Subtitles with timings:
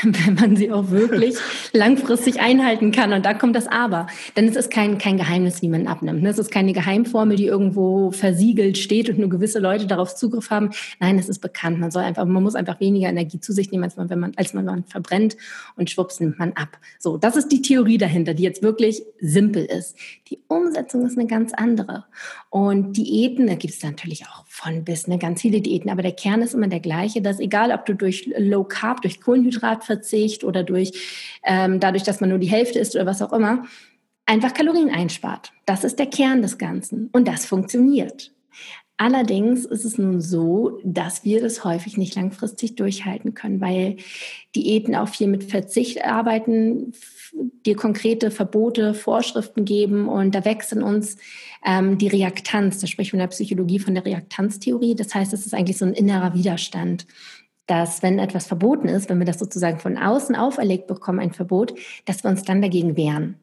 [0.26, 1.36] wenn man sie auch wirklich
[1.72, 3.12] langfristig einhalten kann.
[3.12, 4.06] Und da kommt das Aber.
[4.36, 6.24] Denn es ist kein, kein Geheimnis, wie man abnimmt.
[6.26, 10.70] Es ist keine Geheimformel, die irgendwo versiegelt steht und nur gewisse Leute darauf Zugriff haben.
[10.98, 11.78] Nein, es ist bekannt.
[11.78, 14.32] Man soll einfach, man muss einfach weniger Energie zu sich nehmen, als man, wenn man,
[14.36, 15.36] als man, verbrennt
[15.76, 16.78] und schwupps nimmt man ab.
[16.98, 19.96] So, das ist die Theorie dahinter, die jetzt wirklich simpel ist.
[20.28, 22.04] Die Umsetzung ist eine ganz andere.
[22.50, 26.12] Und Diäten, da gibt es natürlich auch von bis, ne, ganz viele Diäten, aber der
[26.12, 30.62] Kern ist immer der gleiche, dass egal, ob du durch Low Carb, durch Kohlenhydratverzicht oder
[30.62, 30.92] durch
[31.60, 33.64] ähm, dadurch, dass man nur die Hälfte isst oder was auch immer,
[34.26, 35.52] einfach Kalorien einspart.
[35.66, 38.32] Das ist der Kern des Ganzen und das funktioniert.
[38.96, 43.96] Allerdings ist es nun so, dass wir das häufig nicht langfristig durchhalten können, weil
[44.54, 46.92] Diäten auch viel mit Verzicht arbeiten,
[47.64, 51.16] dir konkrete Verbote, Vorschriften geben und da wechseln uns
[51.64, 52.78] ähm, die Reaktanz.
[52.78, 54.94] Da spricht man in der Psychologie von der Reaktanztheorie.
[54.94, 57.06] Das heißt, es ist eigentlich so ein innerer Widerstand
[57.66, 61.74] dass wenn etwas verboten ist, wenn wir das sozusagen von außen auferlegt bekommen, ein Verbot,
[62.04, 63.36] dass wir uns dann dagegen wehren.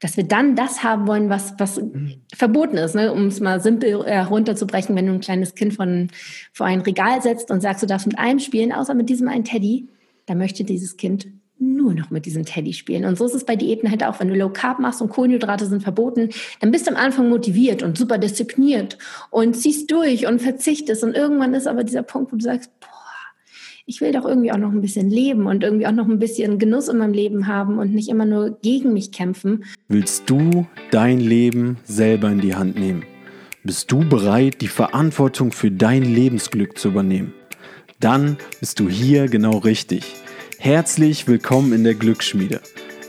[0.00, 2.22] Dass wir dann das haben wollen, was, was mhm.
[2.34, 3.12] verboten ist, ne?
[3.12, 6.08] um es mal simpel herunterzubrechen, wenn du ein kleines Kind von,
[6.52, 9.44] vor ein Regal setzt und sagst, du darfst mit allem spielen, außer mit diesem einen
[9.44, 9.88] Teddy,
[10.26, 11.26] dann möchte dieses Kind
[11.58, 13.04] nur noch mit diesem Teddy spielen.
[13.04, 14.20] Und so ist es bei Diäten halt auch.
[14.20, 16.30] Wenn du Low Carb machst und Kohlenhydrate sind verboten,
[16.60, 18.98] dann bist du am Anfang motiviert und super diszipliniert
[19.30, 21.04] und ziehst durch und verzichtest.
[21.04, 22.88] Und irgendwann ist aber dieser Punkt, wo du sagst, boah,
[23.86, 26.58] ich will doch irgendwie auch noch ein bisschen leben und irgendwie auch noch ein bisschen
[26.58, 29.64] Genuss in meinem Leben haben und nicht immer nur gegen mich kämpfen.
[29.88, 33.04] Willst du dein Leben selber in die Hand nehmen?
[33.62, 37.34] Bist du bereit, die Verantwortung für dein Lebensglück zu übernehmen?
[38.00, 40.04] Dann bist du hier genau richtig.
[40.58, 42.60] Herzlich willkommen in der Glücksschmiede.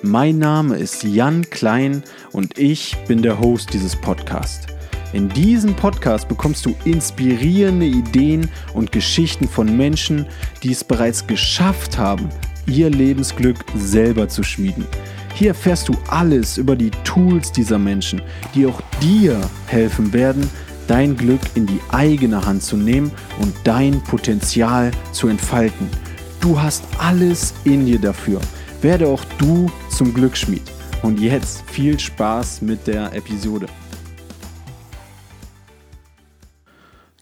[0.02, 2.04] Mein Name ist Jan Klein
[2.34, 4.68] und ich bin der Host dieses Podcasts.
[5.16, 10.26] In diesem Podcast bekommst du inspirierende Ideen und Geschichten von Menschen,
[10.62, 12.28] die es bereits geschafft haben,
[12.66, 14.86] ihr Lebensglück selber zu schmieden.
[15.34, 18.22] Hier erfährst du alles über die Tools dieser Menschen,
[18.54, 20.50] die auch dir helfen werden,
[20.86, 23.10] dein Glück in die eigene Hand zu nehmen
[23.40, 25.88] und dein Potenzial zu entfalten.
[26.42, 28.42] Du hast alles in dir dafür.
[28.82, 30.64] Werde auch du zum Glücksschmied.
[31.04, 33.68] Und jetzt viel Spaß mit der Episode.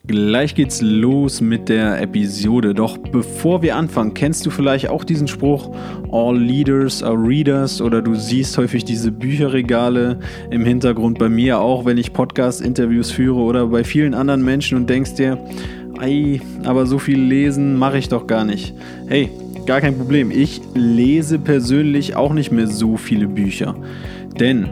[0.05, 2.73] Gleich geht's los mit der Episode.
[2.73, 5.73] Doch bevor wir anfangen, kennst du vielleicht auch diesen Spruch,
[6.11, 10.19] All Leaders are Readers oder du siehst häufig diese Bücherregale
[10.51, 14.89] im Hintergrund bei mir auch, wenn ich Podcast-Interviews führe oder bei vielen anderen Menschen und
[14.89, 15.37] denkst dir,
[15.97, 18.73] ei, aber so viel lesen mache ich doch gar nicht.
[19.07, 19.29] Hey,
[19.65, 20.31] gar kein Problem.
[20.31, 23.73] Ich lese persönlich auch nicht mehr so viele Bücher.
[24.37, 24.67] Denn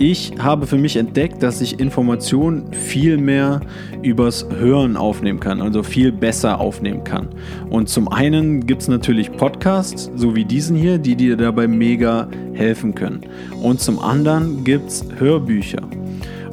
[0.00, 3.60] ich habe für mich entdeckt, dass ich Informationen viel mehr
[4.02, 7.28] übers Hören aufnehmen kann, also viel besser aufnehmen kann.
[7.68, 12.28] Und zum einen gibt es natürlich Podcasts, so wie diesen hier, die dir dabei mega
[12.54, 13.26] helfen können.
[13.62, 15.82] Und zum anderen gibt es Hörbücher.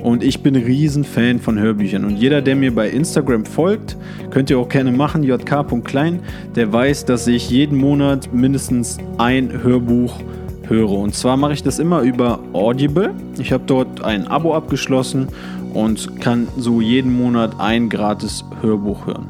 [0.03, 2.03] Und ich bin ein Riesenfan von Hörbüchern.
[2.03, 3.95] Und jeder, der mir bei Instagram folgt,
[4.29, 6.19] könnt ihr auch gerne machen, jk.klein,
[6.53, 10.19] der weiß, dass ich jeden Monat mindestens ein Hörbuch
[10.67, 10.91] höre.
[10.91, 13.13] Und zwar mache ich das immer über Audible.
[13.39, 15.27] Ich habe dort ein Abo abgeschlossen
[15.73, 19.27] und kann so jeden Monat ein gratis Hörbuch hören.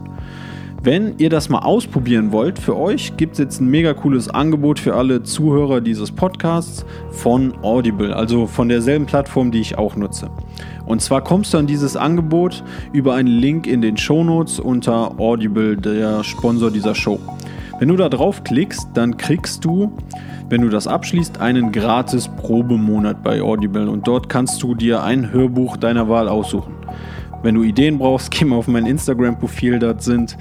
[0.84, 4.80] Wenn ihr das mal ausprobieren wollt, für euch gibt es jetzt ein mega cooles Angebot
[4.80, 10.30] für alle Zuhörer dieses Podcasts von Audible, also von derselben Plattform, die ich auch nutze.
[10.86, 15.76] Und zwar kommst du an dieses Angebot über einen Link in den Shownotes unter Audible,
[15.76, 17.20] der Sponsor dieser Show.
[17.80, 19.92] Wenn du da draufklickst, dann kriegst du
[20.50, 25.32] wenn du das abschließt, einen gratis Probemonat bei Audible und dort kannst du dir ein
[25.32, 26.74] Hörbuch deiner Wahl aussuchen.
[27.44, 30.38] Wenn du Ideen brauchst, geh mal auf mein Instagram-Profil, dort sind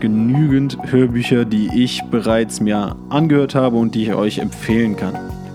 [0.00, 5.14] genügend Hörbücher, die ich bereits mir angehört habe und die ich euch empfehlen kann.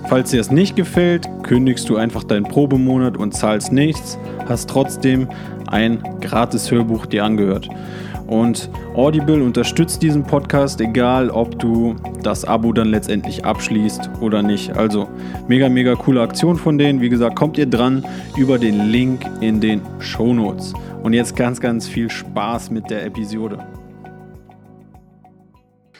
[0.09, 5.29] Falls dir es nicht gefällt, kündigst du einfach deinen Probemonat und zahlst nichts, hast trotzdem
[5.67, 7.69] ein gratis Hörbuch dir angehört.
[8.27, 14.71] Und Audible unterstützt diesen Podcast, egal ob du das Abo dann letztendlich abschließt oder nicht.
[14.77, 15.09] Also
[15.47, 17.01] mega, mega coole Aktion von denen.
[17.01, 18.05] Wie gesagt, kommt ihr dran
[18.37, 20.73] über den Link in den Show Notes.
[21.03, 23.59] Und jetzt ganz, ganz viel Spaß mit der Episode.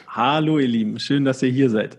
[0.08, 1.98] Hallo ihr Lieben, schön, dass ihr hier seid.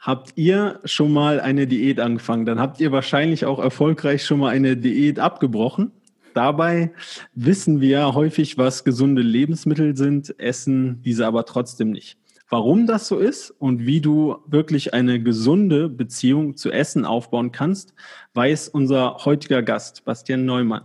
[0.00, 2.44] Habt ihr schon mal eine Diät angefangen?
[2.44, 5.92] Dann habt ihr wahrscheinlich auch erfolgreich schon mal eine Diät abgebrochen.
[6.36, 6.92] Dabei
[7.34, 12.18] wissen wir häufig, was gesunde Lebensmittel sind, essen diese aber trotzdem nicht.
[12.50, 17.94] Warum das so ist und wie du wirklich eine gesunde Beziehung zu Essen aufbauen kannst,
[18.34, 20.82] weiß unser heutiger Gast, Bastian Neumann.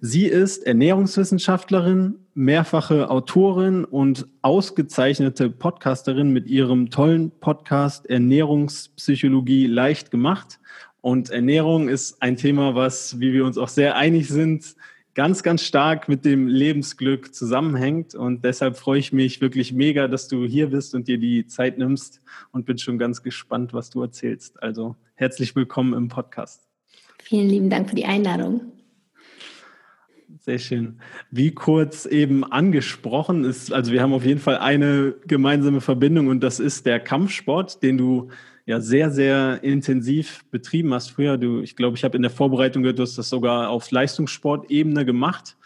[0.00, 10.60] Sie ist Ernährungswissenschaftlerin, mehrfache Autorin und ausgezeichnete Podcasterin mit ihrem tollen Podcast Ernährungspsychologie leicht gemacht.
[11.00, 14.74] Und Ernährung ist ein Thema, was, wie wir uns auch sehr einig sind,
[15.14, 18.14] ganz, ganz stark mit dem Lebensglück zusammenhängt.
[18.14, 21.78] Und deshalb freue ich mich wirklich mega, dass du hier bist und dir die Zeit
[21.78, 22.20] nimmst
[22.52, 24.62] und bin schon ganz gespannt, was du erzählst.
[24.62, 26.68] Also herzlich willkommen im Podcast.
[27.22, 28.60] Vielen lieben Dank für die Einladung.
[30.40, 31.00] Sehr schön.
[31.30, 36.40] Wie kurz eben angesprochen ist, also wir haben auf jeden Fall eine gemeinsame Verbindung und
[36.40, 38.28] das ist der Kampfsport, den du
[38.68, 41.38] ja sehr, sehr intensiv betrieben hast früher.
[41.38, 45.06] Du, ich glaube, ich habe in der Vorbereitung gehört, du hast das sogar auf Leistungssportebene
[45.06, 45.56] gemacht.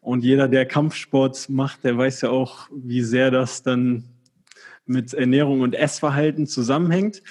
[0.00, 4.06] Und jeder, der Kampfsport macht, der weiß ja auch, wie sehr das dann
[4.86, 7.22] mit Ernährung und Essverhalten zusammenhängt.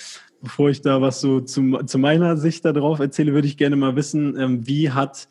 [0.42, 3.98] Bevor ich da was so zu, zu meiner Sicht darauf erzähle, würde ich gerne mal
[3.98, 5.28] wissen, ähm, wie hat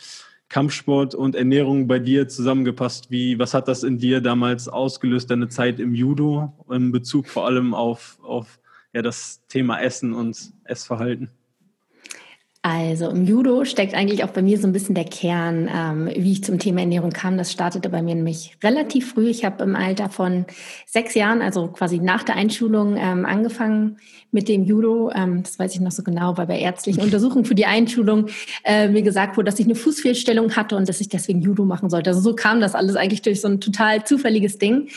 [0.50, 3.10] Kampfsport und Ernährung bei dir zusammengepasst?
[3.10, 7.46] Wie, was hat das in dir damals ausgelöst, deine Zeit im Judo, in Bezug vor
[7.46, 8.59] allem auf, auf
[8.92, 11.30] ja, das Thema Essen und Essverhalten?
[12.62, 16.32] Also im Judo steckt eigentlich auch bei mir so ein bisschen der Kern, ähm, wie
[16.32, 17.38] ich zum Thema Ernährung kam.
[17.38, 19.28] Das startete bei mir nämlich relativ früh.
[19.28, 20.44] Ich habe im Alter von
[20.84, 23.96] sechs Jahren, also quasi nach der Einschulung, ähm, angefangen
[24.30, 25.10] mit dem Judo.
[25.14, 28.26] Ähm, das weiß ich noch so genau, weil bei ärztlichen Untersuchungen für die Einschulung
[28.62, 31.88] äh, mir gesagt wurde, dass ich eine Fußfehlstellung hatte und dass ich deswegen Judo machen
[31.88, 32.10] sollte.
[32.10, 34.88] Also so kam das alles eigentlich durch so ein total zufälliges Ding.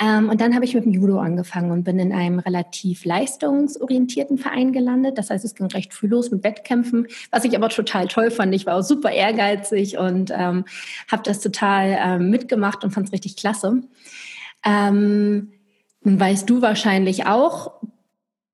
[0.00, 4.36] Ähm, und dann habe ich mit dem Judo angefangen und bin in einem relativ leistungsorientierten
[4.36, 5.16] Verein gelandet.
[5.16, 8.54] Das heißt, es ging recht früh los mit Wettkämpfen was ich aber total toll fand.
[8.54, 10.64] Ich war auch super ehrgeizig und ähm,
[11.10, 13.82] habe das total ähm, mitgemacht und fand es richtig klasse.
[14.64, 15.52] Ähm,
[16.02, 17.72] weißt du wahrscheinlich auch,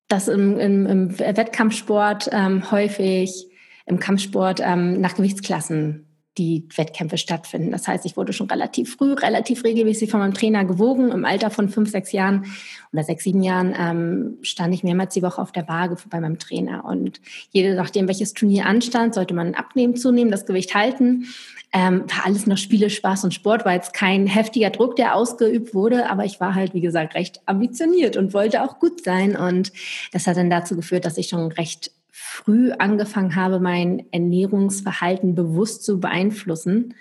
[0.08, 3.48] dass im, im, im Wettkampfsport ähm, häufig
[3.86, 6.09] im Kampfsport ähm, nach Gewichtsklassen
[6.40, 7.70] die Wettkämpfe stattfinden.
[7.70, 11.12] Das heißt, ich wurde schon relativ früh, relativ regelmäßig von meinem Trainer gewogen.
[11.12, 12.46] Im Alter von fünf, sechs Jahren
[12.94, 16.38] oder sechs, sieben Jahren ähm, stand ich mehrmals die Woche auf der Waage bei meinem
[16.38, 16.86] Trainer.
[16.86, 17.20] Und
[17.50, 21.26] je nachdem, welches Turnier anstand, sollte man abnehmen, zunehmen, das Gewicht halten.
[21.74, 25.74] Ähm, war alles noch Spiele, Spaß und Sport, war jetzt kein heftiger Druck, der ausgeübt
[25.74, 29.36] wurde, aber ich war halt, wie gesagt, recht ambitioniert und wollte auch gut sein.
[29.36, 29.72] Und
[30.12, 31.92] das hat dann dazu geführt, dass ich schon recht
[32.30, 36.94] früh angefangen habe, mein Ernährungsverhalten bewusst zu beeinflussen.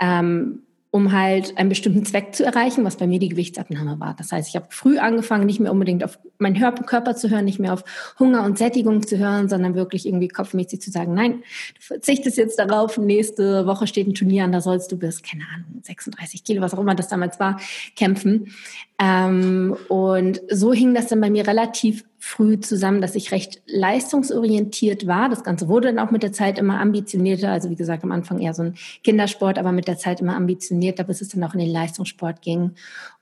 [0.00, 4.14] Ähm, um halt einen bestimmten Zweck zu erreichen, was bei mir die Gewichtsabnahme war.
[4.16, 7.58] Das heißt, ich habe früh angefangen, nicht mehr unbedingt auf meinen Körper zu hören, nicht
[7.58, 7.84] mehr auf
[8.18, 11.42] Hunger und Sättigung zu hören, sondern wirklich irgendwie kopfmäßig zu sagen, nein,
[11.74, 15.44] du verzichtest jetzt darauf, nächste Woche steht ein Turnier an, da sollst du bis, keine
[15.54, 17.60] Ahnung, 36 Kilo, was auch immer das damals war,
[17.94, 18.54] kämpfen.
[18.98, 25.06] Ähm, und so hing das dann bei mir relativ früh zusammen, dass ich recht leistungsorientiert
[25.06, 25.30] war.
[25.30, 27.50] Das Ganze wurde dann auch mit der Zeit immer ambitionierter.
[27.50, 31.04] Also wie gesagt, am Anfang eher so ein Kindersport, aber mit der Zeit immer ambitionierter,
[31.04, 32.72] bis es dann auch in den Leistungssport ging,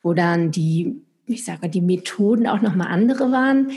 [0.02, 3.70] wo dann die ich sage, die Methoden auch nochmal andere waren,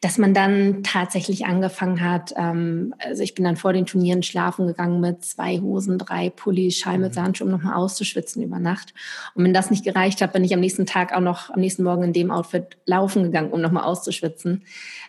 [0.00, 4.66] dass man dann tatsächlich angefangen hat, ähm, also ich bin dann vor den Turnieren schlafen
[4.66, 7.14] gegangen mit zwei Hosen, drei Pullis, Schal mit mhm.
[7.14, 8.92] Sand, um nochmal auszuschwitzen über Nacht.
[9.34, 11.84] Und wenn das nicht gereicht hat, bin ich am nächsten Tag auch noch, am nächsten
[11.84, 14.64] Morgen in dem Outfit laufen gegangen, um nochmal auszuschwitzen.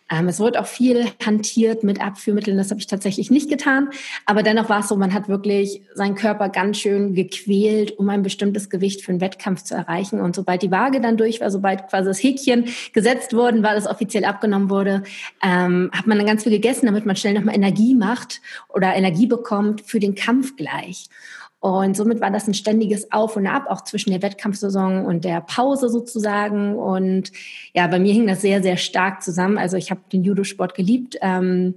[0.09, 3.89] Ähm, es wurde auch viel hantiert mit Abführmitteln, das habe ich tatsächlich nicht getan.
[4.25, 8.23] Aber dennoch war es so, man hat wirklich seinen Körper ganz schön gequält, um ein
[8.23, 10.21] bestimmtes Gewicht für einen Wettkampf zu erreichen.
[10.21, 13.87] Und sobald die Waage dann durch war, sobald quasi das Häkchen gesetzt worden war, das
[13.87, 15.03] offiziell abgenommen wurde,
[15.43, 19.27] ähm, hat man dann ganz viel gegessen, damit man schnell nochmal Energie macht oder Energie
[19.27, 21.09] bekommt für den Kampf gleich.
[21.59, 25.41] Und somit war das ein ständiges Auf und Ab, auch zwischen der Wettkampfsaison und der
[25.41, 26.75] Pause sozusagen.
[26.75, 27.31] Und
[27.73, 29.57] ja, bei mir hing das sehr, sehr stark zusammen.
[29.57, 31.17] Also ich habe den Judosport geliebt.
[31.21, 31.75] Ähm,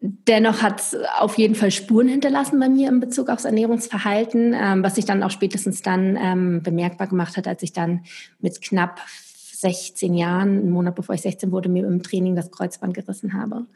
[0.00, 4.82] dennoch hat es auf jeden Fall Spuren hinterlassen bei mir in Bezug aufs Ernährungsverhalten, ähm,
[4.82, 8.04] was sich dann auch spätestens dann ähm, bemerkbar gemacht hat, als ich dann
[8.40, 9.00] mit knapp
[9.60, 13.66] 16 Jahren, einen Monat bevor ich 16 wurde, mir im Training das Kreuzband gerissen habe.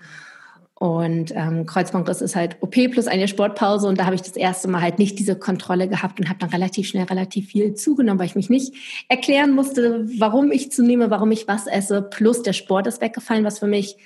[0.84, 4.68] Und ähm, Kreuzbandriss ist halt OP plus eine Sportpause und da habe ich das erste
[4.68, 8.26] Mal halt nicht diese Kontrolle gehabt und habe dann relativ schnell relativ viel zugenommen, weil
[8.26, 8.74] ich mich nicht
[9.08, 12.02] erklären musste, warum ich zunehme, warum ich was esse.
[12.02, 13.96] Plus der Sport ist weggefallen, was für mich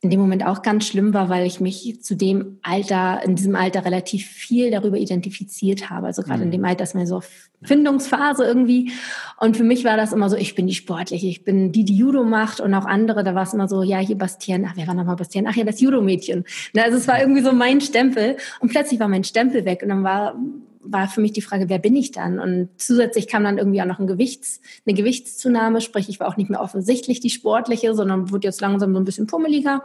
[0.00, 3.56] in dem Moment auch ganz schlimm war, weil ich mich zu dem Alter, in diesem
[3.56, 6.06] Alter relativ viel darüber identifiziert habe.
[6.06, 6.44] Also gerade mhm.
[6.44, 7.28] in dem Alter ist man so auf
[7.62, 8.92] Findungsphase irgendwie.
[9.40, 11.96] Und für mich war das immer so, ich bin die Sportliche, ich bin die, die
[11.96, 14.86] Judo macht und auch andere, da war es immer so, ja, hier Bastian, ach, wer
[14.86, 15.48] war nochmal Bastian?
[15.48, 16.44] Ach ja, das Judo-Mädchen.
[16.76, 20.04] Also es war irgendwie so mein Stempel und plötzlich war mein Stempel weg und dann
[20.04, 20.36] war
[20.80, 22.38] war für mich die Frage, wer bin ich dann?
[22.38, 26.36] Und zusätzlich kam dann irgendwie auch noch ein Gewichts, eine Gewichtszunahme, sprich, ich war auch
[26.36, 29.84] nicht mehr offensichtlich die sportliche, sondern wurde jetzt langsam so ein bisschen pummeliger.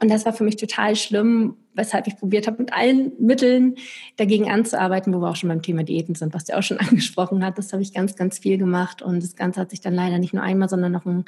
[0.00, 3.74] Und das war für mich total schlimm, weshalb ich probiert habe, mit allen Mitteln
[4.16, 7.44] dagegen anzuarbeiten, wo wir auch schon beim Thema Diäten sind, was du auch schon angesprochen
[7.44, 7.58] hast.
[7.58, 9.02] Das habe ich ganz, ganz viel gemacht.
[9.02, 11.24] Und das Ganze hat sich dann leider nicht nur einmal, sondern noch ein,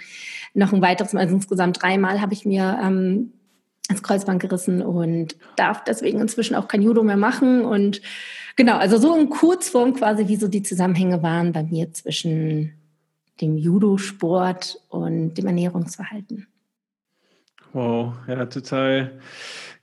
[0.55, 3.33] noch ein weiteres Mal, also insgesamt dreimal habe ich mir ähm,
[3.89, 7.65] ins Kreuzband gerissen und darf deswegen inzwischen auch kein Judo mehr machen.
[7.65, 8.01] Und
[8.57, 12.73] genau, also so in Kurzform quasi, wie so die Zusammenhänge waren bei mir zwischen
[13.41, 16.47] dem Judo-Sport und dem Ernährungsverhalten.
[17.73, 19.21] Wow, ja, total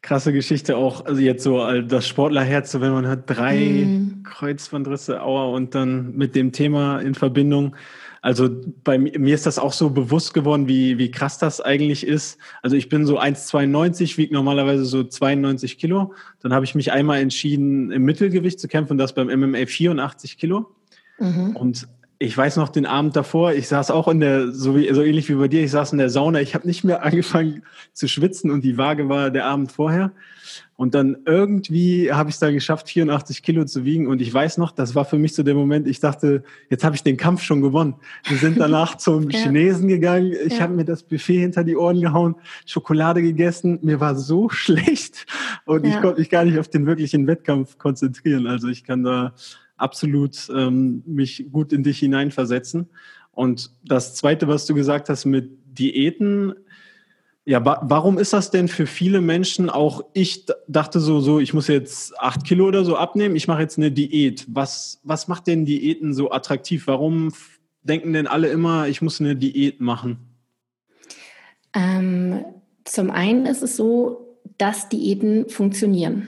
[0.01, 1.05] krasse Geschichte auch.
[1.05, 4.24] Also jetzt so das Sportlerherz, wenn man hat drei mm.
[4.24, 7.75] Kreuzbandrisse, Aua, und dann mit dem Thema in Verbindung.
[8.21, 8.50] Also
[8.83, 12.38] bei mir ist das auch so bewusst geworden, wie, wie krass das eigentlich ist.
[12.62, 16.13] Also ich bin so 1,92, wiege normalerweise so 92 Kilo.
[16.41, 20.75] Dann habe ich mich einmal entschieden, im Mittelgewicht zu kämpfen, das beim MMA 84 Kilo.
[21.19, 21.55] Mhm.
[21.55, 21.88] Und
[22.19, 25.29] ich weiß noch den Abend davor, ich saß auch in der, so, wie, so ähnlich
[25.29, 28.50] wie bei dir, ich saß in der Sauna, ich habe nicht mehr angefangen zu schwitzen
[28.51, 30.12] und die Waage war der Abend vorher.
[30.75, 34.07] Und dann irgendwie habe ich es da geschafft, 84 Kilo zu wiegen.
[34.07, 36.95] Und ich weiß noch, das war für mich so der Moment, ich dachte, jetzt habe
[36.95, 37.95] ich den Kampf schon gewonnen.
[38.27, 39.39] Wir sind danach zum ja.
[39.39, 40.33] Chinesen gegangen.
[40.45, 40.62] Ich ja.
[40.62, 43.79] habe mir das Buffet hinter die Ohren gehauen, Schokolade gegessen.
[43.81, 45.25] Mir war so schlecht
[45.65, 45.95] und ja.
[45.95, 48.45] ich konnte mich gar nicht auf den wirklichen Wettkampf konzentrieren.
[48.45, 49.33] Also ich kann da
[49.77, 52.89] absolut ähm, mich gut in dich hineinversetzen.
[53.31, 56.53] Und das Zweite, was du gesagt hast mit Diäten,
[57.46, 61.53] ja, wa warum ist das denn für viele Menschen auch, ich dachte so, so, ich
[61.53, 64.46] muss jetzt acht Kilo oder so abnehmen, ich mache jetzt eine Diät.
[64.50, 66.88] Was, was macht denn Diäten so attraktiv?
[66.88, 67.31] Warum
[67.84, 70.17] denken denn alle immer, ich muss eine Diät machen?
[71.74, 72.43] Ähm,
[72.84, 76.27] zum einen ist es so, dass Diäten funktionieren.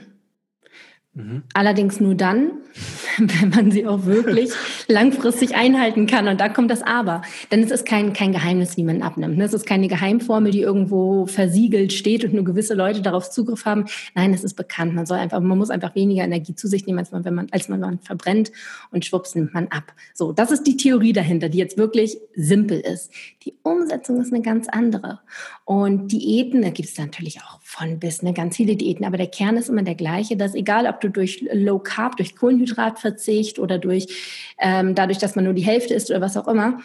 [1.12, 1.42] Mhm.
[1.54, 2.52] Allerdings nur dann,
[3.18, 4.50] wenn man sie auch wirklich
[4.88, 6.28] langfristig einhalten kann.
[6.28, 7.22] Und da kommt das Aber.
[7.50, 9.36] Denn es ist kein, kein Geheimnis, wie man abnimmt.
[9.36, 9.44] Ne?
[9.44, 13.86] Es ist keine Geheimformel, die irgendwo versiegelt steht und nur gewisse Leute darauf Zugriff haben.
[14.14, 14.94] Nein, es ist bekannt.
[14.94, 17.48] Man soll einfach, man muss einfach weniger Energie zu sich nehmen, als man, wenn man,
[17.50, 18.52] als man, man verbrennt
[18.92, 19.92] und schwupps nimmt man ab.
[20.14, 23.12] So, das ist die Theorie dahinter, die jetzt wirklich simpel ist.
[23.44, 25.20] Die Umsetzung ist eine ganz andere.
[25.64, 29.28] Und Diäten, da gibt es natürlich auch von bis, ne, ganz viele Diäten, aber der
[29.28, 33.78] Kern ist immer der gleiche, dass egal, ob du durch Low Carb, durch Kohlenhydratverzicht oder
[33.78, 36.80] durch ähm, dadurch, dass man nur die Hälfte isst oder was auch immer,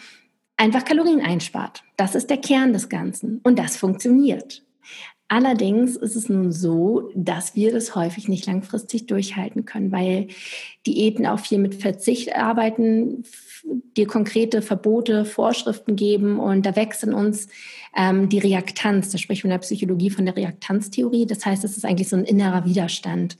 [0.56, 1.82] einfach Kalorien einspart.
[1.96, 4.62] Das ist der Kern des Ganzen und das funktioniert.
[5.28, 10.28] Allerdings ist es nun so, dass wir das häufig nicht langfristig durchhalten können, weil
[10.86, 13.24] Diäten auch viel mit Verzicht arbeiten,
[13.96, 17.48] dir konkrete Verbote, Vorschriften geben und da wächst in uns
[17.96, 19.10] ähm, die Reaktanz.
[19.10, 21.26] Da spricht man in der Psychologie von der Reaktanztheorie.
[21.26, 23.36] Das heißt, es ist eigentlich so ein innerer Widerstand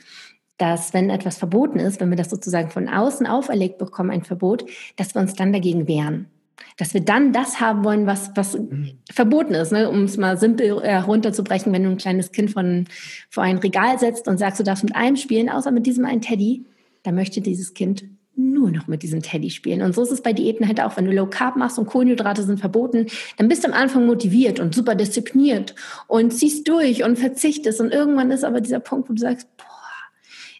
[0.58, 4.64] dass wenn etwas verboten ist, wenn wir das sozusagen von außen auferlegt bekommen, ein Verbot,
[4.96, 6.26] dass wir uns dann dagegen wehren.
[6.78, 8.98] Dass wir dann das haben wollen, was, was mhm.
[9.10, 9.90] verboten ist, ne?
[9.90, 12.86] um es mal simpel herunterzubrechen, wenn du ein kleines Kind von,
[13.28, 16.22] vor ein Regal setzt und sagst, du darfst mit allem spielen, außer mit diesem einen
[16.22, 16.64] Teddy,
[17.02, 18.04] dann möchte dieses Kind
[18.36, 19.82] nur noch mit diesem Teddy spielen.
[19.82, 20.96] Und so ist es bei Diäten halt auch.
[20.96, 23.06] Wenn du Low Carb machst und Kohlenhydrate sind verboten,
[23.38, 25.75] dann bist du am Anfang motiviert und super diszipliniert
[26.06, 27.80] und ziehst durch und verzichtest.
[27.80, 29.48] Und irgendwann ist aber dieser Punkt, wo du sagst,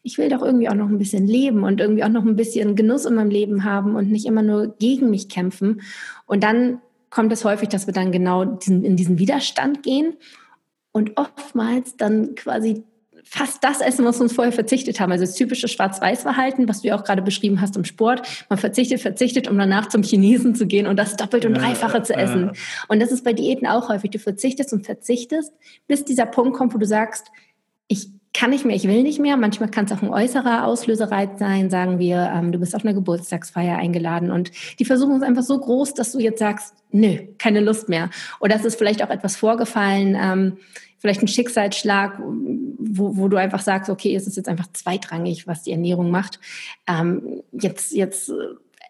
[0.06, 2.76] ich will doch irgendwie auch noch ein bisschen leben und irgendwie auch noch ein bisschen
[2.76, 5.82] Genuss in meinem Leben haben und nicht immer nur gegen mich kämpfen.
[6.26, 6.78] Und dann
[7.10, 10.14] kommt es häufig, dass wir dann genau diesen, in diesen Widerstand gehen
[10.92, 12.84] und oftmals dann quasi
[13.25, 15.10] fast das essen, was wir uns vorher verzichtet haben.
[15.10, 18.46] Also das typische Schwarz-Weiß-Verhalten, was du ja auch gerade beschrieben hast im Sport.
[18.48, 22.14] Man verzichtet, verzichtet, um danach zum Chinesen zu gehen und das doppelt und dreifache zu
[22.14, 22.52] essen.
[22.86, 24.12] Und das ist bei Diäten auch häufig.
[24.12, 25.52] Du verzichtest und verzichtest,
[25.88, 27.26] bis dieser Punkt kommt, wo du sagst,
[27.88, 29.37] ich kann nicht mehr, ich will nicht mehr.
[29.37, 32.95] Manchmal kann es auch ein äußerer Auslösereiz sein, sagen wir, ähm, du bist auf einer
[32.95, 37.61] Geburtstagsfeier eingeladen und die Versuchung ist einfach so groß, dass du jetzt sagst, nö, keine
[37.61, 38.11] Lust mehr.
[38.40, 40.59] Oder es ist vielleicht auch etwas vorgefallen, ähm,
[40.99, 45.62] vielleicht ein Schicksalsschlag, wo, wo du einfach sagst, okay, es ist jetzt einfach zweitrangig, was
[45.62, 46.38] die Ernährung macht.
[46.87, 48.33] Ähm, jetzt, jetzt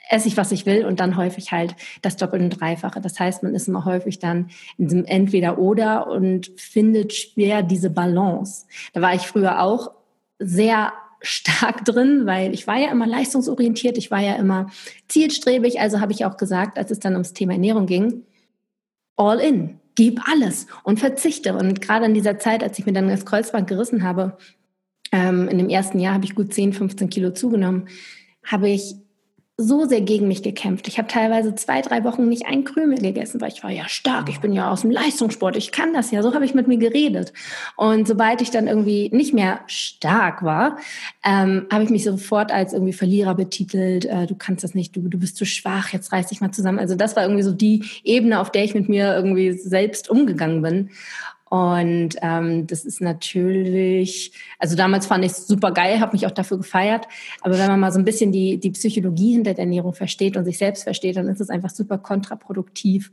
[0.08, 3.00] esse ich, was ich will und dann häufig halt das Doppel- und Dreifache.
[3.00, 8.66] Das heißt, man ist immer häufig dann in diesem Entweder-Oder und findet schwer diese Balance.
[8.92, 9.90] Da war ich früher auch
[10.38, 14.70] sehr stark drin, weil ich war ja immer leistungsorientiert, ich war ja immer
[15.08, 18.22] zielstrebig, also habe ich auch gesagt, als es dann ums Thema Ernährung ging,
[19.16, 21.56] all in, gib alles und verzichte.
[21.56, 24.36] Und gerade in dieser Zeit, als ich mir dann das Kreuzband gerissen habe,
[25.10, 27.88] ähm, in dem ersten Jahr habe ich gut 10, 15 Kilo zugenommen,
[28.44, 28.96] habe ich
[29.58, 30.86] so sehr gegen mich gekämpft.
[30.86, 34.28] Ich habe teilweise zwei, drei Wochen nicht ein Krümel gegessen, weil ich war ja stark,
[34.28, 36.22] ich bin ja aus dem Leistungssport, ich kann das ja.
[36.22, 37.32] So habe ich mit mir geredet.
[37.74, 40.76] Und sobald ich dann irgendwie nicht mehr stark war,
[41.24, 44.04] ähm, habe ich mich sofort als irgendwie Verlierer betitelt.
[44.04, 46.78] Äh, du kannst das nicht, du, du bist zu schwach, jetzt reiß dich mal zusammen.
[46.78, 50.60] Also das war irgendwie so die Ebene, auf der ich mit mir irgendwie selbst umgegangen
[50.60, 50.90] bin.
[51.48, 56.32] Und ähm, das ist natürlich, also damals fand ich es super geil, habe mich auch
[56.32, 57.06] dafür gefeiert.
[57.40, 60.44] Aber wenn man mal so ein bisschen die, die Psychologie hinter der Ernährung versteht und
[60.44, 63.12] sich selbst versteht, dann ist es einfach super kontraproduktiv,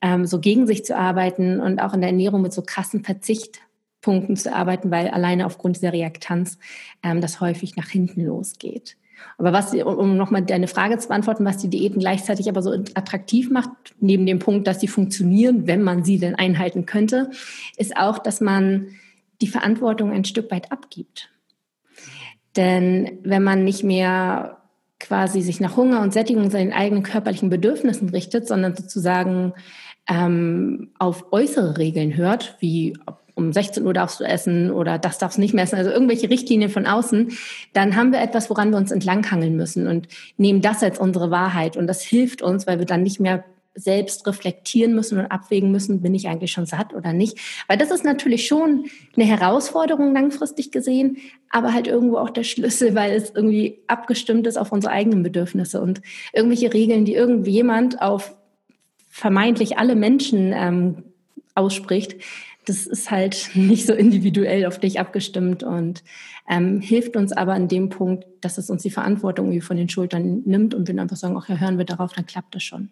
[0.00, 4.36] ähm, so gegen sich zu arbeiten und auch in der Ernährung mit so krassen Verzichtpunkten
[4.36, 6.58] zu arbeiten, weil alleine aufgrund dieser Reaktanz
[7.02, 8.96] ähm, das häufig nach hinten losgeht.
[9.38, 13.50] Aber was, um nochmal deine Frage zu beantworten, was die Diäten gleichzeitig aber so attraktiv
[13.50, 17.30] macht, neben dem Punkt, dass sie funktionieren, wenn man sie denn einhalten könnte,
[17.76, 18.88] ist auch, dass man
[19.40, 21.30] die Verantwortung ein Stück weit abgibt.
[22.56, 24.58] Denn wenn man nicht mehr
[25.00, 29.52] quasi sich nach Hunger und Sättigung seinen eigenen körperlichen Bedürfnissen richtet, sondern sozusagen
[30.08, 32.96] ähm, auf äußere Regeln hört, wie
[33.34, 36.30] um 16 Uhr darfst du essen oder das darfst du nicht mehr essen, also irgendwelche
[36.30, 37.32] Richtlinien von außen,
[37.72, 41.76] dann haben wir etwas, woran wir uns entlanghangeln müssen und nehmen das als unsere Wahrheit.
[41.76, 46.02] Und das hilft uns, weil wir dann nicht mehr selbst reflektieren müssen und abwägen müssen,
[46.02, 47.38] bin ich eigentlich schon satt oder nicht.
[47.68, 48.84] Weil das ist natürlich schon
[49.16, 54.58] eine Herausforderung langfristig gesehen, aber halt irgendwo auch der Schlüssel, weil es irgendwie abgestimmt ist
[54.58, 58.36] auf unsere eigenen Bedürfnisse und irgendwelche Regeln, die irgendjemand auf
[59.08, 61.04] vermeintlich alle Menschen ähm,
[61.54, 62.16] ausspricht,
[62.66, 66.02] das ist halt nicht so individuell auf dich abgestimmt und
[66.48, 69.88] ähm, hilft uns aber an dem Punkt, dass es uns die Verantwortung irgendwie von den
[69.88, 72.90] Schultern nimmt und wir einfach sagen, ach ja, hören wir darauf, dann klappt das schon.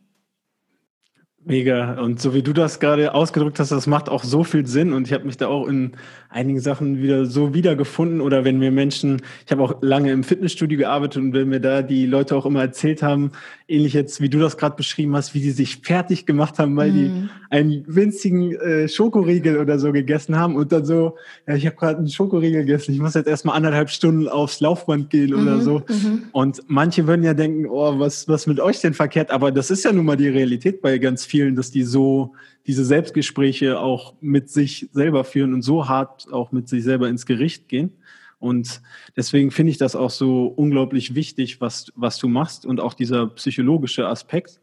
[1.43, 1.99] Mega.
[2.01, 4.93] Und so wie du das gerade ausgedrückt hast, das macht auch so viel Sinn.
[4.93, 5.93] Und ich habe mich da auch in
[6.31, 8.21] einigen Sachen wieder so wiedergefunden.
[8.21, 11.83] Oder wenn mir Menschen, ich habe auch lange im Fitnessstudio gearbeitet und wenn mir da
[11.83, 13.33] die Leute auch immer erzählt haben,
[13.69, 16.91] ähnlich jetzt wie du das gerade beschrieben hast, wie die sich fertig gemacht haben, weil
[16.91, 16.95] mhm.
[16.95, 21.77] die einen winzigen äh, Schokoriegel oder so gegessen haben und dann so, ja, ich habe
[21.77, 25.43] gerade einen Schokoriegel gegessen, ich muss jetzt erstmal anderthalb Stunden aufs Laufband gehen mhm.
[25.43, 25.83] oder so.
[25.89, 26.23] Mhm.
[26.33, 29.31] Und manche würden ja denken, oh, was, was mit euch denn verkehrt?
[29.31, 32.35] Aber das ist ja nun mal die Realität bei ganz vielen, dass die so
[32.71, 37.27] diese Selbstgespräche auch mit sich selber führen und so hart auch mit sich selber ins
[37.27, 37.91] Gericht gehen.
[38.39, 38.81] Und
[39.17, 43.27] deswegen finde ich das auch so unglaublich wichtig, was, was du machst und auch dieser
[43.27, 44.61] psychologische Aspekt.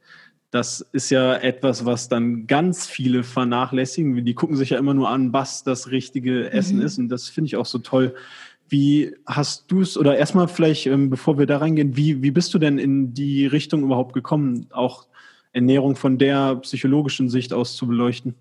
[0.51, 4.23] Das ist ja etwas, was dann ganz viele vernachlässigen.
[4.23, 6.85] Die gucken sich ja immer nur an, was das richtige Essen mhm.
[6.85, 6.97] ist.
[6.99, 8.15] Und das finde ich auch so toll.
[8.69, 12.53] Wie hast du es, oder erstmal vielleicht, ähm, bevor wir da reingehen, wie, wie bist
[12.53, 15.07] du denn in die Richtung überhaupt gekommen, auch
[15.53, 18.35] Ernährung von der psychologischen Sicht aus zu beleuchten?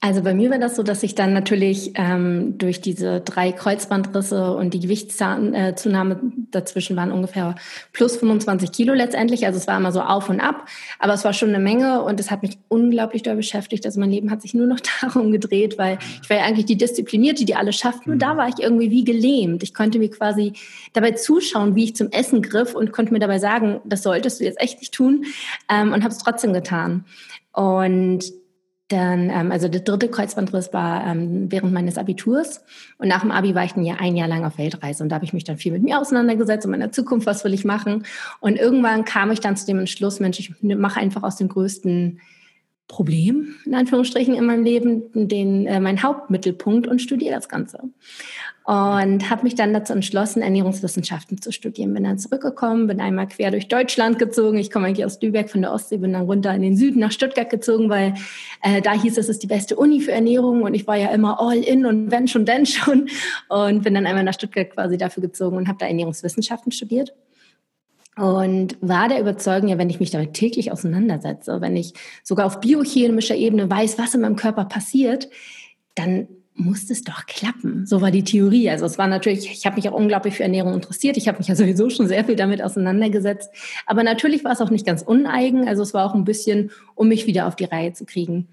[0.00, 4.54] Also bei mir war das so, dass ich dann natürlich ähm, durch diese drei Kreuzbandrisse
[4.54, 6.18] und die Gewichtszunahme äh,
[6.52, 7.56] dazwischen waren ungefähr
[7.92, 9.44] plus 25 Kilo letztendlich.
[9.44, 10.68] Also es war immer so auf und ab,
[11.00, 13.84] aber es war schon eine Menge und es hat mich unglaublich doll beschäftigt.
[13.86, 16.78] Also mein Leben hat sich nur noch darum gedreht, weil ich war ja eigentlich die
[16.78, 18.06] Disziplinierte, die alles schafft.
[18.06, 18.38] Nur da mhm.
[18.38, 19.64] war ich irgendwie wie gelähmt.
[19.64, 20.52] Ich konnte mir quasi
[20.92, 24.44] dabei zuschauen, wie ich zum Essen griff und konnte mir dabei sagen, das solltest du
[24.44, 25.24] jetzt echt nicht tun
[25.68, 27.04] ähm, und habe es trotzdem getan.
[27.52, 28.32] Und
[28.88, 32.64] dann, ähm, also der dritte Kreuzbandriss war ähm, während meines Abiturs.
[32.96, 35.02] Und nach dem Abi war ich ein Jahr, ein Jahr lang auf Weltreise.
[35.02, 37.54] Und da habe ich mich dann viel mit mir auseinandergesetzt und meiner Zukunft, was will
[37.54, 38.04] ich machen.
[38.40, 42.20] Und irgendwann kam ich dann zu dem Entschluss, Mensch, ich mache einfach aus dem größten
[42.88, 47.80] Problem, in Anführungsstrichen, in meinem Leben, den, äh, mein Hauptmittelpunkt und studiere das Ganze
[48.68, 51.94] und habe mich dann dazu entschlossen, Ernährungswissenschaften zu studieren.
[51.94, 54.58] Bin dann zurückgekommen, bin einmal quer durch Deutschland gezogen.
[54.58, 57.10] Ich komme eigentlich aus Lübeck von der Ostsee, bin dann runter in den Süden nach
[57.10, 58.12] Stuttgart gezogen, weil
[58.62, 61.08] äh, da hieß es, es ist die beste Uni für Ernährung und ich war ja
[61.12, 63.08] immer all in und wenn schon, denn schon
[63.48, 67.14] und bin dann einmal nach Stuttgart quasi dafür gezogen und habe da Ernährungswissenschaften studiert.
[68.16, 72.60] Und war der Überzeugung, ja, wenn ich mich damit täglich auseinandersetze, wenn ich sogar auf
[72.60, 75.30] biochemischer Ebene weiß, was in meinem Körper passiert,
[75.94, 76.28] dann
[76.58, 77.86] muss es doch klappen.
[77.86, 78.68] So war die Theorie.
[78.68, 81.16] Also es war natürlich, ich habe mich auch unglaublich für Ernährung interessiert.
[81.16, 83.50] Ich habe mich ja sowieso schon sehr viel damit auseinandergesetzt.
[83.86, 85.68] Aber natürlich war es auch nicht ganz uneigen.
[85.68, 88.48] Also es war auch ein bisschen, um mich wieder auf die Reihe zu kriegen.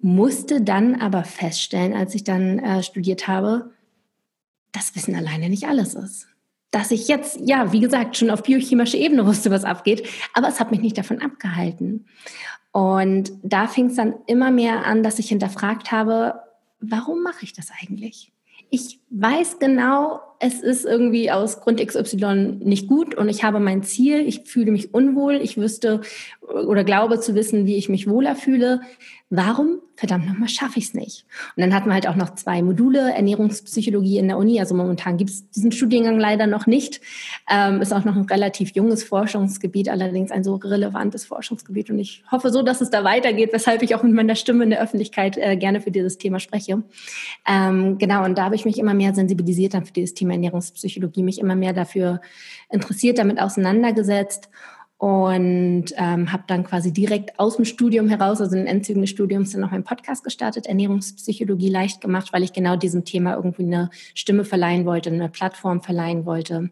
[0.00, 3.70] Musste dann aber feststellen, als ich dann äh, studiert habe,
[4.72, 6.26] dass Wissen alleine nicht alles ist.
[6.72, 10.58] Dass ich jetzt, ja, wie gesagt, schon auf biochemischer Ebene wusste, was abgeht, aber es
[10.58, 12.06] hat mich nicht davon abgehalten.
[12.72, 16.34] Und da fing es dann immer mehr an, dass ich hinterfragt habe,
[16.82, 18.32] warum mache ich das eigentlich?
[18.70, 23.82] Ich weiß genau, es ist irgendwie aus Grund XY nicht gut und ich habe mein
[23.82, 26.00] Ziel, ich fühle mich unwohl, ich wüsste
[26.40, 28.80] oder glaube zu wissen, wie ich mich wohler fühle.
[29.30, 31.24] Warum verdammt nochmal, schaffe ich es nicht.
[31.56, 34.58] Und dann hatten wir halt auch noch zwei Module, Ernährungspsychologie in der Uni.
[34.58, 37.00] Also momentan gibt es diesen Studiengang leider noch nicht.
[37.48, 41.90] Ähm, ist auch noch ein relativ junges Forschungsgebiet, allerdings ein so relevantes Forschungsgebiet.
[41.90, 44.70] Und ich hoffe so, dass es da weitergeht, weshalb ich auch mit meiner Stimme in
[44.70, 46.82] der Öffentlichkeit äh, gerne für dieses Thema spreche.
[47.48, 51.22] Ähm, genau, und da habe ich mich immer mehr sensibilisiert dann für dieses Thema Ernährungspsychologie,
[51.22, 52.20] mich immer mehr dafür
[52.70, 54.48] interessiert, damit auseinandergesetzt
[55.02, 59.10] und ähm, habe dann quasi direkt aus dem Studium heraus, also in den Endzügen des
[59.10, 63.64] Studiums, dann noch einen Podcast gestartet, Ernährungspsychologie leicht gemacht, weil ich genau diesem Thema irgendwie
[63.64, 66.70] eine Stimme verleihen wollte, eine Plattform verleihen wollte.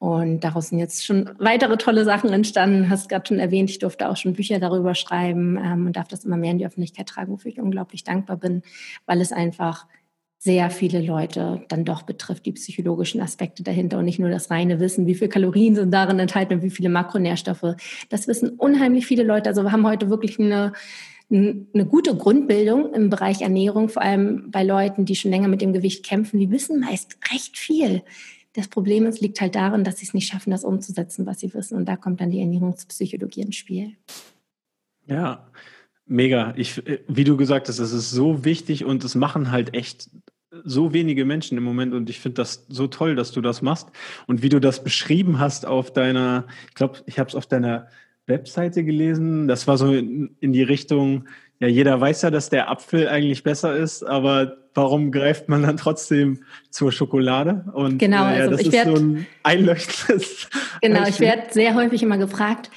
[0.00, 2.90] Und daraus sind jetzt schon weitere tolle Sachen entstanden.
[2.90, 6.24] Hast gerade schon erwähnt, ich durfte auch schon Bücher darüber schreiben ähm, und darf das
[6.24, 8.62] immer mehr in die Öffentlichkeit tragen, wofür ich unglaublich dankbar bin,
[9.06, 9.86] weil es einfach
[10.42, 14.80] sehr viele Leute dann doch betrifft, die psychologischen Aspekte dahinter und nicht nur das reine
[14.80, 17.76] Wissen, wie viele Kalorien sind darin enthalten und wie viele Makronährstoffe.
[18.08, 19.50] Das wissen unheimlich viele Leute.
[19.50, 20.72] Also wir haben heute wirklich eine,
[21.28, 25.74] eine gute Grundbildung im Bereich Ernährung, vor allem bei Leuten, die schon länger mit dem
[25.74, 26.40] Gewicht kämpfen.
[26.40, 28.02] Die wissen meist recht viel.
[28.54, 31.52] Das Problem ist, liegt halt darin, dass sie es nicht schaffen, das umzusetzen, was sie
[31.52, 31.76] wissen.
[31.76, 33.92] Und da kommt dann die Ernährungspsychologie ins Spiel.
[35.06, 35.50] Ja,
[36.10, 36.54] Mega.
[36.56, 40.10] Ich, äh, wie du gesagt hast, es ist so wichtig und es machen halt echt
[40.64, 43.88] so wenige Menschen im Moment und ich finde das so toll, dass du das machst
[44.26, 47.88] und wie du das beschrieben hast auf deiner, ich glaube, ich habe es auf deiner
[48.26, 49.48] Webseite gelesen.
[49.48, 51.26] Das war so in, in, die Richtung,
[51.60, 55.76] ja, jeder weiß ja, dass der Apfel eigentlich besser ist, aber warum greift man dann
[55.76, 57.64] trotzdem zur Schokolade?
[57.74, 60.48] Und genau, äh, ja, also das ist werd, so ein einleuchtendes.
[60.80, 62.70] Genau, ich werde sehr häufig immer gefragt,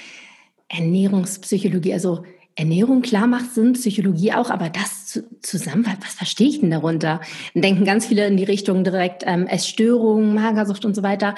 [0.67, 2.25] Ernährungspsychologie, also
[2.55, 7.19] Ernährung, klar macht Sinn, Psychologie auch, aber das zusammen, was verstehe ich denn darunter?
[7.53, 11.35] Dann denken ganz viele in die Richtung direkt ähm, Essstörungen, Magersucht und so weiter.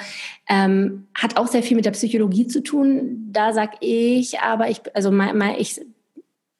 [0.48, 3.28] Ähm, hat auch sehr viel mit der Psychologie zu tun.
[3.30, 5.80] Da sag ich, aber ich, also mal, mal ich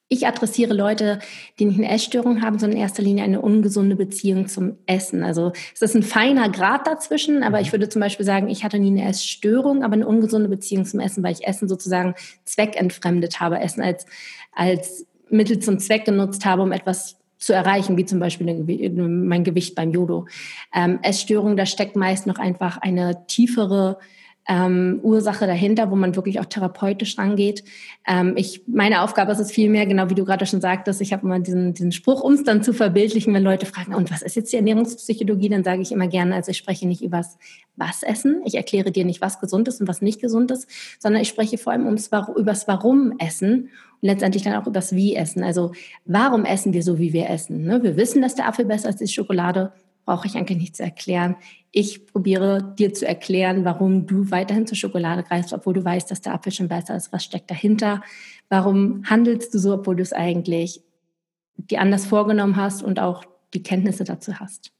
[0.09, 1.19] ich adressiere Leute,
[1.59, 5.23] die nicht eine Essstörung haben, sondern in erster Linie eine ungesunde Beziehung zum Essen.
[5.23, 7.73] Also es ist ein feiner Grad dazwischen, aber ich mhm.
[7.73, 11.23] würde zum Beispiel sagen, ich hatte nie eine Essstörung, aber eine ungesunde Beziehung zum Essen,
[11.23, 12.15] weil ich Essen sozusagen
[12.45, 14.05] zweckentfremdet habe, Essen als,
[14.53, 18.47] als Mittel zum Zweck genutzt habe, um etwas zu erreichen, wie zum Beispiel
[19.07, 20.25] mein Gewicht beim Judo.
[20.73, 23.99] Ähm, Essstörung, da steckt meist noch einfach eine tiefere
[24.47, 27.63] ähm, Ursache dahinter, wo man wirklich auch therapeutisch rangeht.
[28.07, 31.25] Ähm, ich, meine Aufgabe ist es vielmehr, genau wie du gerade schon sagtest, ich habe
[31.25, 34.35] immer diesen, diesen Spruch, um es dann zu verbildlichen, wenn Leute fragen, und was ist
[34.35, 37.37] jetzt die Ernährungspsychologie, dann sage ich immer gerne, also ich spreche nicht übers
[37.75, 40.67] was essen, ich erkläre dir nicht, was gesund ist und was nicht gesund ist,
[40.99, 43.69] sondern ich spreche vor allem ums, übers Warum essen
[44.01, 45.43] und letztendlich dann auch übers Wie essen.
[45.43, 45.73] Also
[46.05, 47.65] warum essen wir so, wie wir essen?
[47.65, 47.83] Ne?
[47.83, 49.73] Wir wissen, dass der Apfel besser ist als die Schokolade
[50.07, 51.35] brauche ich eigentlich nicht zu erklären.
[51.71, 56.21] Ich probiere dir zu erklären, warum du weiterhin zur Schokolade greifst, obwohl du weißt, dass
[56.21, 57.11] der Apfel schon besser ist.
[57.11, 58.01] Was steckt dahinter?
[58.49, 60.81] Warum handelst du so, obwohl du es eigentlich
[61.57, 64.71] dir anders vorgenommen hast und auch die Kenntnisse dazu hast?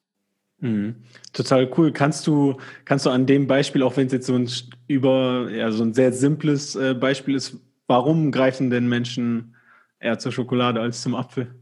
[0.60, 0.96] Mhm.
[1.34, 1.92] Total cool.
[1.92, 4.50] Kannst du, kannst du an dem Beispiel, auch wenn es jetzt so ein
[4.88, 9.56] über, ja, so ein sehr simples äh, Beispiel ist, warum greifen denn Menschen
[10.00, 11.54] eher zur Schokolade als zum Apfel?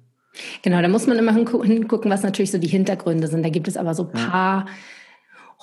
[0.61, 3.43] Genau, da muss man immer hingucken, was natürlich so die Hintergründe sind.
[3.43, 4.65] Da gibt es aber so ein paar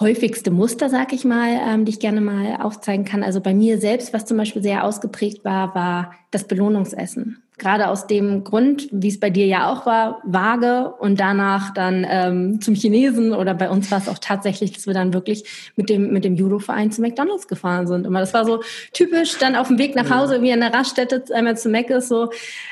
[0.00, 3.22] häufigste Muster, sag ich mal, ähm, die ich gerne mal aufzeigen kann.
[3.22, 7.42] Also bei mir selbst, was zum Beispiel sehr ausgeprägt war, war das Belohnungsessen.
[7.62, 12.04] Gerade aus dem Grund, wie es bei dir ja auch war, vage und danach dann
[12.10, 15.88] ähm, zum Chinesen oder bei uns war es auch tatsächlich, dass wir dann wirklich mit
[15.88, 18.04] dem, mit dem Judo-Verein zu McDonalds gefahren sind.
[18.04, 21.22] Immer das war so typisch, dann auf dem Weg nach Hause, wie in der Raststätte
[21.32, 22.30] einmal zu Mac ist, so,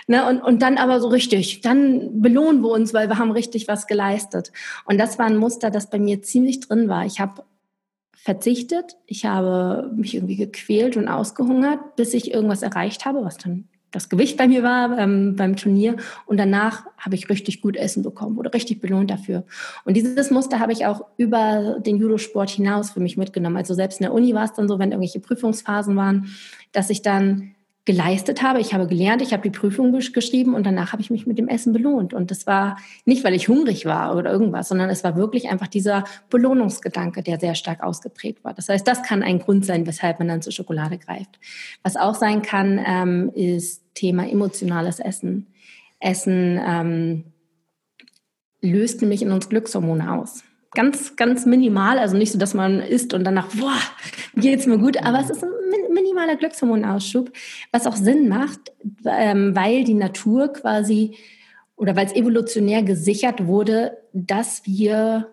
[0.09, 3.69] ne, und, und dann aber so richtig, dann belohnen wir uns, weil wir haben richtig
[3.69, 4.51] was geleistet.
[4.87, 7.07] Und das war ein Muster, das bei mir ziemlich drin war.
[7.07, 7.45] Ich habe
[8.17, 13.69] verzichtet, ich habe mich irgendwie gequält und ausgehungert, bis ich irgendwas erreicht habe, was dann
[13.91, 18.03] das Gewicht bei mir war ähm, beim Turnier und danach habe ich richtig gut Essen
[18.03, 19.45] bekommen, wurde richtig belohnt dafür.
[19.85, 23.57] Und dieses Muster habe ich auch über den Judosport hinaus für mich mitgenommen.
[23.57, 26.29] Also selbst in der Uni war es dann so, wenn irgendwelche Prüfungsphasen waren,
[26.73, 27.55] dass ich dann
[27.91, 28.61] geleistet habe.
[28.61, 31.49] Ich habe gelernt, ich habe die Prüfung geschrieben und danach habe ich mich mit dem
[31.49, 32.15] Essen belohnt.
[32.15, 35.67] Und das war nicht, weil ich hungrig war oder irgendwas, sondern es war wirklich einfach
[35.67, 38.55] dieser Belohnungsgedanke, der sehr stark ausgeprägt war.
[38.55, 41.41] Das heißt, das kann ein Grund sein, weshalb man dann zur Schokolade greift.
[41.83, 45.49] Was auch sein kann, ähm, ist Thema emotionales Essen.
[45.99, 47.25] Essen ähm,
[48.61, 53.13] löst nämlich in uns Glückshormone aus ganz, ganz minimal, also nicht so, dass man isst
[53.15, 53.81] und danach, boah,
[54.37, 55.51] geht's mir gut, aber es ist ein
[56.21, 57.33] minimaler Glückshormonausschub,
[57.73, 58.73] was auch Sinn macht,
[59.05, 61.17] ähm, weil die Natur quasi
[61.77, 65.31] oder weil es evolutionär gesichert wurde, dass wir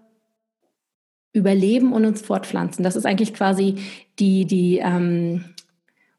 [1.34, 2.84] überleben und uns fortpflanzen.
[2.84, 3.76] Das ist eigentlich quasi
[4.18, 5.44] die, die ähm,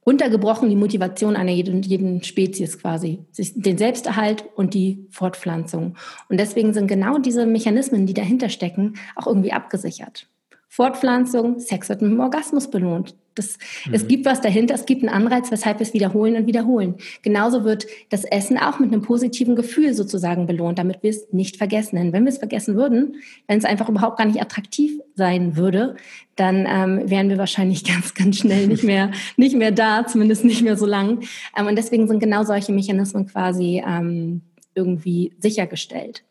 [0.06, 5.96] runtergebrochen die Motivation einer jeden, jeden Spezies quasi, den Selbsterhalt und die Fortpflanzung.
[6.28, 10.28] Und deswegen sind genau diese Mechanismen, die dahinter stecken, auch irgendwie abgesichert.
[10.68, 13.14] Fortpflanzung, Sex wird mit dem Orgasmus belohnt.
[13.34, 13.94] Das, mhm.
[13.94, 16.96] Es gibt was dahinter, es gibt einen Anreiz, weshalb wir es wiederholen und wiederholen.
[17.22, 21.56] Genauso wird das Essen auch mit einem positiven Gefühl sozusagen belohnt, damit wir es nicht
[21.56, 21.96] vergessen.
[21.96, 25.96] Denn wenn wir es vergessen würden, wenn es einfach überhaupt gar nicht attraktiv sein würde,
[26.36, 30.62] dann ähm, wären wir wahrscheinlich ganz, ganz schnell nicht mehr, nicht mehr da, zumindest nicht
[30.62, 31.22] mehr so lang.
[31.56, 34.42] Ähm, und deswegen sind genau solche Mechanismen quasi ähm,
[34.74, 36.24] irgendwie sichergestellt.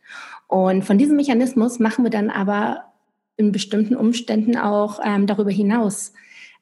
[0.48, 2.87] Und von diesem Mechanismus machen wir dann aber
[3.38, 6.14] in bestimmten Umständen auch ähm, darüber hinaus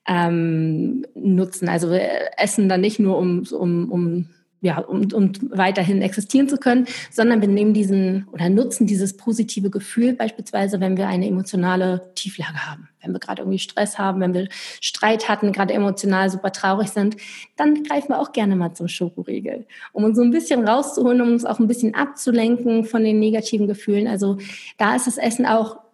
[0.07, 1.69] ähm, nutzen.
[1.69, 4.29] Also wir essen dann nicht nur, um, um, um
[4.65, 9.69] ja, um, um weiterhin existieren zu können, sondern wir nehmen diesen oder nutzen dieses positive
[9.69, 12.89] Gefühl beispielsweise, wenn wir eine emotionale Tieflage haben.
[13.01, 14.47] Wenn wir gerade irgendwie Stress haben, wenn wir
[14.81, 17.15] Streit hatten, gerade emotional super traurig sind,
[17.55, 21.33] dann greifen wir auch gerne mal zum Schokoriegel, um uns so ein bisschen rauszuholen, um
[21.33, 24.07] uns auch ein bisschen abzulenken von den negativen Gefühlen.
[24.07, 24.39] Also
[24.79, 25.84] da ist das Essen auch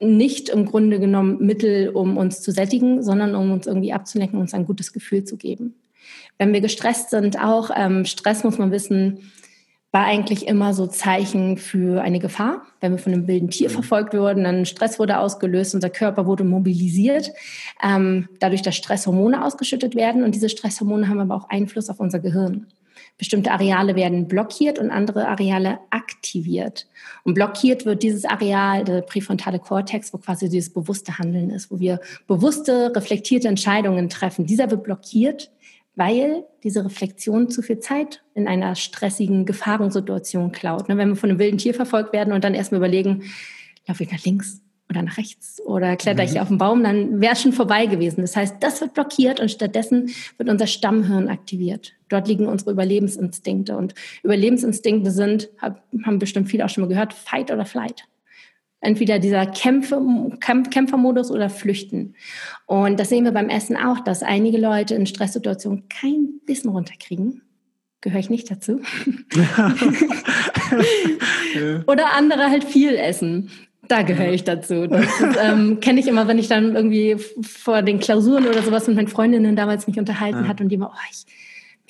[0.00, 4.54] nicht im Grunde genommen Mittel, um uns zu sättigen, sondern um uns irgendwie abzulenken, uns
[4.54, 5.74] ein gutes Gefühl zu geben.
[6.38, 9.30] Wenn wir gestresst sind, auch ähm, Stress muss man wissen,
[9.92, 12.62] war eigentlich immer so Zeichen für eine Gefahr.
[12.80, 13.74] Wenn wir von einem wilden Tier mhm.
[13.74, 17.32] verfolgt wurden, dann Stress wurde ausgelöst, unser Körper wurde mobilisiert,
[17.82, 20.22] ähm, dadurch, dass Stresshormone ausgeschüttet werden.
[20.22, 22.68] Und diese Stresshormone haben aber auch Einfluss auf unser Gehirn.
[23.20, 26.86] Bestimmte Areale werden blockiert und andere Areale aktiviert.
[27.22, 31.78] Und blockiert wird dieses Areal, der präfrontale Kortex, wo quasi dieses bewusste Handeln ist, wo
[31.78, 34.46] wir bewusste, reflektierte Entscheidungen treffen.
[34.46, 35.52] Dieser wird blockiert,
[35.96, 40.88] weil diese Reflexion zu viel Zeit in einer stressigen Gefahrensituation klaut.
[40.88, 43.24] Ne, wenn wir von einem wilden Tier verfolgt werden und dann erstmal überlegen,
[43.86, 46.38] laufe ich nach links oder nach rechts oder kletter ich mhm.
[46.38, 48.20] auf den Baum, dann wäre es schon vorbei gewesen.
[48.20, 51.92] Das heißt, das wird blockiert und stattdessen wird unser Stammhirn aktiviert.
[52.08, 57.52] Dort liegen unsere Überlebensinstinkte und Überlebensinstinkte sind, haben bestimmt viele auch schon mal gehört, Fight
[57.52, 58.04] oder Flight.
[58.82, 60.00] Entweder dieser Kämpfe,
[60.40, 62.14] Kämp Kämpfermodus oder Flüchten.
[62.66, 67.42] Und das sehen wir beim Essen auch, dass einige Leute in Stresssituationen kein Bissen runterkriegen.
[68.00, 68.80] Gehöre ich nicht dazu.
[71.86, 73.50] oder andere halt viel essen.
[73.88, 74.86] Da gehöre ich dazu.
[74.86, 75.08] Das
[75.42, 79.08] ähm, kenne ich immer, wenn ich dann irgendwie vor den Klausuren oder sowas mit meinen
[79.08, 80.48] Freundinnen damals mich unterhalten ja.
[80.48, 81.26] hat und die immer, oh, ich,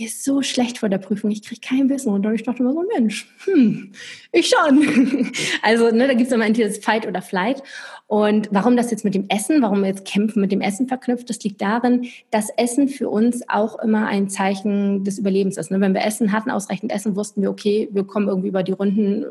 [0.00, 2.08] mir ist so schlecht vor der Prüfung, ich kriege kein Wissen.
[2.08, 3.92] Und ich dachte immer so, Mensch, hm,
[4.32, 5.30] ich schon.
[5.62, 7.62] Also ne, da gibt es immer entweder das Fight oder Flight.
[8.06, 11.28] Und warum das jetzt mit dem Essen, warum wir jetzt Kämpfen mit dem Essen verknüpft,
[11.28, 15.70] das liegt darin, dass Essen für uns auch immer ein Zeichen des Überlebens ist.
[15.70, 15.80] Ne?
[15.80, 19.26] Wenn wir Essen hatten, ausreichend Essen, wussten wir, okay, wir kommen irgendwie über die Runden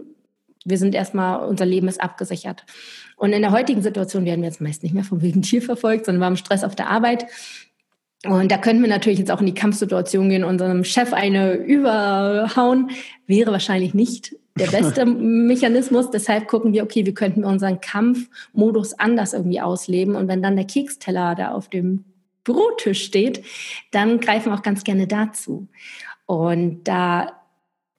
[0.66, 2.66] wir sind erstmal, unser Leben ist abgesichert.
[3.16, 6.06] Und in der heutigen Situation werden wir jetzt meist nicht mehr vom wilden Tier verfolgt,
[6.06, 7.26] sondern wir haben Stress auf der Arbeit.
[8.26, 12.92] Und da können wir natürlich jetzt auch in die Kampfsituation gehen, unserem Chef eine überhauen.
[13.28, 16.12] Wäre wahrscheinlich nicht der beste Mechanismus.
[16.12, 20.16] Deshalb gucken wir, okay, wie könnten wir unseren Kampfmodus anders irgendwie ausleben.
[20.16, 22.04] Und wenn dann der Keksteller da auf dem
[22.44, 23.44] Bürotisch steht,
[23.92, 25.68] dann greifen wir auch ganz gerne dazu.
[26.26, 27.34] Und da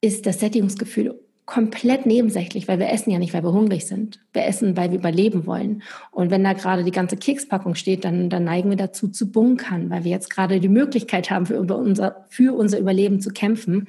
[0.00, 1.19] ist das Sättigungsgefühl
[1.50, 4.20] komplett nebensächlich, weil wir essen ja nicht, weil wir hungrig sind.
[4.32, 5.82] Wir essen, weil wir überleben wollen.
[6.12, 9.90] Und wenn da gerade die ganze Kekspackung steht, dann, dann neigen wir dazu zu bunkern,
[9.90, 13.88] weil wir jetzt gerade die Möglichkeit haben, für unser, für unser Überleben zu kämpfen.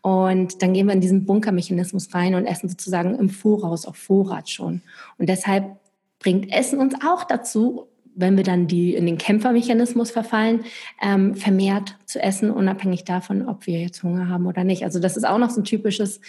[0.00, 4.48] Und dann gehen wir in diesen Bunkermechanismus rein und essen sozusagen im Voraus auf Vorrat
[4.48, 4.80] schon.
[5.18, 5.76] Und deshalb
[6.18, 7.86] bringt Essen uns auch dazu,
[8.16, 10.64] wenn wir dann die in den Kämpfermechanismus verfallen,
[11.02, 14.84] ähm, vermehrt zu essen, unabhängig davon, ob wir jetzt Hunger haben oder nicht.
[14.84, 16.20] Also das ist auch noch so ein typisches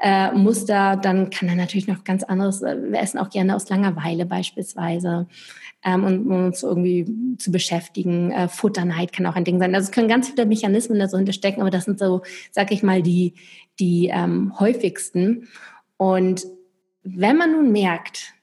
[0.00, 0.96] äh, Muster.
[0.96, 2.62] Dann kann er natürlich noch ganz anderes.
[2.62, 5.26] Äh, wir essen auch gerne aus Langeweile beispielsweise.
[5.84, 8.30] Ähm, und um uns irgendwie zu beschäftigen.
[8.30, 9.74] Äh, Futterneid kann auch ein Ding sein.
[9.74, 12.82] Also es können ganz viele Mechanismen da so hinterstecken, aber das sind so, sag ich
[12.82, 13.34] mal, die,
[13.80, 15.48] die ähm, häufigsten.
[15.96, 16.46] Und
[17.02, 18.34] wenn man nun merkt,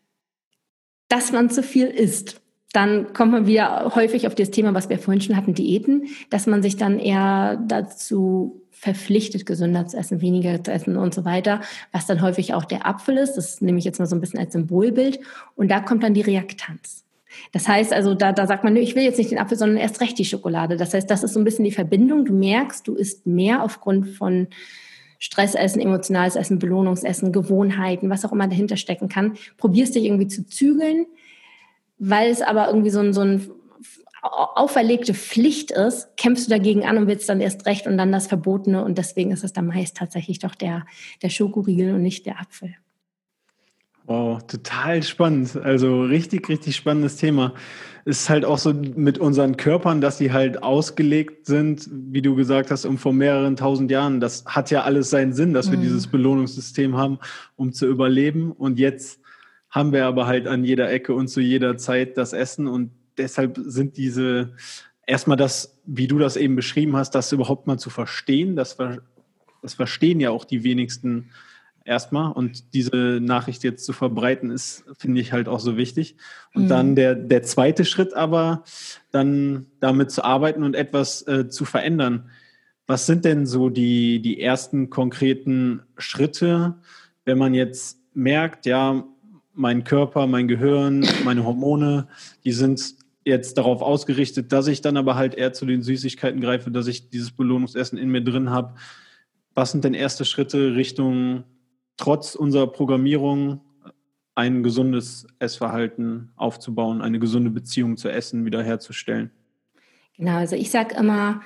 [1.08, 2.38] dass man zu viel isst,
[2.72, 6.46] dann kommt man wieder häufig auf das Thema, was wir vorhin schon hatten, Diäten, dass
[6.46, 11.62] man sich dann eher dazu verpflichtet, gesünder zu essen, weniger zu essen und so weiter,
[11.92, 13.34] was dann häufig auch der Apfel ist.
[13.34, 15.20] Das nehme ich jetzt mal so ein bisschen als Symbolbild.
[15.56, 17.04] Und da kommt dann die Reaktanz.
[17.52, 20.00] Das heißt also, da, da sagt man, ich will jetzt nicht den Apfel, sondern erst
[20.02, 20.78] recht die Schokolade.
[20.78, 22.26] Das heißt, das ist so ein bisschen die Verbindung.
[22.26, 24.48] Du merkst, du isst mehr aufgrund von
[25.20, 29.34] Stressessen, emotionales Essen, Belohnungsessen, Gewohnheiten, was auch immer dahinter stecken kann.
[29.58, 31.06] Probierst dich irgendwie zu zügeln,
[32.00, 33.52] weil es aber irgendwie so ein, so ein
[34.22, 38.28] auferlegte Pflicht ist, kämpfst du dagegen an und willst dann erst recht und dann das
[38.28, 38.84] Verbotene.
[38.84, 40.86] Und deswegen ist es dann meist tatsächlich doch der,
[41.22, 42.76] der Schokoriegel und nicht der Apfel.
[44.06, 45.56] Wow, total spannend.
[45.56, 47.54] Also richtig, richtig spannendes Thema.
[48.06, 52.72] Ist halt auch so mit unseren Körpern, dass sie halt ausgelegt sind, wie du gesagt
[52.72, 54.20] hast, um vor mehreren tausend Jahren.
[54.20, 55.84] Das hat ja alles seinen Sinn, dass wir mhm.
[55.84, 57.20] dieses Belohnungssystem haben,
[57.56, 58.52] um zu überleben.
[58.52, 59.22] Und jetzt
[59.70, 62.68] haben wir aber halt an jeder Ecke und zu jeder Zeit das Essen.
[62.68, 64.54] Und deshalb sind diese,
[65.06, 68.78] erstmal das, wie du das eben beschrieben hast, das überhaupt mal zu verstehen, das,
[69.62, 71.30] das verstehen ja auch die wenigsten
[71.86, 72.32] erstmal.
[72.32, 76.16] Und diese Nachricht jetzt zu verbreiten, ist, finde ich halt auch so wichtig.
[76.54, 76.70] Und mhm.
[76.70, 78.64] dann der, der zweite Schritt aber,
[79.12, 82.30] dann damit zu arbeiten und etwas äh, zu verändern.
[82.88, 86.76] Was sind denn so die, die ersten konkreten Schritte,
[87.26, 89.04] wenn man jetzt merkt, ja,
[89.60, 92.08] mein Körper, mein Gehirn, meine Hormone,
[92.45, 92.95] die sind
[93.26, 97.10] jetzt darauf ausgerichtet, dass ich dann aber halt eher zu den Süßigkeiten greife, dass ich
[97.10, 98.76] dieses Belohnungsessen in mir drin habe.
[99.54, 101.43] Was sind denn erste Schritte Richtung
[101.98, 103.60] trotz unserer Programmierung
[104.34, 109.30] ein gesundes Essverhalten aufzubauen, eine gesunde Beziehung zu Essen wiederherzustellen?
[110.15, 111.41] Genau, also ich sage immer,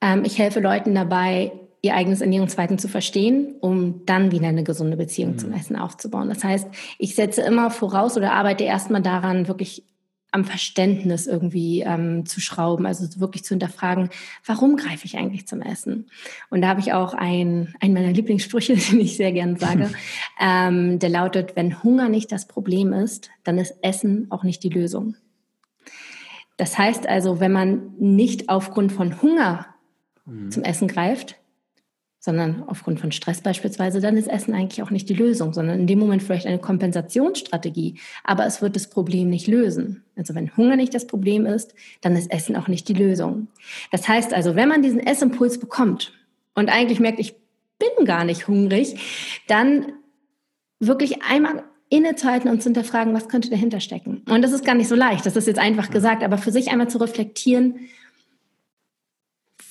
[0.00, 4.96] ähm, ich helfe Leuten dabei, ihr eigenes Ernährungsverhalten zu verstehen, um dann wieder eine gesunde
[4.96, 5.38] Beziehung mhm.
[5.38, 6.28] zum Essen aufzubauen.
[6.28, 9.84] Das heißt, ich setze immer voraus oder arbeite erstmal daran, wirklich
[10.30, 14.10] am Verständnis irgendwie ähm, zu schrauben, also wirklich zu hinterfragen,
[14.44, 16.10] warum greife ich eigentlich zum Essen?
[16.50, 19.90] Und da habe ich auch ein, einen meiner Lieblingssprüche, den ich sehr gerne sage,
[20.40, 24.68] ähm, der lautet, wenn Hunger nicht das Problem ist, dann ist Essen auch nicht die
[24.68, 25.16] Lösung.
[26.58, 29.66] Das heißt also, wenn man nicht aufgrund von Hunger
[30.26, 30.50] mhm.
[30.50, 31.36] zum Essen greift,
[32.28, 35.86] sondern aufgrund von Stress beispielsweise, dann ist Essen eigentlich auch nicht die Lösung, sondern in
[35.86, 37.94] dem Moment vielleicht eine Kompensationsstrategie.
[38.22, 40.04] Aber es wird das Problem nicht lösen.
[40.14, 43.48] Also wenn Hunger nicht das Problem ist, dann ist Essen auch nicht die Lösung.
[43.92, 46.12] Das heißt also, wenn man diesen Essimpuls bekommt
[46.54, 47.34] und eigentlich merkt, ich
[47.78, 49.00] bin gar nicht hungrig,
[49.46, 49.86] dann
[50.80, 54.22] wirklich einmal innezuhalten und zu hinterfragen, was könnte dahinter stecken.
[54.28, 56.70] Und das ist gar nicht so leicht, das ist jetzt einfach gesagt, aber für sich
[56.70, 57.88] einmal zu reflektieren,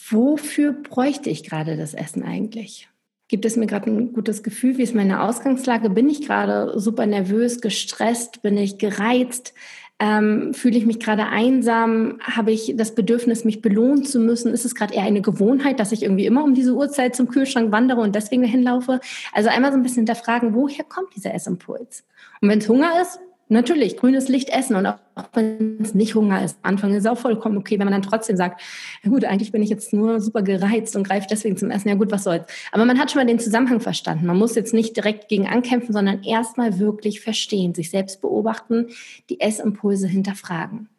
[0.09, 2.89] wofür bräuchte ich gerade das Essen eigentlich?
[3.29, 4.77] Gibt es mir gerade ein gutes Gefühl?
[4.77, 5.89] Wie ist meine Ausgangslage?
[5.89, 8.41] Bin ich gerade super nervös, gestresst?
[8.41, 9.53] Bin ich gereizt?
[9.99, 12.19] Ähm, fühle ich mich gerade einsam?
[12.21, 14.53] Habe ich das Bedürfnis, mich belohnen zu müssen?
[14.53, 17.71] Ist es gerade eher eine Gewohnheit, dass ich irgendwie immer um diese Uhrzeit zum Kühlschrank
[17.73, 19.01] wandere und deswegen dahin laufe?
[19.33, 22.05] Also einmal so ein bisschen hinterfragen, woher kommt dieser Essimpuls?
[22.41, 24.97] Und wenn es Hunger ist, Natürlich, grünes Licht essen und auch
[25.33, 26.57] wenn es nicht Hunger ist.
[26.63, 28.61] Anfang ist es auch vollkommen okay, wenn man dann trotzdem sagt,
[29.03, 31.87] ja gut, eigentlich bin ich jetzt nur super gereizt und greife deswegen zum Essen.
[31.87, 32.43] Ja gut, was soll's.
[32.73, 34.25] Aber man hat schon mal den Zusammenhang verstanden.
[34.25, 38.87] Man muss jetzt nicht direkt gegen ankämpfen, sondern erstmal wirklich verstehen, sich selbst beobachten,
[39.29, 40.89] die Essimpulse hinterfragen.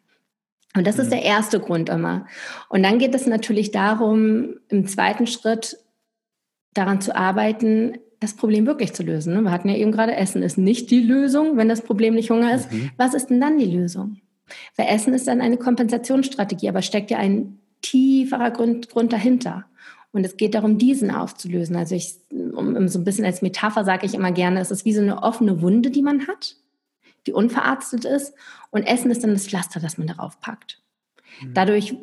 [0.74, 1.02] Und das mhm.
[1.02, 2.26] ist der erste Grund immer.
[2.70, 5.78] Und dann geht es natürlich darum, im zweiten Schritt
[6.72, 9.34] daran zu arbeiten, das Problem wirklich zu lösen.
[9.34, 9.42] Ne?
[9.42, 12.54] Wir hatten ja eben gerade, Essen ist nicht die Lösung, wenn das Problem nicht Hunger
[12.54, 12.72] ist.
[12.72, 12.90] Mhm.
[12.96, 14.16] Was ist denn dann die Lösung?
[14.76, 19.66] Weil Essen ist dann eine Kompensationsstrategie, aber steckt ja ein tieferer Grund, Grund dahinter.
[20.10, 21.76] Und es geht darum, diesen aufzulösen.
[21.76, 24.94] Also ich, um, so ein bisschen als Metapher sage ich immer gerne, es ist wie
[24.94, 26.56] so eine offene Wunde, die man hat,
[27.26, 28.34] die unverarztet ist.
[28.70, 30.80] Und Essen ist dann das Pflaster, das man darauf packt.
[31.42, 31.54] Mhm.
[31.54, 31.94] Dadurch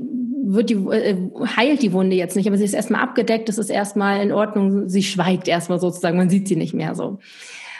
[0.46, 1.18] wird die, äh,
[1.56, 4.88] heilt die Wunde jetzt nicht, aber sie ist erstmal abgedeckt, es ist erstmal in Ordnung,
[4.88, 7.20] sie schweigt erstmal sozusagen, man sieht sie nicht mehr so.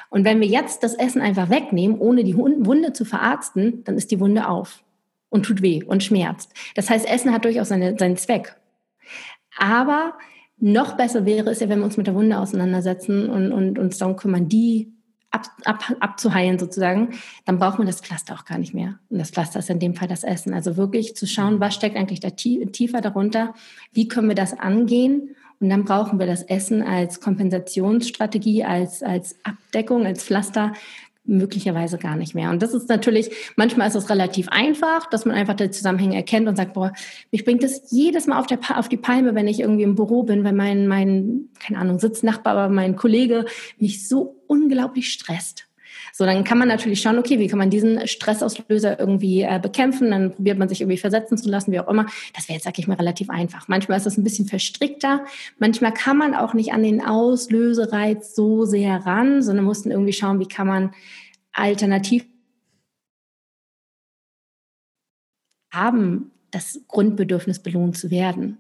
[0.10, 4.12] Und wenn wir jetzt das Essen einfach wegnehmen, ohne die Wunde zu verarzten, dann ist
[4.12, 4.84] die Wunde auf
[5.30, 6.54] und tut weh und schmerzt.
[6.76, 8.56] Das heißt, Essen hat durchaus seine, seinen Zweck.
[9.58, 10.14] Aber
[10.58, 13.98] noch besser wäre es ja, wenn wir uns mit der Wunde auseinandersetzen und, und uns
[13.98, 14.95] darum kümmern, die
[15.32, 19.00] ab, ab, abzuheilen sozusagen, dann braucht man das Pflaster auch gar nicht mehr.
[19.10, 20.54] Und das Pflaster ist in dem Fall das Essen.
[20.54, 23.54] Also wirklich zu schauen, was steckt eigentlich da tiefer darunter,
[23.92, 29.38] wie können wir das angehen und dann brauchen wir das Essen als Kompensationsstrategie, als, als
[29.44, 30.74] Abdeckung, als Pflaster
[31.26, 32.50] möglicherweise gar nicht mehr.
[32.50, 36.48] Und das ist natürlich, manchmal ist es relativ einfach, dass man einfach die Zusammenhänge erkennt
[36.48, 36.94] und sagt, boah,
[37.32, 40.24] mich bringt das jedes Mal auf, der, auf die Palme, wenn ich irgendwie im Büro
[40.24, 43.46] bin, weil mein, mein, keine Ahnung, Sitznachbar, mein Kollege
[43.80, 45.65] mich so unglaublich stresst.
[46.18, 50.12] So, dann kann man natürlich schauen, okay, wie kann man diesen Stressauslöser irgendwie äh, bekämpfen?
[50.12, 52.06] Dann probiert man sich irgendwie versetzen zu lassen, wie auch immer.
[52.34, 53.68] Das wäre jetzt, sag ich mal, relativ einfach.
[53.68, 55.26] Manchmal ist das ein bisschen verstrickter.
[55.60, 60.14] Manchmal kann man auch nicht an den Auslösereiz so sehr ran, sondern muss dann irgendwie
[60.14, 60.94] schauen, wie kann man
[61.52, 62.26] alternativ
[65.74, 68.58] haben, das Grundbedürfnis belohnt zu werden.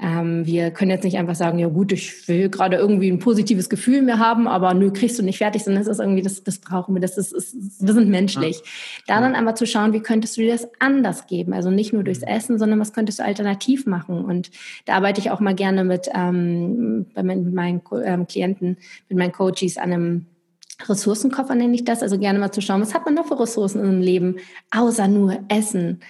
[0.00, 3.68] Ähm, wir können jetzt nicht einfach sagen, ja gut, ich will gerade irgendwie ein positives
[3.68, 6.58] Gefühl mehr haben, aber nö, kriegst du nicht fertig, sondern es ist irgendwie, das, das
[6.58, 8.60] brauchen wir, das ist, ist wir sind menschlich.
[9.06, 11.52] Da dann aber zu schauen, wie könntest du dir das anders geben?
[11.52, 12.28] Also nicht nur durchs mhm.
[12.28, 14.24] Essen, sondern was könntest du alternativ machen?
[14.24, 14.50] Und
[14.84, 18.78] da arbeite ich auch mal gerne mit, ähm, mit meinen ähm, Klienten,
[19.08, 20.26] mit meinen Coaches an einem
[20.88, 23.80] Ressourcenkoffer nenne ich das, also gerne mal zu schauen, was hat man noch für Ressourcen
[23.84, 24.36] im Leben,
[24.72, 26.00] außer nur Essen.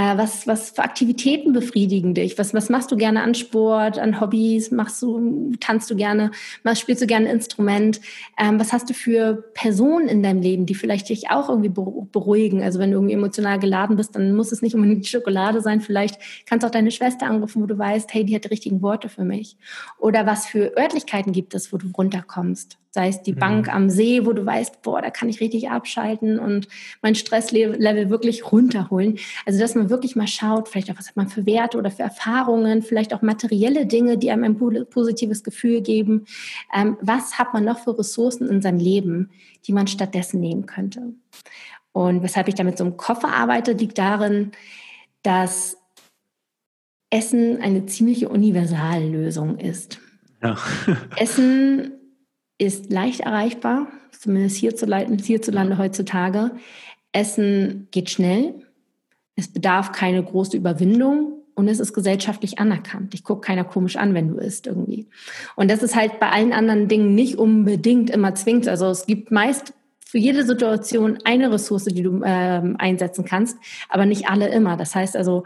[0.00, 2.38] Äh, was, was für Aktivitäten befriedigen dich?
[2.38, 4.70] Was, was machst du gerne an Sport, an Hobbys?
[4.70, 6.30] Machst du, tanzt du gerne?
[6.62, 8.00] Machst, spielst du gerne Instrument?
[8.38, 12.62] Ähm, was hast du für Personen in deinem Leben, die vielleicht dich auch irgendwie beruhigen?
[12.62, 15.82] Also wenn du irgendwie emotional geladen bist, dann muss es nicht unbedingt Schokolade sein.
[15.82, 18.80] Vielleicht kannst du auch deine Schwester anrufen, wo du weißt, hey, die hat die richtigen
[18.80, 19.58] Worte für mich.
[19.98, 22.78] Oder was für Örtlichkeiten gibt es, wo du runterkommst?
[22.90, 23.38] Sei es die mhm.
[23.38, 26.66] Bank am See, wo du weißt, boah, da kann ich richtig abschalten und
[27.02, 29.18] mein Stresslevel wirklich runterholen.
[29.46, 32.02] Also, dass man wirklich mal schaut, vielleicht auch, was hat man für Werte oder für
[32.02, 36.26] Erfahrungen, vielleicht auch materielle Dinge, die einem ein positives Gefühl geben.
[36.74, 39.30] Ähm, was hat man noch für Ressourcen in seinem Leben,
[39.66, 41.12] die man stattdessen nehmen könnte?
[41.92, 44.52] Und weshalb ich damit so einem Koffer arbeite, liegt darin,
[45.22, 45.76] dass
[47.10, 49.98] Essen eine ziemliche Universallösung ist.
[50.42, 50.56] Ja.
[51.16, 51.99] Essen
[52.60, 56.52] ist leicht erreichbar, zumindest hierzulande, hierzulande heutzutage.
[57.12, 58.54] Essen geht schnell.
[59.34, 63.14] Es bedarf keine große Überwindung und es ist gesellschaftlich anerkannt.
[63.14, 65.08] Ich gucke keiner komisch an, wenn du isst irgendwie.
[65.56, 68.68] Und das ist halt bei allen anderen Dingen nicht unbedingt immer zwingend.
[68.68, 69.72] Also es gibt meist
[70.04, 73.56] für jede Situation eine Ressource, die du ähm, einsetzen kannst,
[73.88, 74.76] aber nicht alle immer.
[74.76, 75.44] Das heißt also,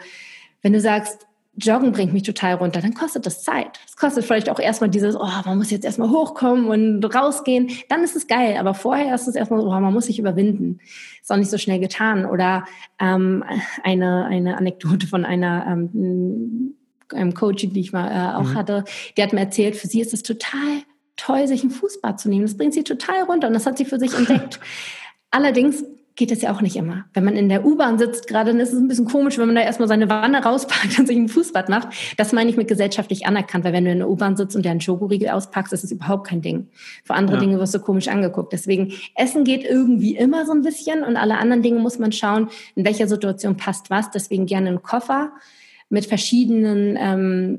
[0.62, 3.78] wenn du sagst, Joggen bringt mich total runter, dann kostet das Zeit.
[3.86, 7.70] Es kostet vielleicht auch erstmal dieses, oh, man muss jetzt erstmal hochkommen und rausgehen.
[7.88, 10.80] Dann ist es geil, aber vorher ist es erstmal so, oh, man muss sich überwinden.
[11.22, 12.26] Ist auch nicht so schnell getan.
[12.26, 12.64] Oder
[12.98, 13.44] ähm,
[13.82, 16.74] eine, eine Anekdote von einer ähm,
[17.12, 18.54] einem Coach, die ich mal äh, auch mhm.
[18.54, 18.84] hatte,
[19.16, 20.82] die hat mir erzählt, für sie ist es total
[21.16, 22.42] toll, sich ein Fußbad zu nehmen.
[22.42, 24.58] Das bringt sie total runter und das hat sie für sich entdeckt.
[25.30, 25.84] Allerdings
[26.16, 27.06] geht es ja auch nicht immer.
[27.12, 29.56] Wenn man in der U-Bahn sitzt, gerade dann ist es ein bisschen komisch, wenn man
[29.56, 31.88] da erstmal seine Wanne rauspackt und sich ein Fußbad macht.
[32.16, 34.70] Das meine ich mit gesellschaftlich anerkannt, weil wenn du in der U-Bahn sitzt und dir
[34.70, 36.68] einen Schokoriegel auspackst, ist es überhaupt kein Ding.
[37.02, 37.40] Für andere ja.
[37.40, 38.52] Dinge wirst du komisch angeguckt.
[38.52, 42.48] Deswegen, Essen geht irgendwie immer so ein bisschen und alle anderen Dinge muss man schauen,
[42.76, 44.10] in welcher Situation passt was.
[44.10, 45.32] Deswegen gerne einen Koffer
[45.88, 47.58] mit verschiedenen ähm,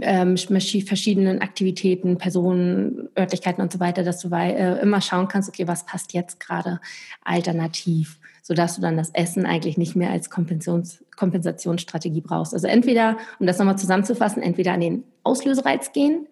[0.00, 5.66] ähm, verschiedenen Aktivitäten, Personen, Örtlichkeiten und so weiter, dass du äh, immer schauen kannst, okay,
[5.66, 6.80] was passt jetzt gerade
[7.24, 12.54] alternativ, sodass du dann das Essen eigentlich nicht mehr als Kompensations Kompensationsstrategie brauchst.
[12.54, 16.26] Also entweder, um das nochmal zusammenzufassen, entweder an den Auslösereiz gehen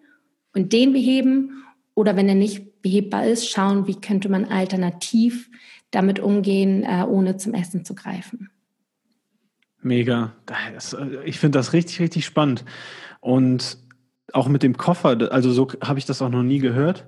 [0.55, 5.49] und den beheben oder wenn er nicht behebbar ist, schauen, wie könnte man alternativ
[5.91, 8.49] damit umgehen, äh, ohne zum Essen zu greifen.
[9.81, 10.33] Mega.
[11.25, 12.65] Ich finde das richtig, richtig spannend.
[13.19, 13.77] Und
[14.33, 17.05] auch mit dem Koffer, also so habe ich das auch noch nie gehört.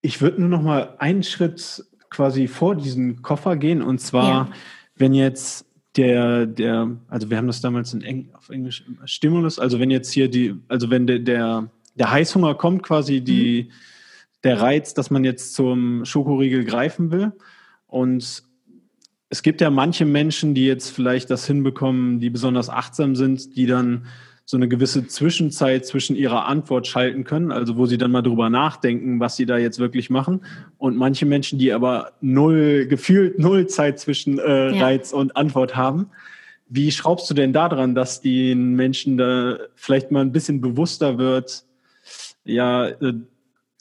[0.00, 4.48] Ich würde nur noch mal einen Schritt quasi vor diesen Koffer gehen und zwar, ja.
[4.96, 5.66] wenn jetzt
[5.96, 10.12] der, der, also wir haben das damals in Eng, auf Englisch Stimulus, also wenn jetzt
[10.12, 13.72] hier die, also wenn der, der, der Heißhunger kommt, quasi die, mhm.
[14.44, 17.32] der Reiz, dass man jetzt zum Schokoriegel greifen will
[17.86, 18.44] und
[19.30, 23.66] es gibt ja manche Menschen, die jetzt vielleicht das hinbekommen, die besonders achtsam sind, die
[23.66, 24.06] dann
[24.50, 28.48] so eine gewisse Zwischenzeit zwischen ihrer Antwort schalten können, also wo sie dann mal drüber
[28.48, 30.40] nachdenken, was sie da jetzt wirklich machen.
[30.78, 34.82] Und manche Menschen, die aber null, gefühlt null Zeit zwischen äh, ja.
[34.82, 36.06] Reiz und Antwort haben.
[36.66, 41.64] Wie schraubst du denn daran, dass die Menschen da vielleicht mal ein bisschen bewusster wird,
[42.44, 43.12] ja, äh,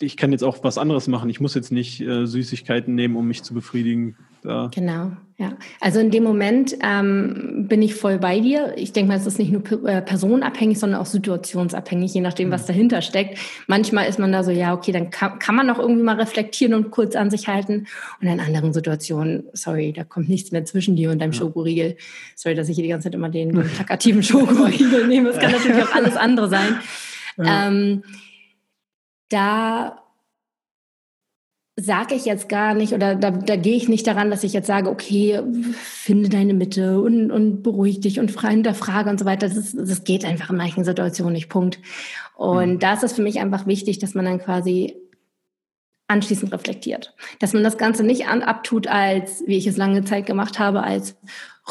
[0.01, 1.29] ich kann jetzt auch was anderes machen.
[1.29, 4.17] Ich muss jetzt nicht äh, Süßigkeiten nehmen, um mich zu befriedigen.
[4.47, 4.71] Da.
[4.73, 5.57] Genau, ja.
[5.81, 8.75] Also in dem Moment ähm, bin ich voll bei dir.
[8.77, 12.61] Ich denke mal, es ist nicht nur äh, personenabhängig, sondern auch situationsabhängig, je nachdem, was
[12.63, 12.67] mhm.
[12.67, 13.37] dahinter steckt.
[13.67, 16.73] Manchmal ist man da so, ja, okay, dann kann, kann man auch irgendwie mal reflektieren
[16.75, 17.87] und kurz an sich halten.
[18.21, 21.39] Und in anderen Situationen, sorry, da kommt nichts mehr zwischen dir und deinem ja.
[21.39, 21.97] Schokoriegel.
[22.35, 25.29] Sorry, dass ich hier die ganze Zeit immer den, den plakativen Schokoriegel nehme.
[25.29, 26.77] Es kann natürlich auch alles andere sein.
[27.35, 27.67] Ja.
[27.67, 28.03] Ähm,
[29.27, 30.06] da
[31.79, 34.65] sage ich jetzt gar nicht oder da, da gehe ich nicht daran, dass ich jetzt
[34.65, 35.41] sage, okay,
[35.73, 39.47] finde deine Mitte und, und beruhig dich und frei hinterfrage und so weiter.
[39.47, 41.79] Das, das geht einfach in manchen Situationen nicht, Punkt.
[42.35, 42.79] Und mhm.
[42.79, 44.95] da ist es für mich einfach wichtig, dass man dann quasi
[46.07, 47.13] anschließend reflektiert.
[47.39, 50.81] Dass man das Ganze nicht an, abtut als, wie ich es lange Zeit gemacht habe,
[50.81, 51.15] als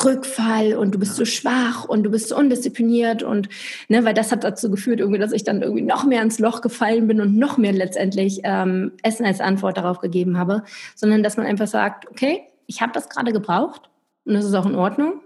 [0.04, 3.48] Rückfall und du bist so schwach und du bist so undiszipliniert und
[3.88, 6.60] ne, weil das hat dazu geführt, irgendwie, dass ich dann irgendwie noch mehr ins Loch
[6.60, 11.36] gefallen bin und noch mehr letztendlich ähm, Essen als Antwort darauf gegeben habe, sondern dass
[11.36, 13.88] man einfach sagt, okay, ich habe das gerade gebraucht
[14.24, 15.20] und das ist auch in Ordnung.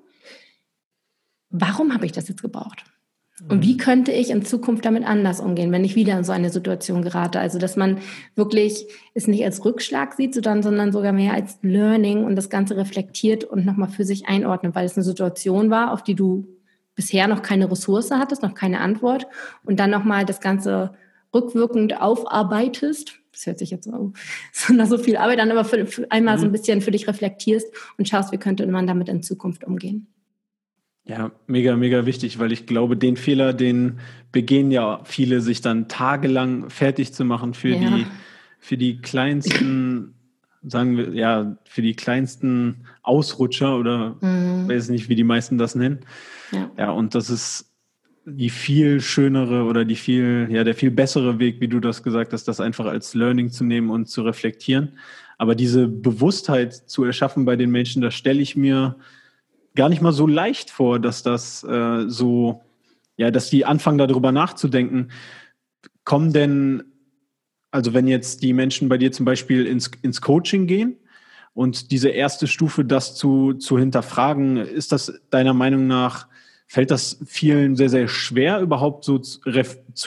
[1.51, 2.85] Warum habe ich das jetzt gebraucht?
[3.49, 6.51] Und wie könnte ich in Zukunft damit anders umgehen, wenn ich wieder in so eine
[6.51, 7.41] Situation gerate?
[7.41, 7.99] Also, dass man
[8.35, 13.45] wirklich es nicht als Rückschlag sieht, sondern sogar mehr als Learning und das Ganze reflektiert
[13.45, 16.47] und nochmal für sich einordnet, weil es eine Situation war, auf die du
[16.95, 19.27] bisher noch keine Ressource hattest, noch keine Antwort
[19.65, 20.93] und dann nochmal das Ganze
[21.35, 23.21] rückwirkend aufarbeitest.
[23.33, 24.13] Das hört sich jetzt so,
[24.53, 26.41] so so viel Arbeit an, aber für, für einmal mhm.
[26.41, 30.09] so ein bisschen für dich reflektierst und schaust, wie könnte man damit in Zukunft umgehen.
[31.11, 33.99] Ja, mega, mega wichtig, weil ich glaube, den Fehler, den
[34.31, 37.91] begehen ja viele, sich dann tagelang fertig zu machen für ja.
[37.91, 38.07] die,
[38.61, 40.15] für die kleinsten,
[40.63, 44.69] sagen wir, ja, für die kleinsten Ausrutscher oder mhm.
[44.69, 45.99] weiß nicht, wie die meisten das nennen.
[46.53, 46.71] Ja.
[46.79, 47.73] ja, und das ist
[48.25, 52.33] die viel schönere oder die viel, ja, der viel bessere Weg, wie du das gesagt
[52.33, 54.97] hast, das einfach als Learning zu nehmen und zu reflektieren.
[55.39, 58.95] Aber diese Bewusstheit zu erschaffen bei den Menschen, das stelle ich mir
[59.75, 62.63] gar nicht mal so leicht vor, dass das äh, so,
[63.17, 65.11] ja, dass die anfangen darüber nachzudenken.
[66.05, 66.83] Kommen denn,
[67.71, 70.97] also wenn jetzt die Menschen bei dir zum Beispiel ins, ins Coaching gehen
[71.55, 76.27] und diese erste Stufe, das zu, zu hinterfragen, ist das deiner Meinung nach
[76.73, 79.41] Fällt das vielen sehr, sehr schwer, überhaupt so zu,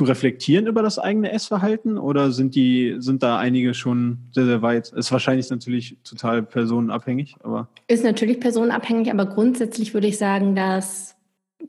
[0.05, 1.97] reflektieren über das eigene Essverhalten?
[1.97, 4.87] Oder sind die, sind da einige schon sehr, sehr weit?
[4.93, 7.67] Ist wahrscheinlich natürlich total personenabhängig, aber.
[7.89, 11.12] Ist natürlich personenabhängig, aber grundsätzlich würde ich sagen, dass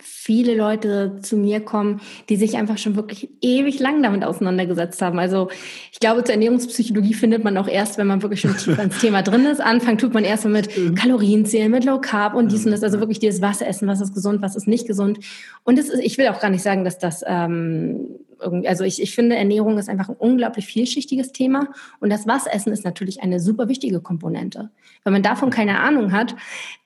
[0.00, 5.18] viele Leute zu mir kommen, die sich einfach schon wirklich ewig lang damit auseinandergesetzt haben.
[5.18, 5.48] Also
[5.92, 9.22] ich glaube, zur Ernährungspsychologie findet man auch erst, wenn man wirklich schon tiefer ins Thema
[9.22, 9.60] drin ist.
[9.60, 10.94] Anfang tut man erstmal mit mhm.
[10.94, 12.82] Kalorienzählen, mit Low Carb und dies und das.
[12.82, 15.20] Also wirklich dieses Wasser essen, was ist gesund, was ist nicht gesund.
[15.62, 19.00] Und das ist, ich will auch gar nicht sagen, dass das ähm, irgendwie, also ich,
[19.00, 21.68] ich finde, Ernährung ist einfach ein unglaublich vielschichtiges Thema.
[22.00, 24.70] Und das Wassessen ist natürlich eine super wichtige Komponente.
[25.04, 26.34] Wenn man davon keine Ahnung hat,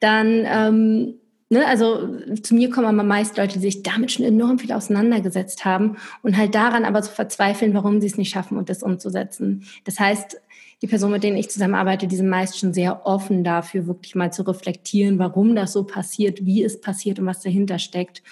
[0.01, 1.15] dann ähm,
[1.51, 5.65] Ne, also zu mir kommen aber meist Leute, die sich damit schon enorm viel auseinandergesetzt
[5.65, 9.65] haben und halt daran aber so verzweifeln, warum sie es nicht schaffen und das umzusetzen.
[9.85, 10.39] Das heißt,
[10.83, 14.31] die Personen, mit denen ich zusammenarbeite, die sind meist schon sehr offen dafür, wirklich mal
[14.31, 18.23] zu reflektieren, warum das so passiert, wie es passiert und was dahinter steckt.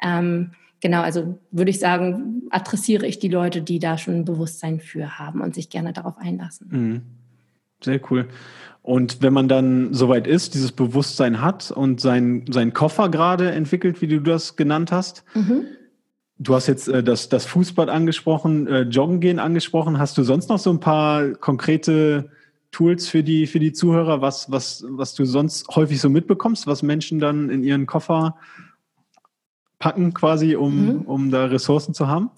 [0.00, 4.78] Ähm, genau, also würde ich sagen, adressiere ich die Leute, die da schon ein Bewusstsein
[4.78, 6.68] für haben und sich gerne darauf einlassen.
[6.70, 7.02] Mhm.
[7.82, 8.28] Sehr cool.
[8.90, 14.02] Und wenn man dann soweit ist, dieses Bewusstsein hat und sein, seinen Koffer gerade entwickelt,
[14.02, 15.62] wie du das genannt hast, mhm.
[16.40, 20.00] du hast jetzt äh, das, das Fußbad angesprochen, äh, Joggen gehen angesprochen.
[20.00, 22.30] Hast du sonst noch so ein paar konkrete
[22.72, 26.82] Tools für die, für die Zuhörer, was, was, was du sonst häufig so mitbekommst, was
[26.82, 28.38] Menschen dann in ihren Koffer
[29.78, 31.02] packen quasi, um, mhm.
[31.02, 32.30] um da Ressourcen zu haben?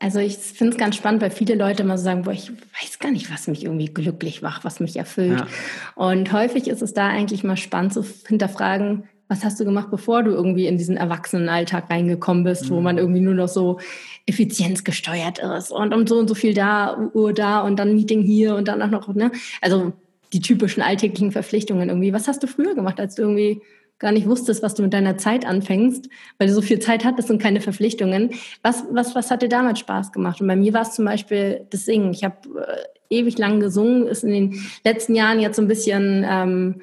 [0.00, 2.98] Also ich finde es ganz spannend, weil viele Leute immer so sagen, boah, ich weiß
[2.98, 5.40] gar nicht, was mich irgendwie glücklich macht, was mich erfüllt.
[5.40, 5.46] Ja.
[5.94, 10.22] Und häufig ist es da eigentlich mal spannend zu hinterfragen, was hast du gemacht, bevor
[10.22, 12.74] du irgendwie in diesen Erwachsenenalltag reingekommen bist, mhm.
[12.74, 13.78] wo man irgendwie nur noch so
[14.26, 18.56] effizienzgesteuert ist und um so und so viel da, Uhr da und dann Meeting hier
[18.56, 19.30] und dann auch noch, ne?
[19.60, 19.92] Also
[20.32, 22.12] die typischen alltäglichen Verpflichtungen irgendwie.
[22.12, 23.62] Was hast du früher gemacht, als du irgendwie
[24.00, 27.30] gar nicht wusstest, was du mit deiner Zeit anfängst, weil du so viel Zeit hattest
[27.30, 28.30] und keine Verpflichtungen.
[28.62, 30.40] Was, was, was hat dir damals Spaß gemacht?
[30.40, 32.12] Und bei mir war es zum Beispiel das Singen.
[32.12, 32.36] Ich habe
[32.66, 36.80] äh, ewig lang gesungen, ist in den letzten Jahren jetzt so ein bisschen ähm,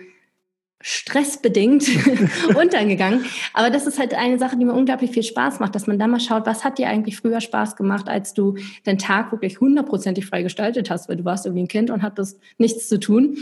[0.80, 1.89] stressbedingt
[2.55, 3.26] untergegangen.
[3.53, 6.05] Aber das ist halt eine Sache, die mir unglaublich viel Spaß macht, dass man da
[6.05, 8.55] mal schaut, was hat dir eigentlich früher Spaß gemacht, als du
[8.86, 12.39] den Tag wirklich hundertprozentig frei gestaltet hast, weil du warst irgendwie ein Kind und hattest
[12.59, 13.38] nichts zu tun.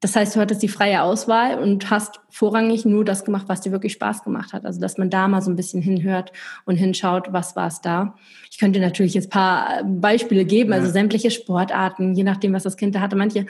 [0.00, 3.70] Das heißt, du hattest die freie Auswahl und hast vorrangig nur das gemacht, was dir
[3.70, 4.64] wirklich Spaß gemacht hat.
[4.64, 6.32] Also, dass man da mal so ein bisschen hinhört
[6.64, 8.14] und hinschaut, was war es da.
[8.50, 12.94] Ich könnte natürlich jetzt paar Beispiele geben, also sämtliche Sportarten, je nachdem, was das Kind
[12.94, 13.14] da hatte.
[13.14, 13.44] Manche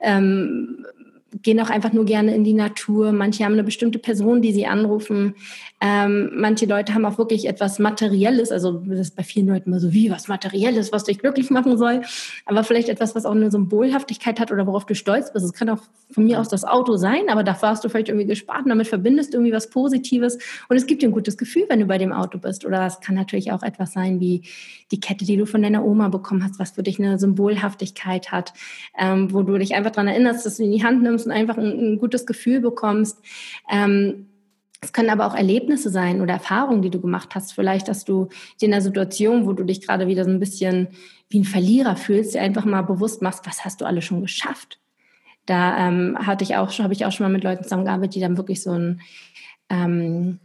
[0.00, 0.84] ähm,
[1.40, 3.12] gehen auch einfach nur gerne in die Natur.
[3.12, 5.34] Manche haben eine bestimmte Person, die sie anrufen.
[5.84, 8.52] Ähm, manche Leute haben auch wirklich etwas Materielles.
[8.52, 11.76] Also das ist bei vielen Leuten immer so wie was Materielles, was dich glücklich machen
[11.76, 12.02] soll.
[12.46, 15.44] Aber vielleicht etwas, was auch eine Symbolhaftigkeit hat oder worauf du stolz bist.
[15.44, 15.80] Es kann auch
[16.12, 18.86] von mir aus das Auto sein, aber dafür hast du vielleicht irgendwie gespart und damit
[18.86, 20.38] verbindest du irgendwie was Positives.
[20.68, 22.64] Und es gibt dir ein gutes Gefühl, wenn du bei dem Auto bist.
[22.64, 24.42] Oder es kann natürlich auch etwas sein wie
[24.92, 28.52] die Kette, die du von deiner Oma bekommen hast, was für dich eine Symbolhaftigkeit hat,
[28.96, 31.58] ähm, wo du dich einfach daran erinnerst, dass du in die Hand nimmst und einfach
[31.58, 33.18] ein, ein gutes Gefühl bekommst.
[33.68, 34.28] Ähm,
[34.82, 37.52] es können aber auch Erlebnisse sein oder Erfahrungen, die du gemacht hast.
[37.52, 38.28] Vielleicht, dass du
[38.60, 40.88] dir in einer Situation, wo du dich gerade wieder so ein bisschen
[41.28, 44.80] wie ein Verlierer fühlst, dir einfach mal bewusst machst, was hast du alles schon geschafft.
[45.46, 48.36] Da ähm, hatte ich auch, habe ich auch schon mal mit Leuten zusammengearbeitet, die dann
[48.36, 49.00] wirklich so ein
[49.70, 50.40] ähm,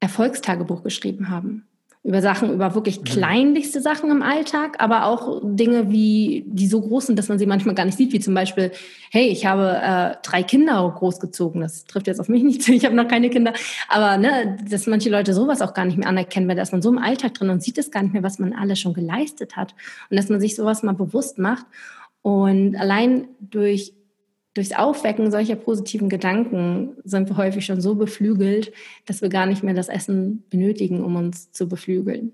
[0.00, 1.66] Erfolgstagebuch geschrieben haben
[2.04, 3.04] über Sachen, über wirklich mhm.
[3.04, 7.46] kleinlichste Sachen im Alltag, aber auch Dinge, wie die so groß sind, dass man sie
[7.46, 8.72] manchmal gar nicht sieht, wie zum Beispiel,
[9.10, 11.62] hey, ich habe äh, drei Kinder großgezogen.
[11.62, 13.54] Das trifft jetzt auf mich nicht zu, ich habe noch keine Kinder.
[13.88, 16.82] Aber ne, dass manche Leute sowas auch gar nicht mehr anerkennen, weil da ist man
[16.82, 19.56] so im Alltag drin und sieht es gar nicht mehr, was man alles schon geleistet
[19.56, 19.74] hat.
[20.10, 21.64] Und dass man sich sowas mal bewusst macht.
[22.20, 23.94] Und allein durch
[24.54, 28.72] durchs Aufwecken solcher positiven Gedanken sind wir häufig schon so beflügelt,
[29.06, 32.32] dass wir gar nicht mehr das Essen benötigen, um uns zu beflügeln.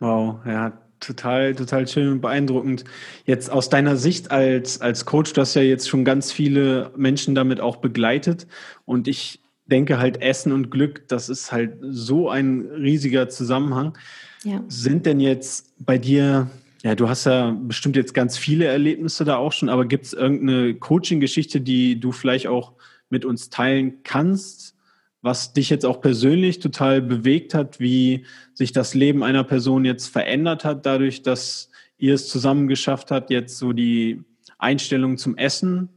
[0.00, 2.84] Wow, ja, total, total schön und beeindruckend.
[3.26, 7.34] Jetzt aus deiner Sicht als, als Coach, du hast ja jetzt schon ganz viele Menschen
[7.34, 8.46] damit auch begleitet.
[8.84, 13.96] Und ich denke halt, Essen und Glück, das ist halt so ein riesiger Zusammenhang.
[14.42, 14.64] Ja.
[14.68, 16.50] Sind denn jetzt bei dir,
[16.82, 20.12] ja, du hast ja bestimmt jetzt ganz viele Erlebnisse da auch schon, aber gibt es
[20.12, 22.72] irgendeine Coaching-Geschichte, die du vielleicht auch
[23.08, 24.76] mit uns teilen kannst?
[25.22, 28.24] was dich jetzt auch persönlich total bewegt hat, wie
[28.54, 33.30] sich das Leben einer Person jetzt verändert hat, dadurch, dass ihr es zusammen geschafft habt,
[33.30, 34.24] jetzt so die
[34.58, 35.90] Einstellung zum Essen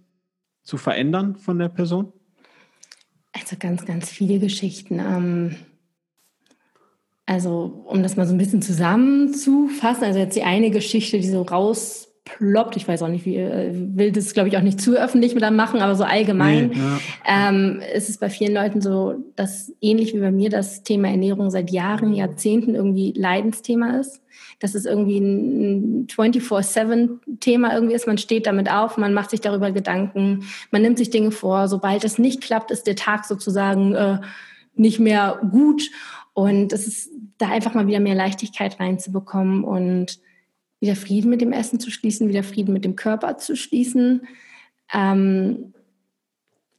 [0.64, 2.12] zu verändern von der Person?
[3.32, 5.00] Also ganz, ganz viele Geschichten.
[5.00, 5.56] Ähm,
[7.26, 11.42] also um das mal so ein bisschen zusammenzufassen, also jetzt die eine Geschichte, die so
[11.42, 12.78] raus ploppt.
[12.78, 15.44] Ich weiß auch nicht, wie äh, will das, glaube ich, auch nicht zu öffentlich mit
[15.44, 17.50] dann machen, aber so allgemein nee, ja.
[17.50, 21.50] ähm, ist es bei vielen Leuten so, dass ähnlich wie bei mir das Thema Ernährung
[21.50, 24.22] seit Jahren, Jahrzehnten irgendwie Leidensthema ist.
[24.60, 28.08] Dass es irgendwie ein 24-7-Thema irgendwie ist.
[28.08, 31.68] Man steht damit auf, man macht sich darüber Gedanken, man nimmt sich Dinge vor.
[31.68, 34.20] Sobald es nicht klappt, ist der Tag sozusagen äh,
[34.76, 35.90] nicht mehr gut.
[36.34, 40.20] Und es ist da einfach mal wieder mehr Leichtigkeit reinzubekommen und
[40.80, 44.28] wieder Frieden mit dem Essen zu schließen, wieder Frieden mit dem Körper zu schließen,
[44.94, 45.74] ähm,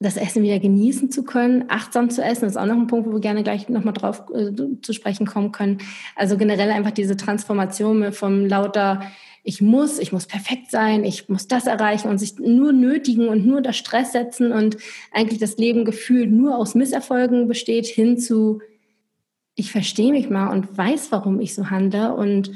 [0.00, 3.12] das Essen wieder genießen zu können, achtsam zu essen, ist auch noch ein Punkt, wo
[3.12, 4.50] wir gerne gleich nochmal drauf äh,
[4.82, 5.78] zu sprechen kommen können.
[6.16, 9.00] Also generell einfach diese Transformation vom lauter
[9.46, 13.46] ich muss, ich muss perfekt sein, ich muss das erreichen und sich nur nötigen und
[13.46, 14.78] nur unter Stress setzen und
[15.12, 18.62] eigentlich das Leben gefühlt nur aus Misserfolgen besteht, hin zu,
[19.54, 22.50] ich verstehe mich mal und weiß, warum ich so handle und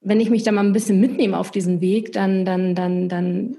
[0.00, 3.56] wenn ich mich da mal ein bisschen mitnehme auf diesen Weg, dann, dann, dann, dann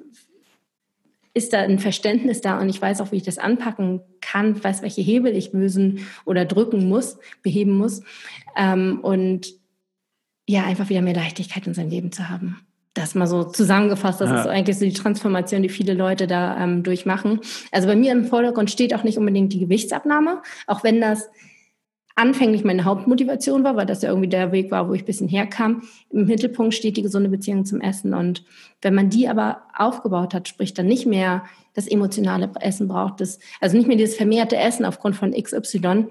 [1.33, 4.81] ist da ein Verständnis da und ich weiß auch, wie ich das anpacken kann, weiß,
[4.81, 8.01] welche Hebel ich lösen oder drücken muss, beheben muss.
[8.57, 9.53] Ähm, und
[10.47, 12.65] ja, einfach wieder mehr Leichtigkeit in seinem Leben zu haben.
[12.95, 14.41] Das mal so zusammengefasst, das ja.
[14.41, 17.41] ist eigentlich so die Transformation, die viele Leute da ähm, durchmachen.
[17.71, 21.29] Also bei mir im Vordergrund steht auch nicht unbedingt die Gewichtsabnahme, auch wenn das
[22.19, 25.29] anfänglich meine Hauptmotivation war, weil das ja irgendwie der Weg war, wo ich ein bisschen
[25.29, 25.83] herkam.
[26.09, 28.13] Im Mittelpunkt steht die gesunde Beziehung zum Essen.
[28.13, 28.43] Und
[28.81, 33.39] wenn man die aber aufgebaut hat, sprich dann nicht mehr das emotionale Essen braucht, das,
[33.61, 36.07] also nicht mehr dieses vermehrte Essen aufgrund von XY,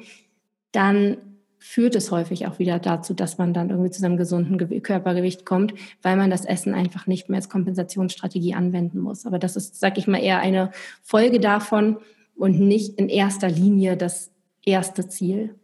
[0.72, 1.18] dann
[1.58, 5.74] führt es häufig auch wieder dazu, dass man dann irgendwie zu seinem gesunden Körpergewicht kommt,
[6.00, 9.26] weil man das Essen einfach nicht mehr als Kompensationsstrategie anwenden muss.
[9.26, 10.70] Aber das ist, sag ich mal, eher eine
[11.02, 11.98] Folge davon
[12.36, 14.30] und nicht in erster Linie das
[14.64, 15.54] erste Ziel.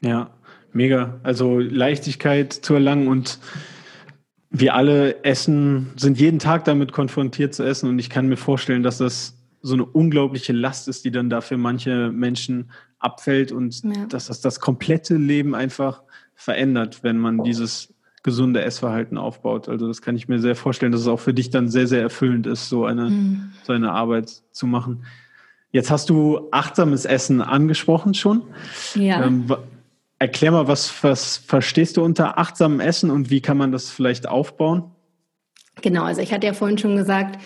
[0.00, 0.30] Ja,
[0.72, 1.20] mega.
[1.22, 3.38] Also Leichtigkeit zu erlangen und
[4.50, 8.82] wir alle essen, sind jeden Tag damit konfrontiert zu essen und ich kann mir vorstellen,
[8.82, 13.82] dass das so eine unglaubliche Last ist, die dann da für manche Menschen abfällt und
[13.84, 14.06] ja.
[14.08, 16.02] dass das das komplette Leben einfach
[16.34, 17.92] verändert, wenn man dieses
[18.22, 19.68] gesunde Essverhalten aufbaut.
[19.68, 22.02] Also das kann ich mir sehr vorstellen, dass es auch für dich dann sehr, sehr
[22.02, 23.52] erfüllend ist, so eine, mhm.
[23.64, 25.04] so eine Arbeit zu machen.
[25.70, 28.42] Jetzt hast du achtsames Essen angesprochen schon.
[28.94, 29.24] Ja.
[29.24, 29.46] Ähm,
[30.18, 34.28] Erklär mal, was, was verstehst du unter achtsamem Essen und wie kann man das vielleicht
[34.28, 34.90] aufbauen?
[35.80, 37.40] Genau, also ich hatte ja vorhin schon gesagt,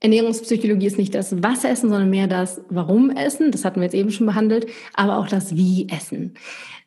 [0.00, 3.50] Ernährungspsychologie ist nicht das Was essen, sondern mehr das Warum essen.
[3.50, 6.34] Das hatten wir jetzt eben schon behandelt, aber auch das Wie essen.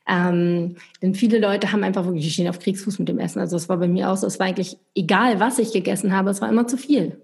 [0.07, 3.39] Ähm, denn viele Leute haben einfach wirklich, die stehen auf Kriegsfuß mit dem Essen.
[3.39, 6.31] Also es war bei mir auch so, es war eigentlich egal, was ich gegessen habe,
[6.31, 7.21] es war immer zu viel.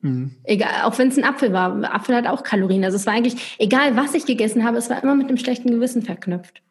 [0.00, 0.32] Mhm.
[0.44, 1.82] Egal, auch wenn es ein Apfel war.
[1.94, 2.84] Apfel hat auch Kalorien.
[2.84, 5.70] Also es war eigentlich, egal was ich gegessen habe, es war immer mit einem schlechten
[5.70, 6.62] Gewissen verknüpft.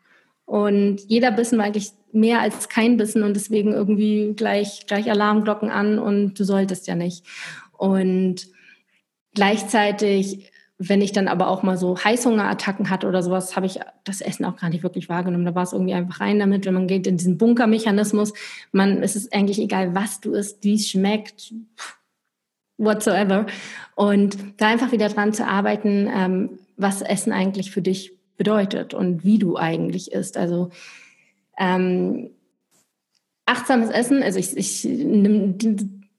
[0.46, 5.70] Und jeder Bissen war eigentlich mehr als kein Bissen und deswegen irgendwie gleich, gleich Alarmglocken
[5.70, 7.26] an und du solltest ja nicht.
[7.72, 8.48] Und
[9.34, 14.22] gleichzeitig, wenn ich dann aber auch mal so Heißhungerattacken hatte oder sowas, habe ich das
[14.22, 15.46] Essen auch gar nicht wirklich wahrgenommen.
[15.46, 18.34] Da war es irgendwie einfach rein damit, wenn man geht in diesen Bunkermechanismus.
[18.72, 21.54] Man, es ist eigentlich egal, was du isst, wie es schmeckt,
[22.78, 23.46] whatsoever.
[23.96, 29.24] Und da einfach wieder dran zu arbeiten, ähm, was Essen eigentlich für dich bedeutet und
[29.24, 30.38] wie du eigentlich isst.
[30.38, 30.70] Also
[31.58, 32.32] ähm,
[33.46, 35.58] achtsames Essen, also ich, ich nimm,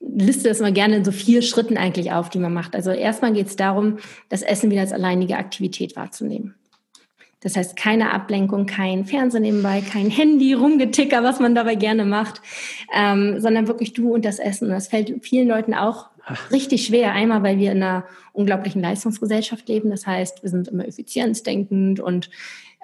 [0.00, 2.74] liste das mal gerne in so vier Schritten eigentlich auf, die man macht.
[2.74, 3.98] Also erstmal geht es darum,
[4.28, 6.54] das Essen wieder als alleinige Aktivität wahrzunehmen.
[7.40, 12.40] Das heißt, keine Ablenkung, kein Fernsehen nebenbei, kein Handy, rumgeticker, was man dabei gerne macht,
[12.94, 14.70] ähm, sondern wirklich du und das Essen.
[14.70, 16.08] Das fällt vielen Leuten auch
[16.50, 17.12] richtig schwer.
[17.12, 19.90] Einmal, weil wir in einer unglaublichen Leistungsgesellschaft leben.
[19.90, 22.30] Das heißt, wir sind immer effizienzdenkend und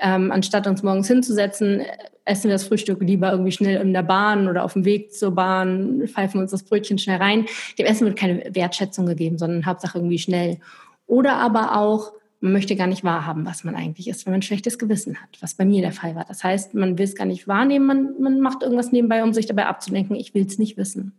[0.01, 1.83] ähm, anstatt uns morgens hinzusetzen,
[2.25, 5.35] essen wir das Frühstück lieber irgendwie schnell in der Bahn oder auf dem Weg zur
[5.35, 7.47] Bahn, pfeifen uns das Brötchen schnell rein.
[7.79, 10.59] Dem Essen wird keine Wertschätzung gegeben, sondern Hauptsache irgendwie schnell.
[11.07, 14.43] Oder aber auch man möchte gar nicht wahrhaben, was man eigentlich ist, wenn man ein
[14.43, 16.25] schlechtes Gewissen hat, was bei mir der Fall war.
[16.25, 19.45] Das heißt, man will es gar nicht wahrnehmen, man, man macht irgendwas nebenbei, um sich
[19.45, 21.13] dabei abzulenken, ich will es nicht wissen.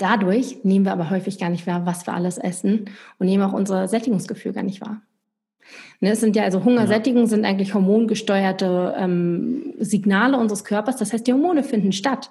[0.00, 2.86] Dadurch nehmen wir aber häufig gar nicht wahr, was wir alles essen
[3.18, 5.02] und nehmen auch unser Sättigungsgefühl gar nicht wahr.
[6.00, 10.96] Ne, es sind ja also Hungersättigung sind eigentlich hormongesteuerte ähm, Signale unseres Körpers.
[10.96, 12.30] Das heißt, die Hormone finden statt.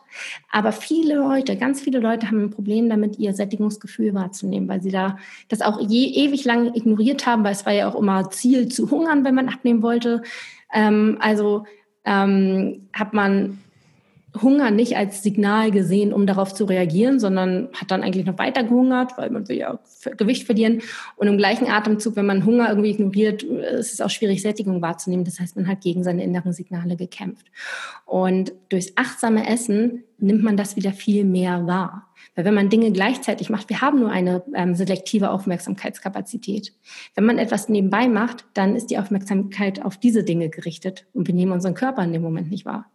[0.52, 4.90] Aber viele Leute, ganz viele Leute haben ein Problem damit, ihr Sättigungsgefühl wahrzunehmen, weil sie
[4.90, 5.18] da
[5.48, 8.90] das auch je, ewig lang ignoriert haben, weil es war ja auch immer Ziel zu
[8.90, 10.24] hungern, wenn man abnehmen wollte.
[10.74, 11.66] Ähm, also
[12.04, 13.60] ähm, hat man
[14.42, 18.64] Hunger nicht als Signal gesehen, um darauf zu reagieren, sondern hat dann eigentlich noch weiter
[18.64, 19.80] gehungert, weil man will ja
[20.18, 20.82] Gewicht verlieren.
[21.16, 25.26] Und im gleichen Atemzug, wenn man Hunger irgendwie ignoriert, ist es auch schwierig, Sättigung wahrzunehmen.
[25.26, 27.48] Das heißt, man hat gegen seine inneren Signale gekämpft.
[28.06, 32.08] Und durchs achtsame Essen nimmt man das wieder viel mehr wahr.
[32.36, 36.74] Weil wenn man Dinge gleichzeitig macht, wir haben nur eine ähm, selektive Aufmerksamkeitskapazität.
[37.16, 41.36] Wenn man etwas nebenbei macht, dann ist die Aufmerksamkeit auf diese Dinge gerichtet und wir
[41.36, 42.86] nehmen unseren Körper in dem Moment nicht wahr.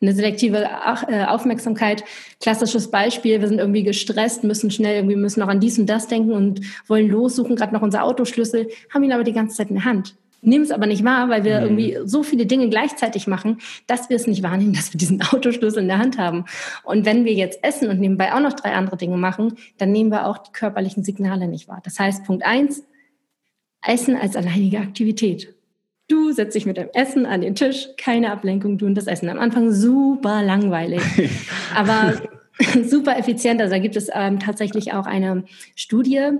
[0.00, 0.68] Eine selektive
[1.08, 2.04] äh, Aufmerksamkeit,
[2.40, 6.08] klassisches Beispiel, wir sind irgendwie gestresst, müssen schnell irgendwie, müssen noch an dies und das
[6.08, 9.76] denken und wollen lossuchen, gerade noch unser Autoschlüssel, haben ihn aber die ganze Zeit in
[9.76, 10.14] der Hand.
[10.44, 11.78] Nehmen es aber nicht wahr, weil wir mhm.
[11.78, 15.82] irgendwie so viele Dinge gleichzeitig machen, dass wir es nicht wahrnehmen, dass wir diesen Autoschlüssel
[15.82, 16.46] in der Hand haben.
[16.82, 20.10] Und wenn wir jetzt essen und nebenbei auch noch drei andere Dinge machen, dann nehmen
[20.10, 21.80] wir auch die körperlichen Signale nicht wahr.
[21.84, 22.82] Das heißt, Punkt eins,
[23.86, 25.54] Essen als alleinige Aktivität.
[26.12, 29.30] Du setzt dich mit dem Essen an den Tisch, keine Ablenkung, du und das Essen.
[29.30, 31.00] Am Anfang super langweilig,
[31.74, 32.20] aber
[32.84, 33.62] super effizient.
[33.62, 35.44] Also da gibt es ähm, tatsächlich auch eine
[35.74, 36.32] Studie,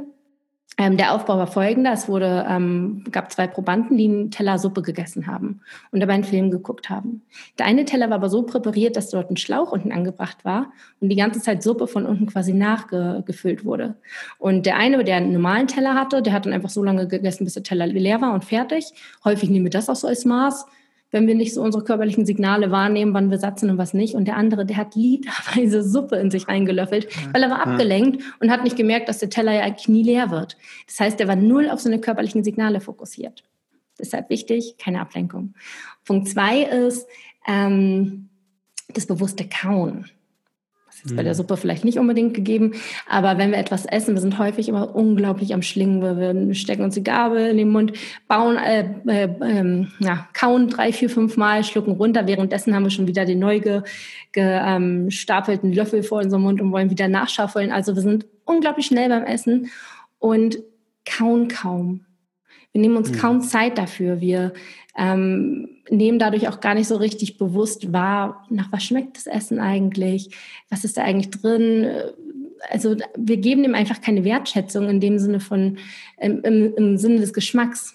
[0.79, 1.93] ähm, der Aufbau war folgender.
[1.93, 5.61] Es wurde, ähm, gab zwei Probanden, die einen Teller Suppe gegessen haben
[5.91, 7.23] und dabei einen Film geguckt haben.
[7.59, 11.11] Der eine Teller war aber so präpariert, dass dort ein Schlauch unten angebracht war und
[11.11, 13.97] die ganze Zeit Suppe von unten quasi nachgefüllt wurde.
[14.39, 17.45] Und der eine, der einen normalen Teller hatte, der hat dann einfach so lange gegessen,
[17.45, 18.93] bis der Teller leer war und fertig.
[19.25, 20.67] Häufig nehmen wir das auch so als Maß
[21.13, 24.15] wenn wir nicht so unsere körperlichen Signale wahrnehmen, wann wir satt sind und was nicht.
[24.15, 28.51] Und der andere, der hat literweise Suppe in sich reingelöffelt, weil er war abgelenkt und
[28.51, 30.57] hat nicht gemerkt, dass der Teller ja nie leer wird.
[30.87, 33.45] Das heißt, er war null auf seine körperlichen Signale fokussiert.
[33.99, 35.55] Deshalb wichtig, keine Ablenkung.
[36.05, 37.07] Punkt zwei ist
[37.47, 38.31] ähm,
[38.93, 40.07] das bewusste Kauen
[41.03, 41.33] jetzt bei der.
[41.33, 42.73] Suppe vielleicht nicht unbedingt gegeben,
[43.09, 46.95] aber wenn wir etwas essen, wir sind häufig immer unglaublich am Schlingen, wir, stecken uns
[46.95, 47.95] die Gabel in den Mund,
[48.29, 52.27] bauen, äh, äh, äh, ja, kauen drei, vier, fünf Mal, schlucken runter.
[52.27, 53.83] Währenddessen haben wir schon wieder den neu ge,
[54.33, 57.73] gestapelten ähm, Löffel vor unserem Mund und wollen wieder nachschaufeln.
[57.73, 59.71] Also wir sind unglaublich schnell beim Essen
[60.19, 60.59] und
[61.05, 62.05] kauen kaum.
[62.73, 63.17] Wir nehmen uns mhm.
[63.17, 64.21] kaum Zeit dafür.
[64.21, 64.53] Wir
[64.97, 69.59] ähm, nehmen dadurch auch gar nicht so richtig bewusst wahr, nach was schmeckt das Essen
[69.59, 70.31] eigentlich,
[70.69, 71.87] was ist da eigentlich drin.
[72.71, 75.79] Also wir geben dem einfach keine Wertschätzung in dem Sinne von,
[76.21, 77.95] im, im, im Sinne des Geschmacks.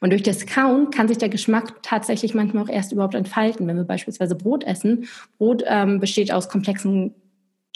[0.00, 3.66] Und durch das Kauen kann sich der Geschmack tatsächlich manchmal auch erst überhaupt entfalten.
[3.66, 5.06] Wenn wir beispielsweise Brot essen,
[5.36, 7.14] Brot ähm, besteht aus komplexen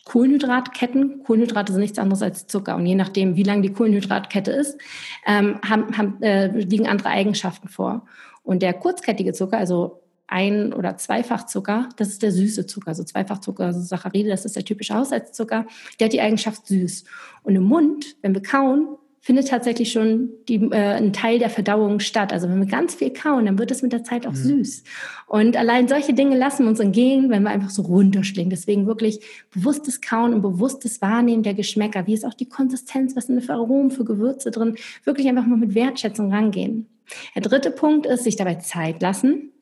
[0.04, 1.22] Kohlenhydratketten.
[1.24, 2.76] Kohlenhydrate sind nichts anderes als Zucker.
[2.76, 4.78] Und je nachdem, wie lang die Kohlenhydratkette ist,
[5.26, 8.06] ähm, haben, haben, äh, liegen andere Eigenschaften vor.
[8.48, 12.88] Und der kurzkettige Zucker, also ein- oder Zweifachzucker, das ist der süße Zucker.
[12.88, 15.66] Also Zweifachzucker, also Saccharide, das ist der typische Haushaltszucker.
[16.00, 17.04] Der hat die Eigenschaft süß.
[17.42, 18.88] Und im Mund, wenn wir kauen,
[19.20, 22.32] findet tatsächlich schon die, äh, ein Teil der Verdauung statt.
[22.32, 24.36] Also wenn wir ganz viel kauen, dann wird es mit der Zeit auch mhm.
[24.36, 24.82] süß.
[25.26, 28.48] Und allein solche Dinge lassen uns entgehen, wenn wir einfach so runterschlingen.
[28.48, 29.20] Deswegen wirklich
[29.50, 32.06] bewusstes Kauen und bewusstes Wahrnehmen der Geschmäcker.
[32.06, 33.14] Wie ist auch die Konsistenz?
[33.14, 34.76] Was sind für Aromen, für Gewürze drin?
[35.04, 36.86] Wirklich einfach mal mit Wertschätzung rangehen.
[37.34, 39.52] Der dritte Punkt ist, sich dabei Zeit lassen,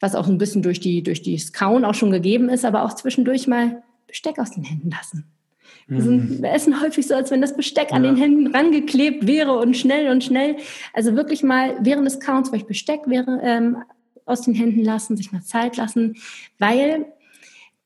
[0.00, 2.94] was auch ein bisschen durch, die, durch das Kauen auch schon gegeben ist, aber auch
[2.94, 5.26] zwischendurch mal Besteck aus den Händen lassen.
[5.86, 6.42] Wir, sind, mhm.
[6.42, 10.10] wir essen häufig so, als wenn das Besteck an den Händen rangeklebt wäre und schnell
[10.10, 10.56] und schnell.
[10.94, 13.78] Also wirklich mal während des Kauens vielleicht Besteck wäre, ähm,
[14.24, 16.16] aus den Händen lassen, sich mal Zeit lassen,
[16.58, 17.06] weil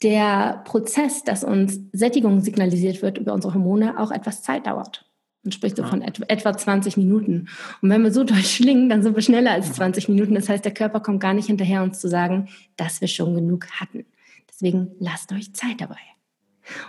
[0.02, 5.07] der Prozess, dass uns Sättigung signalisiert wird über unsere Hormone, auch etwas Zeit dauert.
[5.48, 7.48] Man spricht so von etwa 20 Minuten.
[7.80, 10.34] Und wenn wir so durchschlingen, dann sind wir schneller als 20 Minuten.
[10.34, 13.66] Das heißt, der Körper kommt gar nicht hinterher, uns zu sagen, dass wir schon genug
[13.70, 14.04] hatten.
[14.50, 15.96] Deswegen lasst euch Zeit dabei.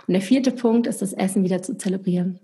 [0.06, 2.38] Und der vierte Punkt ist, das Essen wieder zu zelebrieren.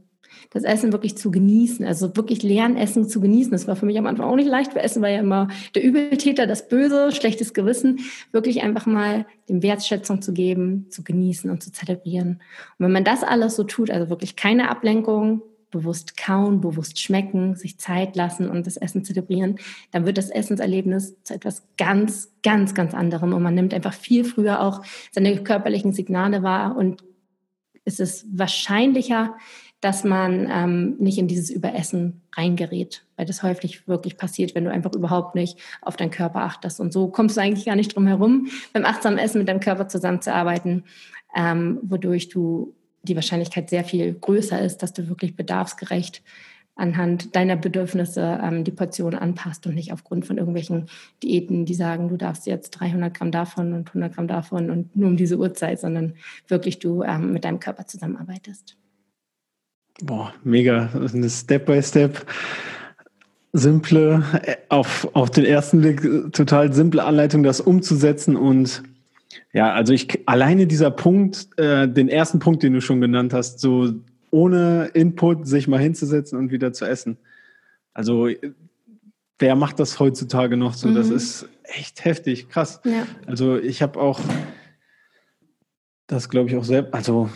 [0.51, 3.53] Das Essen wirklich zu genießen, also wirklich lernen, Essen zu genießen.
[3.53, 5.85] Das war für mich am Anfang auch nicht leicht, weil Essen war ja immer der
[5.85, 8.01] Übeltäter, das Böse, schlechtes Gewissen.
[8.33, 12.41] Wirklich einfach mal dem Wertschätzung zu geben, zu genießen und zu zelebrieren.
[12.79, 17.57] Und wenn man das alles so tut, also wirklich keine Ablenkung, bewusst kauen, bewusst schmecken,
[17.57, 19.57] sich Zeit lassen und das Essen zelebrieren,
[19.91, 24.25] dann wird das Essenserlebnis zu etwas ganz, ganz, ganz anderem und man nimmt einfach viel
[24.25, 27.03] früher auch seine körperlichen Signale wahr und
[27.85, 29.37] es ist wahrscheinlicher,
[29.81, 34.71] dass man ähm, nicht in dieses Überessen reingerät, weil das häufig wirklich passiert, wenn du
[34.71, 36.81] einfach überhaupt nicht auf deinen Körper achtest.
[36.81, 39.87] Und so kommst du eigentlich gar nicht drum herum, beim achtsamen Essen mit deinem Körper
[39.87, 40.85] zusammenzuarbeiten,
[41.37, 42.75] ähm, wodurch du
[43.09, 46.23] die Wahrscheinlichkeit sehr viel größer ist, dass du wirklich bedarfsgerecht
[46.77, 50.89] anhand deiner Bedürfnisse ähm, die Portion anpasst und nicht aufgrund von irgendwelchen
[51.23, 55.09] Diäten, die sagen, du darfst jetzt 300 Gramm davon und 100 Gramm davon und nur
[55.09, 56.15] um diese Uhrzeit, sondern
[56.49, 58.77] wirklich du ähm, mit deinem Körper zusammenarbeitest.
[60.03, 60.91] Boah, mega.
[60.93, 62.27] Eine Step-by-Step,
[63.55, 66.03] simple, äh, auf, auf den ersten Blick
[66.35, 68.83] total simple Anleitung, das umzusetzen und
[69.57, 73.59] ja, also ich alleine dieser Punkt, äh, den ersten Punkt, den du schon genannt hast,
[73.59, 73.91] so
[74.31, 77.17] ohne Input sich mal hinzusetzen und wieder zu essen.
[77.95, 78.29] Also
[79.39, 80.89] wer macht das heutzutage noch so?
[80.89, 80.95] Mhm.
[80.95, 82.83] Das ist echt heftig, krass.
[82.85, 83.07] Ja.
[83.25, 84.21] Also ich habe auch
[86.07, 87.31] das, glaube ich, auch selbst, also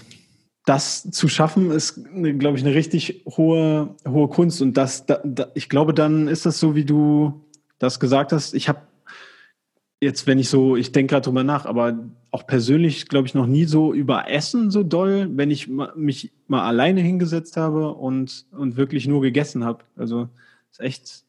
[0.66, 4.60] das zu schaffen, ist, glaube ich, eine richtig hohe, hohe Kunst.
[4.60, 7.46] Und das, da, da, ich glaube, dann ist das so, wie du
[7.78, 8.52] das gesagt hast.
[8.52, 8.89] Ich habe
[10.00, 11.98] jetzt, wenn ich so, ich denke gerade drüber nach, aber
[12.30, 16.66] auch persönlich, glaube ich, noch nie so über Essen so doll, wenn ich mich mal
[16.66, 19.84] alleine hingesetzt habe und, und wirklich nur gegessen habe.
[19.96, 20.28] Also
[20.70, 21.24] ist echt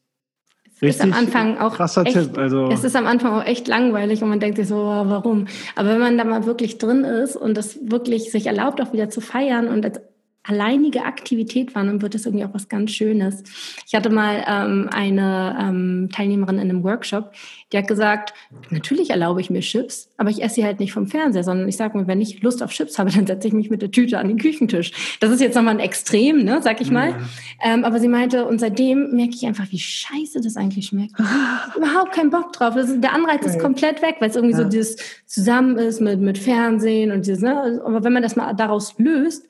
[0.80, 2.36] Richtig ist am Anfang auch krasser echt, Tipp.
[2.36, 5.46] Also es ist am Anfang auch echt langweilig und man denkt sich so, oh, warum?
[5.76, 9.08] Aber wenn man da mal wirklich drin ist und das wirklich sich erlaubt, auch wieder
[9.08, 10.00] zu feiern und als
[10.44, 13.42] alleinige Aktivität dann wird es irgendwie auch was ganz Schönes.
[13.86, 17.32] Ich hatte mal ähm, eine ähm, Teilnehmerin in einem Workshop,
[17.72, 18.34] die hat gesagt,
[18.70, 21.76] natürlich erlaube ich mir Chips, aber ich esse sie halt nicht vom Fernseher, sondern ich
[21.76, 24.18] sage mir, wenn ich Lust auf Chips habe, dann setze ich mich mit der Tüte
[24.18, 25.18] an den Küchentisch.
[25.20, 27.10] Das ist jetzt nochmal ein Extrem, ne, sag ich mal.
[27.10, 27.16] Ja.
[27.62, 31.18] Ähm, aber sie meinte, und seitdem merke ich einfach, wie scheiße das eigentlich schmeckt.
[31.76, 32.74] überhaupt keinen Bock drauf.
[32.76, 34.64] Ist, der Anreiz ist komplett weg, weil es irgendwie ja.
[34.64, 38.52] so dieses zusammen ist mit, mit Fernsehen und dieses, ne, aber wenn man das mal
[38.54, 39.46] daraus löst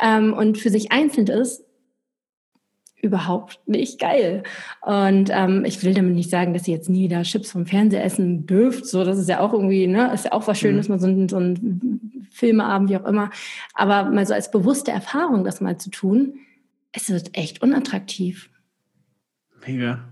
[0.00, 1.64] ähm, und für sich einzeln ist,
[3.04, 4.42] überhaupt nicht geil.
[4.80, 8.02] Und ähm, ich will damit nicht sagen, dass ihr jetzt nie wieder Chips vom Fernseher
[8.02, 8.86] essen dürft.
[8.86, 10.94] So, das ist ja auch irgendwie, ne, ist ja auch was Schönes, mhm.
[10.94, 13.30] mal so ein, so ein Filmeabend, wie auch immer.
[13.74, 16.38] Aber mal so als bewusste Erfahrung, das mal zu tun,
[16.92, 18.48] es wird echt unattraktiv.
[19.66, 20.04] Mega.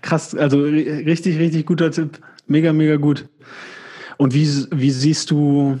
[0.00, 2.20] Krass, also richtig, richtig guter Tipp.
[2.46, 3.28] Mega, mega gut.
[4.16, 5.78] Und wie, wie siehst du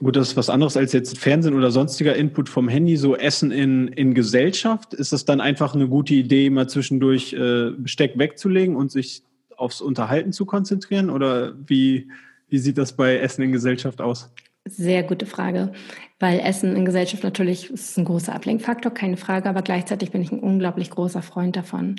[0.00, 3.50] gut, das ist was anderes als jetzt Fernsehen oder sonstiger Input vom Handy, so Essen
[3.50, 4.94] in, in Gesellschaft.
[4.94, 9.22] Ist das dann einfach eine gute Idee, mal zwischendurch äh, Besteck wegzulegen und sich
[9.56, 11.10] aufs Unterhalten zu konzentrieren?
[11.10, 12.08] Oder wie,
[12.48, 14.30] wie sieht das bei Essen in Gesellschaft aus?
[14.64, 15.72] Sehr gute Frage,
[16.20, 20.30] weil Essen in Gesellschaft natürlich ist ein großer Ablenkfaktor, keine Frage, aber gleichzeitig bin ich
[20.30, 21.96] ein unglaublich großer Freund davon.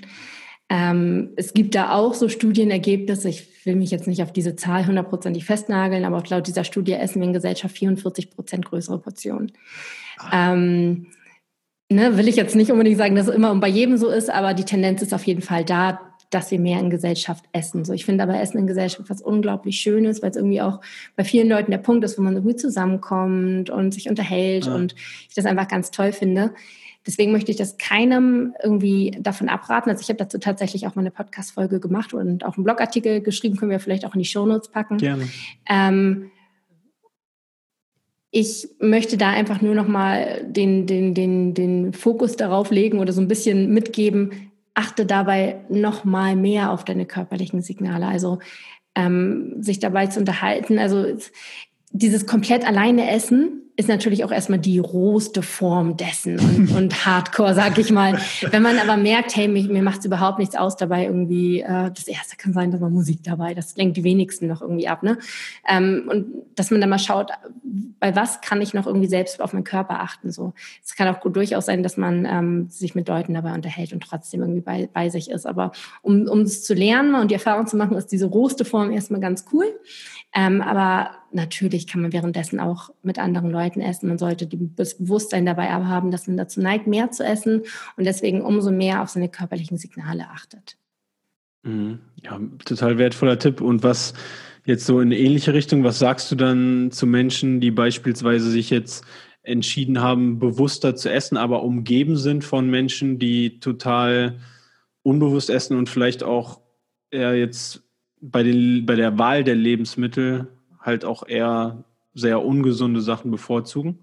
[0.70, 4.88] Ähm, es gibt da auch so Studienergebnisse, ich will mich jetzt nicht auf diese Zahl
[4.88, 9.51] hundertprozentig festnageln, aber laut dieser Studie essen wir in Gesellschaft 44 Prozent größere Portionen.
[10.32, 11.07] Ähm,
[11.89, 14.30] ne, will ich jetzt nicht unbedingt sagen, dass es immer und bei jedem so ist,
[14.30, 15.99] aber die Tendenz ist auf jeden Fall da,
[16.34, 17.86] dass wir mehr in Gesellschaft essen.
[17.86, 20.82] So, ich finde aber Essen in Gesellschaft was unglaublich Schönes, weil es irgendwie auch
[21.16, 24.74] bei vielen Leuten der Punkt ist, wo man irgendwie zusammenkommt und sich unterhält ja.
[24.74, 24.95] und
[25.30, 26.53] ich das einfach ganz toll finde.
[27.06, 29.89] Deswegen möchte ich das keinem irgendwie davon abraten.
[29.89, 33.58] Also ich habe dazu tatsächlich auch mal eine Podcast-Folge gemacht und auch einen Blogartikel geschrieben,
[33.58, 34.97] können wir vielleicht auch in die Shownotes packen.
[34.97, 35.28] Gerne.
[35.70, 36.32] Ähm,
[38.32, 43.14] ich möchte da einfach nur noch mal den, den, den, den Fokus darauf legen oder
[43.14, 48.08] so ein bisschen mitgeben, achte dabei noch mal mehr auf deine körperlichen Signale.
[48.08, 48.39] Also
[48.95, 50.80] ähm, sich dabei zu unterhalten.
[50.80, 51.06] Also
[51.91, 57.55] dieses komplett alleine Essen ist natürlich auch erstmal die rohste Form dessen und, und Hardcore,
[57.55, 58.19] sag ich mal.
[58.51, 61.89] Wenn man aber merkt, hey, mir, mir macht es überhaupt nichts aus dabei irgendwie, äh,
[61.91, 65.01] das erste kann sein, dass man Musik dabei, das lenkt die wenigsten noch irgendwie ab,
[65.01, 65.17] ne?
[65.67, 67.32] Ähm, und dass man dann mal schaut,
[67.99, 70.53] bei was kann ich noch irgendwie selbst auf meinen Körper achten, so.
[70.84, 74.03] Es kann auch gut durchaus sein, dass man ähm, sich mit Leuten dabei unterhält und
[74.03, 75.47] trotzdem irgendwie bei, bei sich ist.
[75.47, 75.71] Aber
[76.03, 79.21] um, um es zu lernen und die Erfahrung zu machen, ist diese rohste Form erstmal
[79.21, 79.65] ganz cool.
[80.36, 84.09] Ähm, aber natürlich kann man währenddessen auch mit anderen Leuten essen.
[84.09, 87.63] Man sollte das Bewusstsein dabei aber haben, dass man dazu neigt, mehr zu essen
[87.97, 90.77] und deswegen umso mehr auf seine körperlichen Signale achtet.
[91.63, 91.99] Mhm.
[92.23, 93.61] Ja, total wertvoller Tipp.
[93.61, 94.13] Und was
[94.65, 99.05] jetzt so in ähnliche Richtung, was sagst du dann zu Menschen, die beispielsweise sich jetzt
[99.43, 104.39] entschieden haben, bewusster zu essen, aber umgeben sind von Menschen, die total
[105.03, 106.61] unbewusst essen und vielleicht auch
[107.11, 107.82] eher jetzt
[108.24, 110.47] bei, den, bei der Wahl der Lebensmittel
[110.80, 113.99] halt auch eher sehr ungesunde Sachen bevorzugen.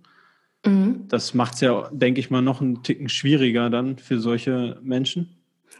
[0.64, 1.06] Mhm.
[1.08, 5.36] Das macht es ja, denke ich mal, noch einen Ticken schwieriger dann für solche Menschen.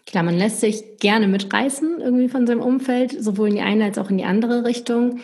[0.07, 3.99] Klar, man lässt sich gerne mitreißen irgendwie von seinem Umfeld, sowohl in die eine als
[3.99, 5.21] auch in die andere Richtung.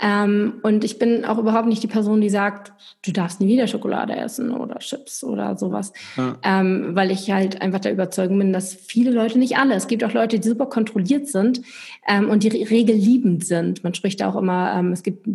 [0.00, 2.72] Ähm, und ich bin auch überhaupt nicht die Person, die sagt,
[3.06, 5.92] du darfst nie wieder Schokolade essen oder Chips oder sowas.
[6.16, 6.36] Ja.
[6.42, 10.02] Ähm, weil ich halt einfach der Überzeugung bin, dass viele Leute, nicht alle, es gibt
[10.02, 11.62] auch Leute, die super kontrolliert sind
[12.08, 13.84] ähm, und die regelliebend sind.
[13.84, 15.28] Man spricht auch immer, ähm, es gibt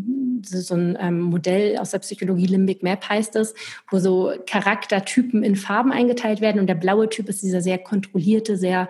[0.46, 3.54] so ein ähm, Modell aus der Psychologie, Limbic Map heißt es,
[3.90, 8.58] wo so Charaktertypen in Farben eingeteilt werden und der blaue Typ ist dieser sehr kontrollierte,
[8.58, 8.88] sehr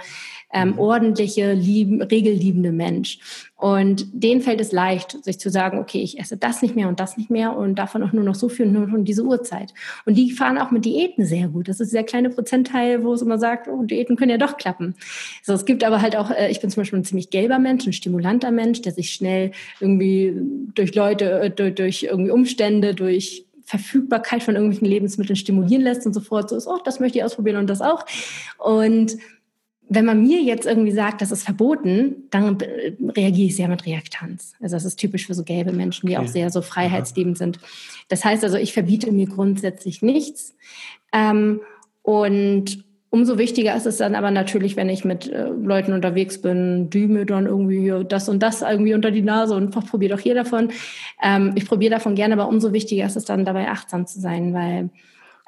[0.51, 0.79] ähm, mhm.
[0.79, 3.19] ordentliche, lieben, regelliebende Mensch.
[3.59, 7.01] Und denen fällt es leicht, sich zu sagen, okay, ich esse das nicht mehr und
[7.01, 9.73] das nicht mehr und davon auch nur noch so viel und nur noch diese Uhrzeit.
[10.05, 11.67] Und die fahren auch mit Diäten sehr gut.
[11.67, 14.95] Das ist der kleine Prozentteil, wo es immer sagt, oh, Diäten können ja doch klappen.
[15.43, 17.85] So, es gibt aber halt auch, äh, ich bin zum Beispiel ein ziemlich gelber Mensch,
[17.85, 19.51] ein stimulanter Mensch, der sich schnell
[19.81, 20.33] irgendwie
[20.73, 26.13] durch Leute, äh, durch, durch irgendwie Umstände, durch Verfügbarkeit von irgendwelchen Lebensmitteln stimulieren lässt und
[26.13, 26.49] so fort.
[26.49, 28.05] So ist, oh, das möchte ich ausprobieren und das auch.
[28.57, 29.17] Und
[29.89, 32.57] wenn man mir jetzt irgendwie sagt, das ist verboten, dann
[33.15, 34.53] reagiere ich sehr mit Reaktanz.
[34.61, 36.25] Also das ist typisch für so gelbe Menschen, die okay.
[36.25, 37.59] auch sehr so freiheitsliebend sind.
[38.07, 40.55] Das heißt also, ich verbiete mir grundsätzlich nichts.
[41.11, 41.61] Ähm,
[42.03, 46.91] und umso wichtiger ist es dann aber natürlich, wenn ich mit äh, Leuten unterwegs bin,
[46.91, 50.35] die mir dann irgendwie das und das irgendwie unter die Nase und probiere doch hier
[50.35, 50.69] davon.
[51.21, 54.53] Ähm, ich probiere davon gerne, aber umso wichtiger ist es dann dabei achtsam zu sein,
[54.53, 54.91] weil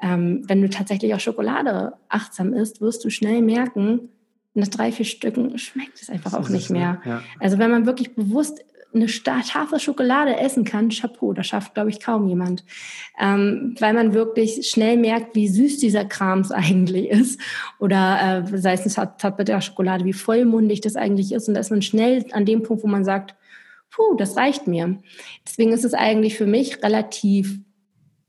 [0.02, 4.08] ähm, wenn du tatsächlich auch Schokolade achtsam isst, wirst du schnell merken,
[4.54, 7.00] nach drei, vier Stücken schmeckt es einfach auch nicht mehr.
[7.04, 7.22] Ja.
[7.40, 8.62] Also wenn man wirklich bewusst
[8.94, 12.64] eine Tafel Schokolade essen kann, Chapeau, das schafft, glaube ich, kaum jemand.
[13.18, 17.40] Ähm, weil man wirklich schnell merkt, wie süß dieser Krams eigentlich ist.
[17.78, 21.48] Oder äh, sei es eine Zartbitterschokolade, wie vollmundig das eigentlich ist.
[21.48, 23.34] Und da ist man schnell an dem Punkt, wo man sagt,
[23.90, 24.98] puh, das reicht mir.
[25.46, 27.58] Deswegen ist es eigentlich für mich relativ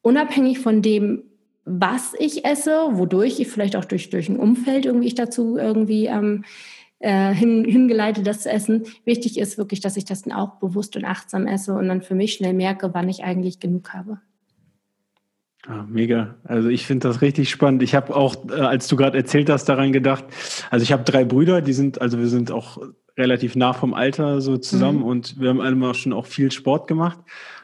[0.01, 1.23] unabhängig von dem,
[1.65, 6.07] was ich esse, wodurch ich vielleicht auch durch, durch ein Umfeld irgendwie ich dazu irgendwie
[6.07, 6.43] ähm,
[6.99, 8.83] äh, hin, hingeleitet, das zu essen.
[9.05, 12.15] Wichtig ist wirklich, dass ich das dann auch bewusst und achtsam esse und dann für
[12.15, 14.19] mich schnell merke, wann ich eigentlich genug habe.
[15.65, 16.35] Ah, mega.
[16.43, 17.83] Also ich finde das richtig spannend.
[17.83, 20.25] Ich habe auch, äh, als du gerade erzählt hast, daran gedacht.
[20.69, 22.79] Also ich habe drei Brüder, die sind, also wir sind auch
[23.17, 25.05] relativ nah vom Alter so zusammen mhm.
[25.05, 27.19] und wir haben alle schon auch viel Sport gemacht.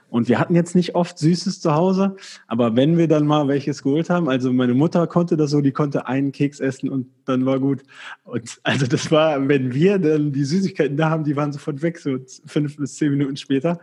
[0.09, 2.15] Und wir hatten jetzt nicht oft Süßes zu Hause,
[2.47, 5.71] aber wenn wir dann mal welches geholt haben, also meine Mutter konnte das so, die
[5.71, 7.83] konnte einen Keks essen und dann war gut.
[8.23, 11.99] Und also das war, wenn wir dann die Süßigkeiten da haben, die waren sofort weg,
[11.99, 13.79] so fünf bis zehn Minuten später.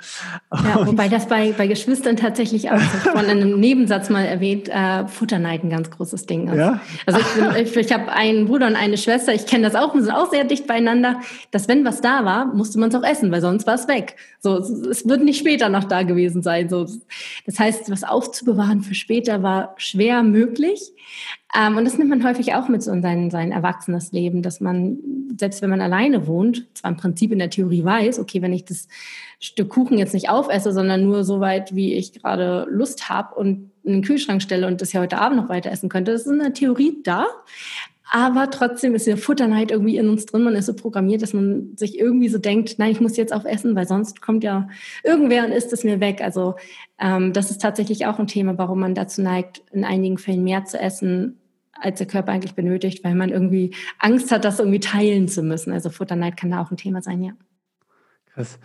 [0.52, 5.06] Ja, und wobei das bei, bei Geschwistern tatsächlich auch von einem Nebensatz mal erwähnt, äh,
[5.06, 6.56] Futterneid ein ganz großes Ding ist.
[6.56, 6.80] Ja?
[7.06, 10.02] Also ich, ich, ich habe einen Bruder und eine Schwester, ich kenne das auch, wir
[10.02, 11.20] sind auch sehr dicht beieinander,
[11.52, 14.16] dass wenn was da war, musste man es auch essen, weil sonst war es weg.
[14.40, 16.68] So, es wird nicht später noch da gewesen sein.
[16.68, 16.86] So,
[17.44, 20.92] das heißt, was aufzubewahren für später war schwer möglich.
[21.56, 24.60] Ähm, und das nimmt man häufig auch mit so in sein, sein erwachsenes Leben, dass
[24.60, 24.98] man,
[25.38, 28.64] selbst wenn man alleine wohnt, zwar im Prinzip in der Theorie weiß, okay, wenn ich
[28.64, 28.88] das
[29.38, 33.70] Stück Kuchen jetzt nicht aufesse, sondern nur so weit, wie ich gerade Lust habe und
[33.84, 36.32] in den Kühlschrank stelle und das ja heute Abend noch weiter essen könnte, das ist
[36.32, 37.26] in der Theorie da.
[38.10, 40.44] Aber trotzdem ist der Futterneid irgendwie in uns drin.
[40.44, 43.44] Man ist so programmiert, dass man sich irgendwie so denkt, nein, ich muss jetzt auf
[43.44, 44.68] Essen, weil sonst kommt ja
[45.02, 46.20] irgendwer und isst es mir weg.
[46.22, 46.54] Also
[47.00, 50.64] ähm, das ist tatsächlich auch ein Thema, warum man dazu neigt, in einigen Fällen mehr
[50.64, 51.38] zu essen,
[51.72, 55.72] als der Körper eigentlich benötigt, weil man irgendwie Angst hat, das irgendwie teilen zu müssen.
[55.72, 57.32] Also Futterneid kann da auch ein Thema sein, ja.
[58.34, 58.58] Krass.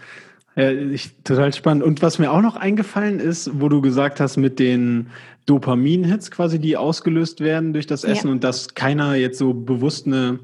[0.56, 1.84] Ja, ich, total spannend.
[1.84, 5.08] Und was mir auch noch eingefallen ist, wo du gesagt hast, mit den
[5.46, 8.34] Dopamin-Hits quasi, die ausgelöst werden durch das Essen ja.
[8.34, 10.40] und dass keiner jetzt so bewusst eine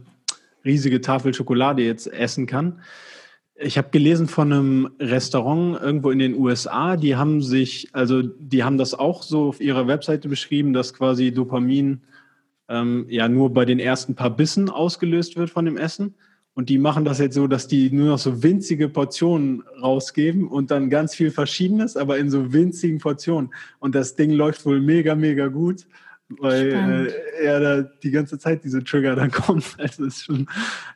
[0.65, 2.81] riesige Tafel Schokolade jetzt essen kann.
[3.59, 8.63] Ich habe gelesen von einem Restaurant irgendwo in den USA, die haben sich, also die
[8.63, 12.01] haben das auch so auf ihrer Webseite beschrieben, dass quasi Dopamin
[12.69, 16.13] ähm, ja nur bei den ersten paar Bissen ausgelöst wird von dem Essen.
[16.57, 20.71] Und die machen das jetzt so, dass die nur noch so winzige Portionen rausgeben und
[20.71, 23.53] dann ganz viel Verschiedenes, aber in so winzigen Portionen.
[23.77, 25.85] Und das Ding läuft wohl mega, mega gut,
[26.29, 29.75] weil äh, er da die ganze Zeit diese Trigger dann kommt.
[29.77, 30.47] Also ist schon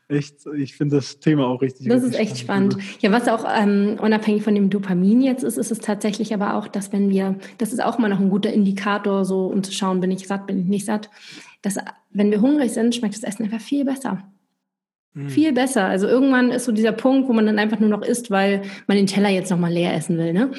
[0.08, 1.88] echt, ich finde das Thema auch richtig.
[1.88, 2.74] Das richtig ist echt spannend.
[2.74, 3.02] spannend.
[3.04, 6.70] Ja, was auch ähm, unabhängig von dem Dopamin jetzt ist, ist es tatsächlich aber auch,
[6.70, 10.00] dass wenn wir, das ist auch mal noch ein guter Indikator, so um zu schauen,
[10.00, 11.12] bin ich satt, bin ich nicht satt,
[11.62, 11.78] dass
[12.10, 14.24] wenn wir hungrig sind, schmeckt das Essen einfach viel besser.
[15.14, 15.30] Mhm.
[15.30, 15.86] Viel besser.
[15.86, 18.98] Also irgendwann ist so dieser Punkt, wo man dann einfach nur noch isst, weil man
[18.98, 20.32] den Teller jetzt nochmal leer essen will.
[20.32, 20.52] Ne?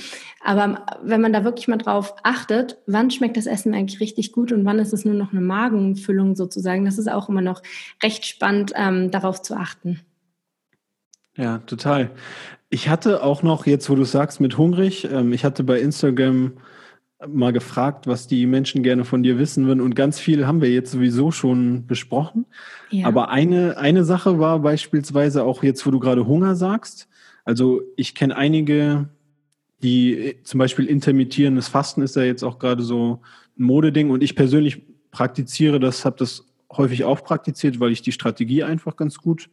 [0.44, 4.52] Aber wenn man da wirklich mal drauf achtet, wann schmeckt das Essen eigentlich richtig gut
[4.52, 7.62] und wann ist es nur noch eine Magenfüllung sozusagen, das ist auch immer noch
[8.02, 10.00] recht spannend, ähm, darauf zu achten.
[11.36, 12.10] Ja, total.
[12.68, 16.52] Ich hatte auch noch, jetzt wo du sagst, mit hungrig, ähm, ich hatte bei Instagram
[17.28, 19.80] mal gefragt, was die Menschen gerne von dir wissen würden.
[19.80, 22.46] Und ganz viel haben wir jetzt sowieso schon besprochen.
[22.90, 23.06] Ja.
[23.06, 27.08] Aber eine, eine Sache war beispielsweise auch jetzt, wo du gerade Hunger sagst.
[27.44, 29.08] Also ich kenne einige
[29.82, 33.20] die zum Beispiel intermittierendes Fasten ist ja jetzt auch gerade so
[33.58, 38.12] ein Modeding und ich persönlich praktiziere das, habe das häufig auch praktiziert, weil ich die
[38.12, 39.50] Strategie einfach ganz gut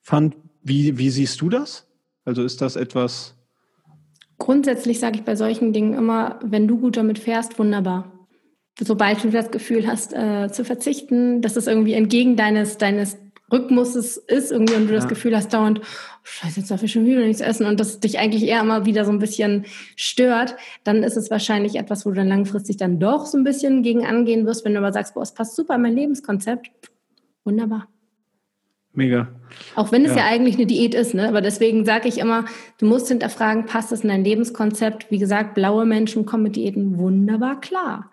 [0.00, 0.36] fand.
[0.62, 1.88] Wie, wie siehst du das?
[2.24, 3.36] Also ist das etwas?
[4.38, 8.12] Grundsätzlich sage ich bei solchen Dingen immer, wenn du gut damit fährst, wunderbar.
[8.78, 13.16] Sobald du das Gefühl hast, äh, zu verzichten, dass es irgendwie entgegen deines, deines
[13.52, 14.98] Rhythmus ist irgendwie und du ja.
[14.98, 15.84] das Gefühl hast dauernd, oh,
[16.24, 19.04] scheiße, jetzt darf ich schon wieder nichts essen und das dich eigentlich eher immer wieder
[19.04, 19.66] so ein bisschen
[19.96, 23.82] stört, dann ist es wahrscheinlich etwas, wo du dann langfristig dann doch so ein bisschen
[23.82, 26.70] gegen angehen wirst, wenn du aber sagst, boah, es passt super in mein Lebenskonzept.
[27.44, 27.86] Wunderbar.
[28.94, 29.28] Mega.
[29.74, 31.28] Auch wenn es ja, ja eigentlich eine Diät ist, ne?
[31.28, 32.44] Aber deswegen sage ich immer,
[32.78, 35.10] du musst hinterfragen, passt es in dein Lebenskonzept?
[35.10, 38.10] Wie gesagt, blaue Menschen kommen mit Diäten wunderbar klar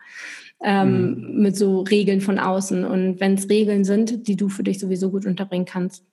[0.61, 1.41] ähm, mhm.
[1.41, 2.85] mit so Regeln von außen.
[2.85, 6.05] Und wenn es Regeln sind, die du für dich sowieso gut unterbringen kannst,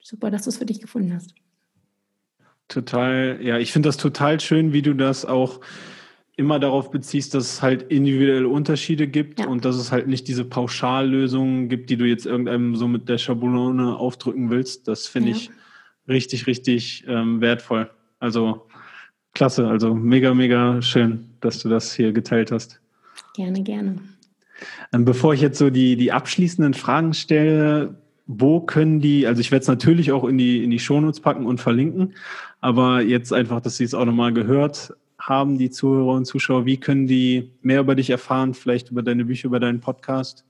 [0.00, 1.34] super, dass du es für dich gefunden hast.
[2.68, 5.60] Total, ja, ich finde das total schön, wie du das auch
[6.40, 9.46] immer darauf beziehst, dass es halt individuelle Unterschiede gibt ja.
[9.46, 13.18] und dass es halt nicht diese Pauschallösungen gibt, die du jetzt irgendeinem so mit der
[13.18, 14.88] Schablone aufdrücken willst.
[14.88, 15.36] Das finde ja.
[15.36, 15.50] ich
[16.08, 17.90] richtig, richtig ähm, wertvoll.
[18.20, 18.66] Also
[19.34, 22.80] klasse, also mega, mega schön, dass du das hier geteilt hast.
[23.34, 23.96] Gerne, gerne.
[24.94, 29.50] Ähm, bevor ich jetzt so die, die abschließenden Fragen stelle, wo können die, also ich
[29.50, 32.14] werde es natürlich auch in die, in die Shownotes packen und verlinken,
[32.62, 36.78] aber jetzt einfach, dass Sie es auch nochmal gehört haben, die Zuhörer und Zuschauer, wie
[36.78, 40.44] können die mehr über dich erfahren, vielleicht über deine Bücher, über deinen Podcast?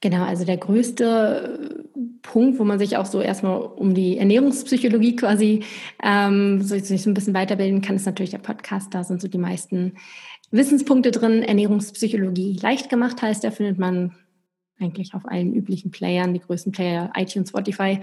[0.00, 1.84] Genau, also der größte
[2.22, 5.64] Punkt, wo man sich auch so erstmal um die Ernährungspsychologie quasi
[6.02, 8.92] ähm, so, so ein bisschen weiterbilden kann, ist natürlich der Podcast.
[8.94, 9.94] Da sind so die meisten
[10.50, 11.42] Wissenspunkte drin.
[11.42, 14.14] Ernährungspsychologie leicht gemacht heißt, da findet man
[14.80, 18.00] eigentlich auf allen üblichen Playern, die größten Player, iTunes, Spotify,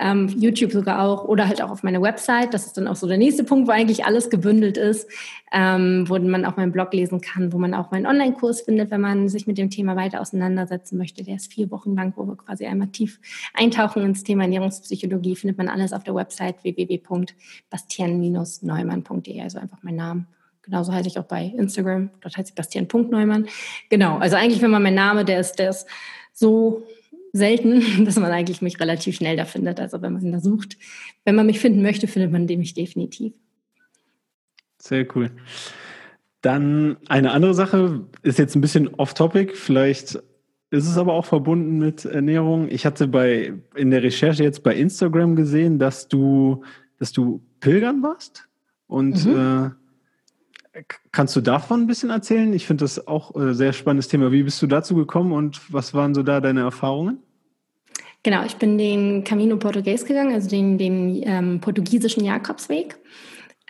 [0.00, 2.54] ähm, YouTube sogar auch oder halt auch auf meiner Website.
[2.54, 5.06] Das ist dann auch so der nächste Punkt, wo eigentlich alles gebündelt ist,
[5.52, 9.02] ähm, wo man auch meinen Blog lesen kann, wo man auch meinen Online-Kurs findet, wenn
[9.02, 11.24] man sich mit dem Thema weiter auseinandersetzen möchte.
[11.24, 13.20] Der ist vier Wochen lang, wo wir quasi einmal tief
[13.52, 15.36] eintauchen ins Thema Ernährungspsychologie.
[15.36, 20.24] Findet man alles auf der Website www.bastian-neumann.de, also einfach mein Name.
[20.64, 22.10] Genauso heiße ich auch bei Instagram.
[22.20, 23.46] Dort heißt ich Bastian.neumann.
[23.90, 24.18] Genau.
[24.18, 25.86] Also eigentlich, wenn man mein Name, der ist, der ist
[26.32, 26.86] so
[27.32, 29.80] selten, dass man eigentlich mich relativ schnell da findet.
[29.80, 30.78] Also wenn man da sucht,
[31.24, 33.34] wenn man mich finden möchte, findet man mich definitiv.
[34.78, 35.30] Sehr cool.
[36.40, 39.54] Dann eine andere Sache ist jetzt ein bisschen off-topic.
[39.54, 40.22] Vielleicht
[40.70, 42.68] ist es aber auch verbunden mit Ernährung.
[42.68, 46.62] Ich hatte bei in der Recherche jetzt bei Instagram gesehen, dass du,
[46.98, 48.46] dass du pilgern warst
[48.86, 49.36] und mhm.
[49.36, 49.70] äh,
[51.12, 52.52] Kannst du davon ein bisschen erzählen?
[52.52, 54.32] Ich finde das auch ein äh, sehr spannendes Thema.
[54.32, 57.18] Wie bist du dazu gekommen und was waren so da deine Erfahrungen?
[58.24, 62.96] Genau, ich bin den Camino Portugues gegangen, also den, den ähm, portugiesischen Jakobsweg.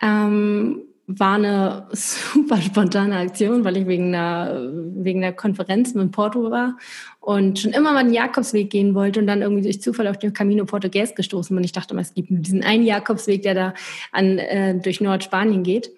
[0.01, 6.49] Ähm, war eine super spontane Aktion, weil ich wegen einer, wegen einer Konferenz mit Porto
[6.49, 6.77] war
[7.19, 10.33] und schon immer mal den Jakobsweg gehen wollte und dann irgendwie durch Zufall auf den
[10.33, 11.63] Camino Portugues gestoßen bin.
[11.63, 13.73] Ich dachte, es gibt diesen einen Jakobsweg, der da
[14.11, 15.91] an, äh, durch Nordspanien geht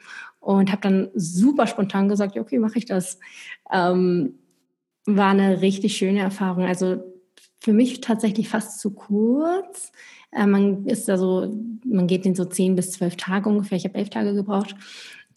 [0.47, 3.19] und habe dann super spontan gesagt, okay, mache ich das.
[3.69, 4.35] Ähm,
[5.05, 6.63] war eine richtig schöne Erfahrung.
[6.63, 7.03] Also
[7.59, 9.91] für mich tatsächlich fast zu kurz.
[10.31, 11.53] Äh, man ist da so,
[11.85, 13.77] man geht in so zehn bis zwölf Tage ungefähr.
[13.77, 14.73] Ich habe elf Tage gebraucht.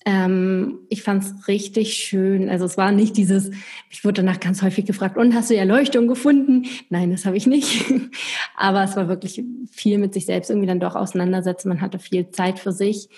[0.06, 2.48] Ähm, ich fand es richtig schön.
[2.48, 3.50] Also es war nicht dieses,
[3.90, 6.66] ich wurde danach ganz häufig gefragt, und hast du die Erleuchtung gefunden?
[6.88, 7.84] Nein, das habe ich nicht.
[8.56, 9.42] Aber es war wirklich
[9.72, 11.68] viel mit sich selbst irgendwie dann doch auseinandersetzen.
[11.68, 13.08] Man hatte viel Zeit für sich.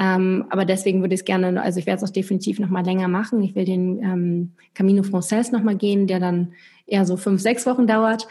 [0.00, 2.84] Ähm, aber deswegen würde ich es gerne, also ich werde es auch definitiv noch mal
[2.84, 3.42] länger machen.
[3.42, 6.54] Ich will den ähm, Camino Frances noch mal gehen, der dann
[6.86, 8.26] eher so fünf, sechs Wochen dauert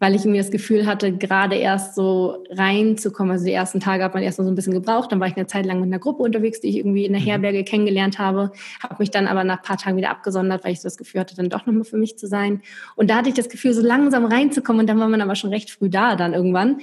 [0.00, 3.32] weil ich irgendwie das Gefühl hatte, gerade erst so reinzukommen.
[3.32, 5.12] Also die ersten Tage hat man erst mal so ein bisschen gebraucht.
[5.12, 7.20] Dann war ich eine Zeit lang mit einer Gruppe unterwegs, die ich irgendwie in der
[7.20, 7.26] mhm.
[7.26, 8.50] Herberge kennengelernt habe.
[8.82, 11.20] Habe mich dann aber nach ein paar Tagen wieder abgesondert, weil ich so das Gefühl
[11.20, 12.62] hatte, dann doch nochmal für mich zu sein.
[12.96, 14.80] Und da hatte ich das Gefühl, so langsam reinzukommen.
[14.80, 16.80] Und dann war man aber schon recht früh da dann irgendwann.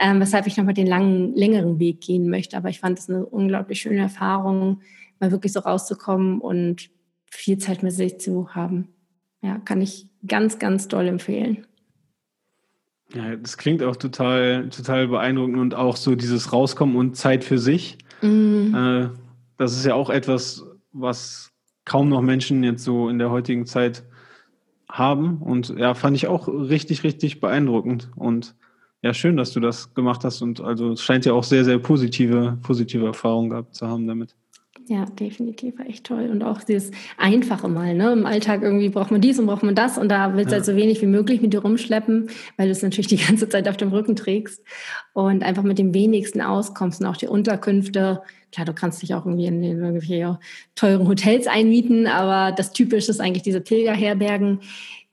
[0.00, 2.56] Ähm, weshalb ich nochmal den langen, längeren Weg gehen möchte.
[2.56, 4.80] Aber ich fand es eine unglaublich schöne Erfahrung,
[5.18, 6.88] mal wirklich so rauszukommen und
[7.32, 8.86] viel Zeit mit sich zu haben.
[9.42, 11.66] Ja, kann ich ganz, ganz doll empfehlen.
[13.14, 17.58] Ja, das klingt auch total, total beeindruckend und auch so dieses Rauskommen und Zeit für
[17.58, 17.98] sich.
[18.22, 18.74] Mhm.
[18.74, 19.08] Äh,
[19.56, 21.50] das ist ja auch etwas, was
[21.84, 24.04] kaum noch Menschen jetzt so in der heutigen Zeit
[24.88, 25.38] haben.
[25.38, 28.10] Und ja, fand ich auch richtig, richtig beeindruckend.
[28.14, 28.54] Und
[29.02, 30.42] ja, schön, dass du das gemacht hast.
[30.42, 34.36] Und also es scheint ja auch sehr, sehr positive, positive Erfahrungen gehabt zu haben damit.
[34.90, 36.28] Ja, definitiv, war echt toll.
[36.32, 38.10] Und auch dieses Einfache mal, ne?
[38.10, 40.56] Im Alltag irgendwie braucht man dies und braucht man das und da willst du ja.
[40.56, 43.68] halt so wenig wie möglich mit dir rumschleppen, weil du es natürlich die ganze Zeit
[43.68, 44.64] auf dem Rücken trägst
[45.12, 48.22] und einfach mit dem wenigsten auskommst und auch die Unterkünfte.
[48.50, 50.40] Klar, du kannst dich auch irgendwie in, in irgendwelche
[50.74, 54.58] teuren Hotels einmieten, aber das Typische ist eigentlich diese Pilgerherbergen,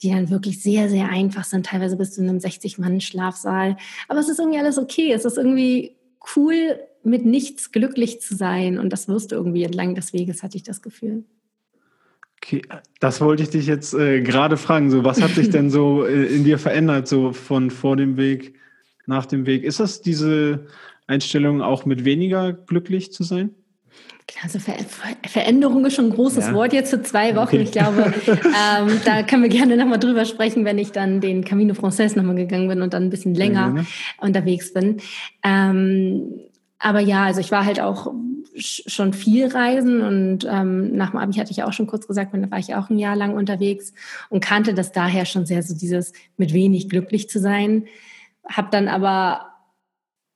[0.02, 1.68] die dann wirklich sehr, sehr einfach sind.
[1.68, 3.78] Teilweise bist du in einem 60-Mann-Schlafsaal.
[4.08, 5.12] Aber es ist irgendwie alles okay.
[5.12, 5.96] Es ist irgendwie
[6.36, 8.78] cool, mit nichts glücklich zu sein.
[8.78, 11.24] Und das wirst du irgendwie entlang des Weges, hatte ich das Gefühl.
[12.42, 12.62] Okay,
[13.00, 14.92] das wollte ich dich jetzt äh, gerade fragen.
[14.92, 18.56] So, was hat sich denn so äh, in dir verändert, so von vor dem Weg,
[19.06, 19.64] nach dem Weg?
[19.64, 20.68] Ist das diese
[21.08, 23.56] Einstellung, auch mit weniger glücklich zu sein?
[24.44, 24.76] Also Ver
[25.26, 26.54] Veränderung ist schon ein großes ja.
[26.54, 27.56] Wort jetzt für zwei Wochen.
[27.56, 27.62] Okay.
[27.62, 31.74] Ich glaube, ähm, da können wir gerne nochmal drüber sprechen, wenn ich dann den Camino
[31.74, 33.86] Frances nochmal gegangen bin und dann ein bisschen länger ja,
[34.20, 34.98] unterwegs bin.
[35.44, 36.42] Ähm,
[36.80, 38.14] aber ja, also ich war halt auch
[38.60, 42.52] schon viel reisen und ähm, nach dem Abi hatte ich auch schon kurz gesagt, da
[42.52, 43.94] war ich auch ein Jahr lang unterwegs
[44.30, 47.86] und kannte das daher schon sehr, so dieses mit wenig glücklich zu sein.
[48.48, 49.48] Hab dann aber,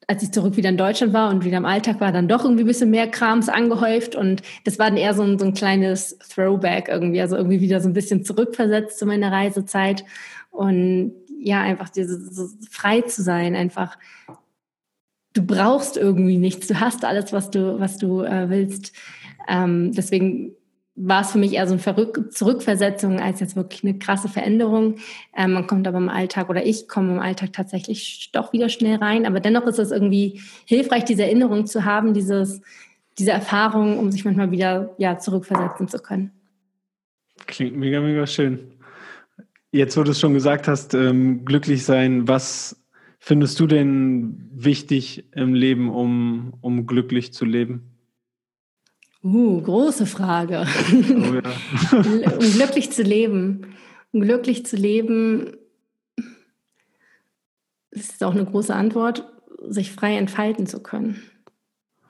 [0.07, 2.63] als ich zurück wieder in Deutschland war und wieder im Alltag war, dann doch irgendwie
[2.63, 6.17] ein bisschen mehr Krams angehäuft und das war dann eher so ein, so ein kleines
[6.19, 10.05] Throwback irgendwie, also irgendwie wieder so ein bisschen zurückversetzt zu meiner Reisezeit
[10.51, 13.97] und ja, einfach diese, so frei zu sein, einfach
[15.33, 18.93] du brauchst irgendwie nichts, du hast alles, was du, was du äh, willst.
[19.47, 20.53] Ähm, deswegen
[20.95, 24.97] war es für mich eher so eine Verrück Zurückversetzung als jetzt wirklich eine krasse Veränderung.
[25.35, 28.97] Ähm, man kommt aber im Alltag oder ich komme im Alltag tatsächlich doch wieder schnell
[28.97, 29.25] rein.
[29.25, 32.61] Aber dennoch ist es irgendwie hilfreich, diese Erinnerung zu haben, dieses,
[33.17, 36.31] diese Erfahrung, um sich manchmal wieder ja, zurückversetzen zu können.
[37.47, 38.59] Klingt mega, mega schön.
[39.71, 42.80] Jetzt, wo du es schon gesagt hast, ähm, glücklich sein, was
[43.21, 47.91] findest du denn wichtig im Leben, um, um glücklich zu leben?
[49.23, 50.65] Uh, große Frage.
[50.91, 52.31] Oh, ja.
[52.39, 53.75] um glücklich zu leben.
[54.11, 55.55] Um glücklich zu leben,
[57.91, 59.31] das ist auch eine große Antwort,
[59.69, 61.21] sich frei entfalten zu können.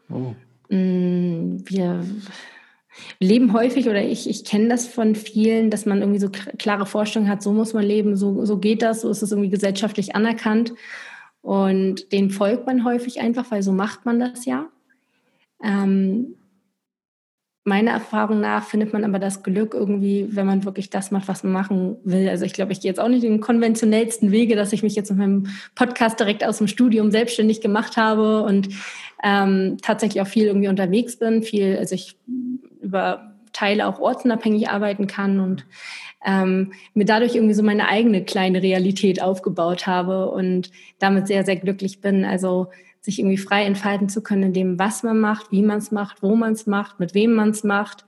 [0.09, 0.33] Oh.
[0.69, 1.63] Mm,
[3.19, 7.31] leben häufig, oder ich, ich kenne das von vielen, dass man irgendwie so klare Vorstellungen
[7.31, 10.73] hat, so muss man leben, so, so geht das, so ist es irgendwie gesellschaftlich anerkannt.
[11.41, 14.67] Und den folgt man häufig einfach, weil so macht man das ja.
[15.63, 16.35] Ähm,
[17.63, 21.43] meiner Erfahrung nach findet man aber das Glück irgendwie, wenn man wirklich das macht, was
[21.43, 22.27] man machen will.
[22.27, 25.11] Also ich glaube, ich gehe jetzt auch nicht den konventionellsten Wege, dass ich mich jetzt
[25.11, 28.69] mit meinem Podcast direkt aus dem Studium selbstständig gemacht habe und
[29.23, 32.17] ähm, tatsächlich auch viel irgendwie unterwegs bin, viel, also ich
[32.81, 35.65] über Teile auch ortsunabhängig arbeiten kann und
[36.25, 41.55] ähm, mir dadurch irgendwie so meine eigene kleine Realität aufgebaut habe und damit sehr, sehr
[41.55, 42.23] glücklich bin.
[42.25, 42.67] Also
[43.01, 46.21] sich irgendwie frei entfalten zu können in dem, was man macht, wie man es macht,
[46.21, 48.05] wo man es macht, mit wem man es macht.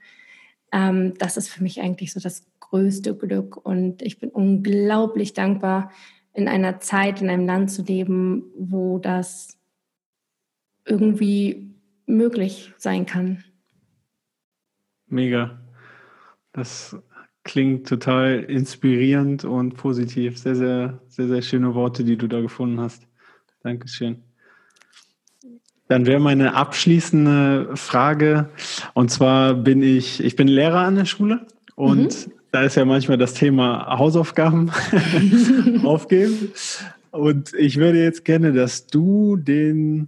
[0.71, 3.57] Ähm, das ist für mich eigentlich so das größte Glück.
[3.57, 5.91] Und ich bin unglaublich dankbar,
[6.33, 9.57] in einer Zeit, in einem Land zu leben, wo das
[10.85, 11.75] irgendwie
[12.05, 13.43] möglich sein kann.
[15.13, 15.59] Mega.
[16.51, 16.97] Das
[17.43, 20.37] klingt total inspirierend und positiv.
[20.37, 23.03] Sehr, sehr, sehr, sehr schöne Worte, die du da gefunden hast.
[23.61, 24.23] Dankeschön.
[25.87, 28.49] Dann wäre meine abschließende Frage,
[28.93, 31.45] und zwar bin ich, ich bin Lehrer an der Schule
[31.75, 32.31] und mhm.
[32.51, 34.71] da ist ja manchmal das Thema Hausaufgaben
[35.83, 36.51] aufgeben.
[37.11, 40.07] Und ich würde jetzt gerne, dass du den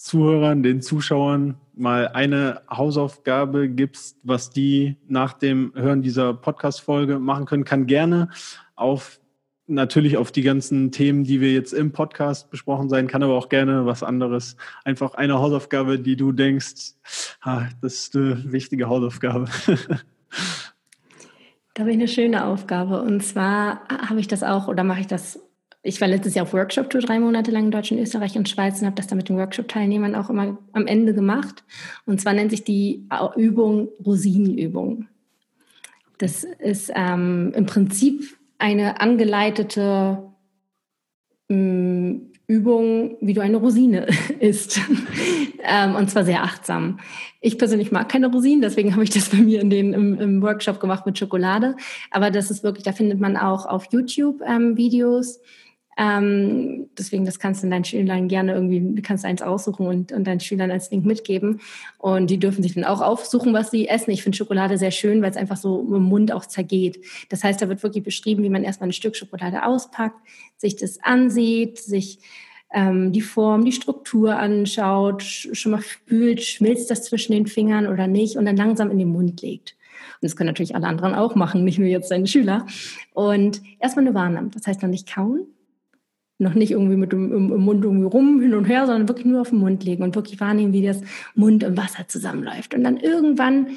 [0.00, 7.44] Zuhörern, den Zuschauern mal eine Hausaufgabe gibst, was die nach dem Hören dieser Podcast-Folge machen
[7.44, 8.30] können, kann gerne
[8.76, 9.20] auf
[9.66, 13.50] natürlich auf die ganzen Themen, die wir jetzt im Podcast besprochen sein, kann aber auch
[13.50, 14.56] gerne was anderes.
[14.86, 16.94] Einfach eine Hausaufgabe, die du denkst,
[17.42, 19.48] ah, das ist eine wichtige Hausaufgabe.
[21.74, 23.00] Da habe ich eine schöne Aufgabe.
[23.00, 25.38] Und zwar habe ich das auch, oder mache ich das
[25.82, 28.86] ich war letztes Jahr auf Workshop-Tour drei Monate lang in Deutschland, Österreich und Schweiz und
[28.86, 31.64] habe das dann mit den Workshop-Teilnehmern auch immer am Ende gemacht.
[32.04, 35.06] Und zwar nennt sich die Übung Rosinenübung.
[36.18, 40.22] Das ist ähm, im Prinzip eine angeleitete
[41.48, 44.06] ähm, Übung, wie du eine Rosine
[44.38, 44.80] isst.
[45.62, 47.00] ähm, und zwar sehr achtsam.
[47.40, 50.42] Ich persönlich mag keine Rosinen, deswegen habe ich das bei mir in den, im, im,
[50.42, 51.74] Workshop gemacht mit Schokolade.
[52.10, 55.40] Aber das ist wirklich, da findet man auch auf YouTube ähm, Videos
[56.00, 60.40] ähm, deswegen, das kannst du deinen Schülern gerne irgendwie, kannst eins aussuchen und, und deinen
[60.40, 61.60] Schülern als Link mitgeben.
[61.98, 64.10] Und die dürfen sich dann auch aufsuchen, was sie essen.
[64.10, 67.04] Ich finde Schokolade sehr schön, weil es einfach so im Mund auch zergeht.
[67.28, 70.16] Das heißt, da wird wirklich beschrieben, wie man erstmal ein Stück Schokolade auspackt,
[70.56, 72.18] sich das ansieht, sich
[72.72, 78.06] ähm, die Form, die Struktur anschaut, schon mal fühlt, schmilzt das zwischen den Fingern oder
[78.06, 79.76] nicht und dann langsam in den Mund legt.
[80.14, 82.66] Und das können natürlich alle anderen auch machen, nicht nur jetzt seine Schüler.
[83.12, 84.56] Und erstmal nur wahrnimmt.
[84.56, 85.46] Das heißt noch nicht kauen,
[86.40, 89.26] noch nicht irgendwie mit dem im, im Mund irgendwie rum, hin und her, sondern wirklich
[89.26, 91.02] nur auf den Mund legen und wirklich wahrnehmen, wie das
[91.34, 92.74] Mund und Wasser zusammenläuft.
[92.74, 93.68] Und dann irgendwann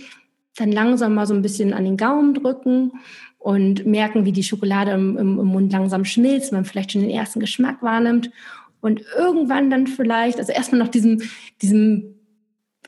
[0.55, 2.91] dann langsam mal so ein bisschen an den Gaumen drücken
[3.39, 7.09] und merken, wie die Schokolade im, im, im Mund langsam schmilzt, man vielleicht schon den
[7.09, 8.31] ersten Geschmack wahrnimmt
[8.81, 11.21] und irgendwann dann vielleicht, also erstmal noch diesem,
[11.61, 12.15] diesem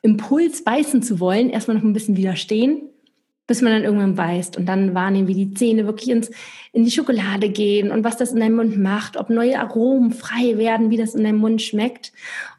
[0.02, 2.90] Impuls beißen zu wollen, erstmal noch ein bisschen widerstehen,
[3.48, 6.32] bis man dann irgendwann beißt und dann wahrnehmen, wie die Zähne wirklich ins,
[6.72, 10.58] in die Schokolade gehen und was das in deinem Mund macht, ob neue Aromen frei
[10.58, 12.12] werden, wie das in deinem Mund schmeckt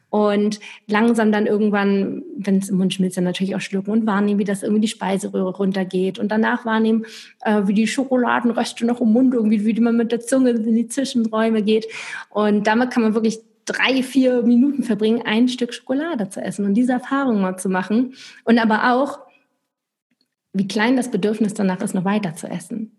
[0.08, 4.38] und langsam dann irgendwann, wenn es im Mund schmilzt, dann natürlich auch schlucken und wahrnehmen,
[4.38, 7.04] wie das irgendwie die Speiseröhre runtergeht und danach wahrnehmen,
[7.42, 10.88] äh, wie die Schokoladenreste noch im Mund irgendwie, wie man mit der Zunge in die
[10.88, 11.86] Zwischenräume geht.
[12.30, 16.74] Und damit kann man wirklich drei, vier Minuten verbringen, ein Stück Schokolade zu essen und
[16.74, 18.14] diese Erfahrung mal zu machen.
[18.44, 19.18] Und aber auch,
[20.58, 22.92] wie klein das Bedürfnis danach ist, noch weiter zu essen.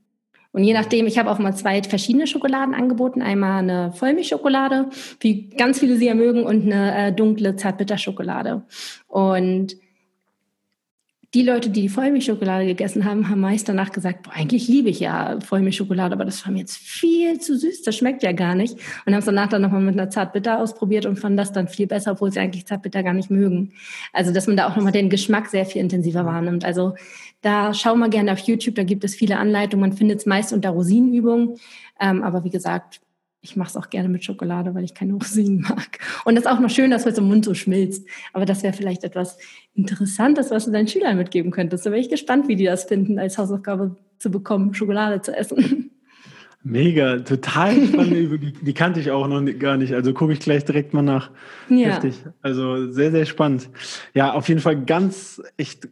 [0.51, 3.21] Und je nachdem, ich habe auch mal zwei verschiedene Schokoladen angeboten.
[3.21, 4.89] Einmal eine Vollmilchschokolade,
[5.19, 8.63] wie ganz viele sie ja mögen, und eine äh, dunkle Zartbitterschokolade.
[9.07, 9.75] Und
[11.33, 15.01] die Leute, die die Vollmilchschokolade gegessen haben, haben meist danach gesagt, boah, eigentlich liebe ich
[15.01, 18.75] ja Vollmilchschokolade, aber das war mir jetzt viel zu süß, das schmeckt ja gar nicht.
[19.05, 21.85] Und haben es danach dann nochmal mit einer Zartbitter ausprobiert und fanden das dann viel
[21.85, 23.73] besser, obwohl sie eigentlich Zartbitter gar nicht mögen.
[24.13, 26.63] Also, dass man da auch nochmal den Geschmack sehr viel intensiver wahrnimmt.
[26.63, 26.95] Also,
[27.47, 29.89] da schau mal gerne auf YouTube, da gibt es viele Anleitungen.
[29.89, 31.55] Man findet es meist unter Rosinenübungen.
[31.97, 32.99] Ähm, aber wie gesagt,
[33.39, 35.99] ich mache es auch gerne mit Schokolade, weil ich keine Rosinen mag.
[36.25, 38.05] Und das ist auch noch schön, dass es im Mund so schmilzt.
[38.33, 39.37] Aber das wäre vielleicht etwas
[39.75, 41.85] Interessantes, was du deinen Schülern mitgeben könntest.
[41.85, 45.91] Da wäre ich gespannt, wie die das finden, als Hausaufgabe zu bekommen, Schokolade zu essen.
[46.63, 48.43] Mega, total spannend.
[48.43, 49.93] die, die kannte ich auch noch gar nicht.
[49.93, 51.31] Also gucke ich gleich direkt mal nach.
[51.69, 51.91] Ja.
[51.91, 52.15] Heftig.
[52.41, 53.69] Also sehr, sehr spannend.
[54.13, 55.87] Ja, auf jeden Fall ganz echt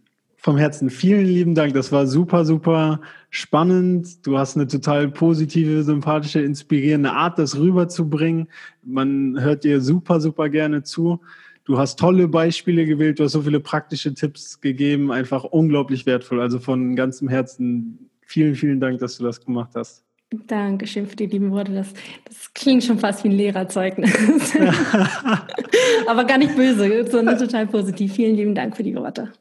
[0.46, 1.74] vom Herzen vielen lieben Dank.
[1.74, 3.02] Das war super, super
[3.32, 4.28] spannend.
[4.28, 8.48] Du hast eine total positive, sympathische, inspirierende Art, das rüberzubringen.
[8.84, 11.20] Man hört dir super, super gerne zu.
[11.64, 16.40] Du hast tolle Beispiele gewählt, du hast so viele praktische Tipps gegeben, einfach unglaublich wertvoll.
[16.40, 20.06] Also von ganzem Herzen vielen, vielen Dank, dass du das gemacht hast.
[20.46, 21.74] Dankeschön für die lieben Worte.
[21.74, 21.92] Das,
[22.24, 24.14] das klingt schon fast wie ein Lehrerzeugnis.
[26.08, 28.14] Aber gar nicht böse, sondern total positiv.
[28.14, 29.32] Vielen lieben Dank für die Worte.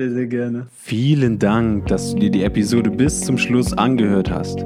[0.00, 0.66] Sehr, sehr gerne.
[0.78, 4.64] Vielen Dank, dass du dir die Episode bis zum Schluss angehört hast.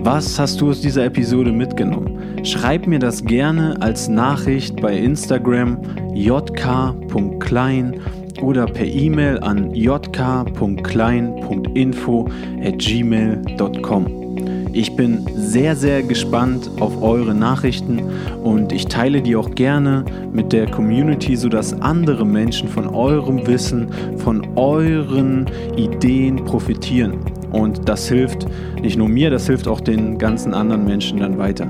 [0.00, 2.42] Was hast du aus dieser Episode mitgenommen?
[2.46, 5.76] Schreib mir das gerne als Nachricht bei Instagram
[6.14, 8.00] jk.klein
[8.40, 12.28] oder per E-Mail an jk.klein.info
[12.62, 14.29] at gmail.com.
[14.72, 18.02] Ich bin sehr, sehr gespannt auf eure Nachrichten
[18.44, 23.88] und ich teile die auch gerne mit der Community, sodass andere Menschen von eurem Wissen,
[24.18, 27.18] von euren Ideen profitieren.
[27.50, 28.46] Und das hilft
[28.80, 31.66] nicht nur mir, das hilft auch den ganzen anderen Menschen dann weiter.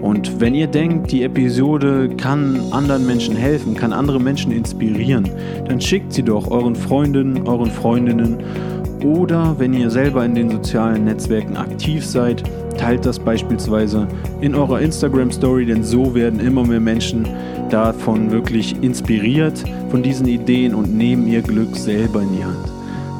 [0.00, 5.28] Und wenn ihr denkt, die Episode kann anderen Menschen helfen, kann andere Menschen inspirieren,
[5.66, 8.38] dann schickt sie doch euren Freundinnen, euren Freundinnen
[9.04, 12.42] oder wenn ihr selber in den sozialen Netzwerken aktiv seid,
[12.76, 14.06] teilt das beispielsweise
[14.40, 17.26] in eurer Instagram Story, denn so werden immer mehr Menschen
[17.70, 22.72] davon wirklich inspiriert von diesen Ideen und nehmen ihr Glück selber in die Hand.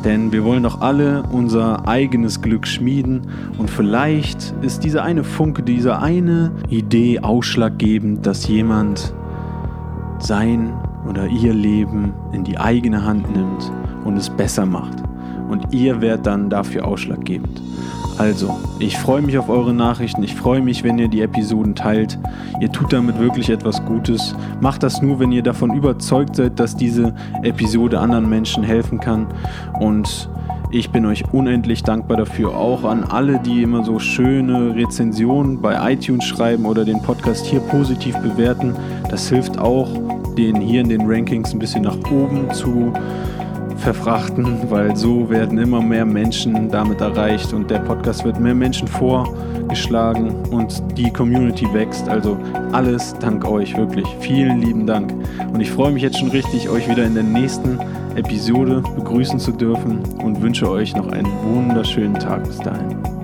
[0.05, 3.23] Denn wir wollen doch alle unser eigenes Glück schmieden
[3.59, 9.13] und vielleicht ist diese eine Funke, diese eine Idee ausschlaggebend, dass jemand
[10.21, 10.73] sein
[11.09, 13.73] oder ihr Leben in die eigene Hand nimmt
[14.05, 15.08] und es besser macht
[15.49, 17.63] und ihr werdet dann dafür ausschlaggebend.
[18.19, 20.25] Also, ich freue mich auf eure Nachrichten.
[20.25, 22.19] Ich freue mich, wenn ihr die Episoden teilt.
[22.61, 24.35] Ihr tut damit wirklich etwas Gutes.
[24.61, 27.15] Macht das nur, wenn ihr davon überzeugt seid, dass diese
[27.45, 29.29] Episode anderen Menschen helfen kann.
[29.79, 30.29] Und
[30.73, 32.57] ich bin euch unendlich dankbar dafür.
[32.57, 37.61] Auch an alle, die immer so schöne Rezensionen bei iTunes schreiben oder den Podcast hier
[37.61, 38.75] positiv bewerten.
[39.11, 39.89] Das hilft auch,
[40.37, 42.93] den hier in den Rankings ein bisschen nach oben zu
[43.79, 48.89] verfrachten, weil so werden immer mehr Menschen damit erreicht und der Podcast wird mehr Menschen
[48.89, 52.09] vorgeschlagen und die Community wächst.
[52.09, 52.37] Also
[52.73, 54.07] alles dank euch, wirklich.
[54.21, 55.13] Vielen lieben Dank.
[55.53, 57.79] Und ich freue mich jetzt schon richtig, euch wieder in der nächsten
[58.17, 63.18] Episode begrüßen zu dürfen und wünsche euch noch einen wunderschönen Tag bis dahin.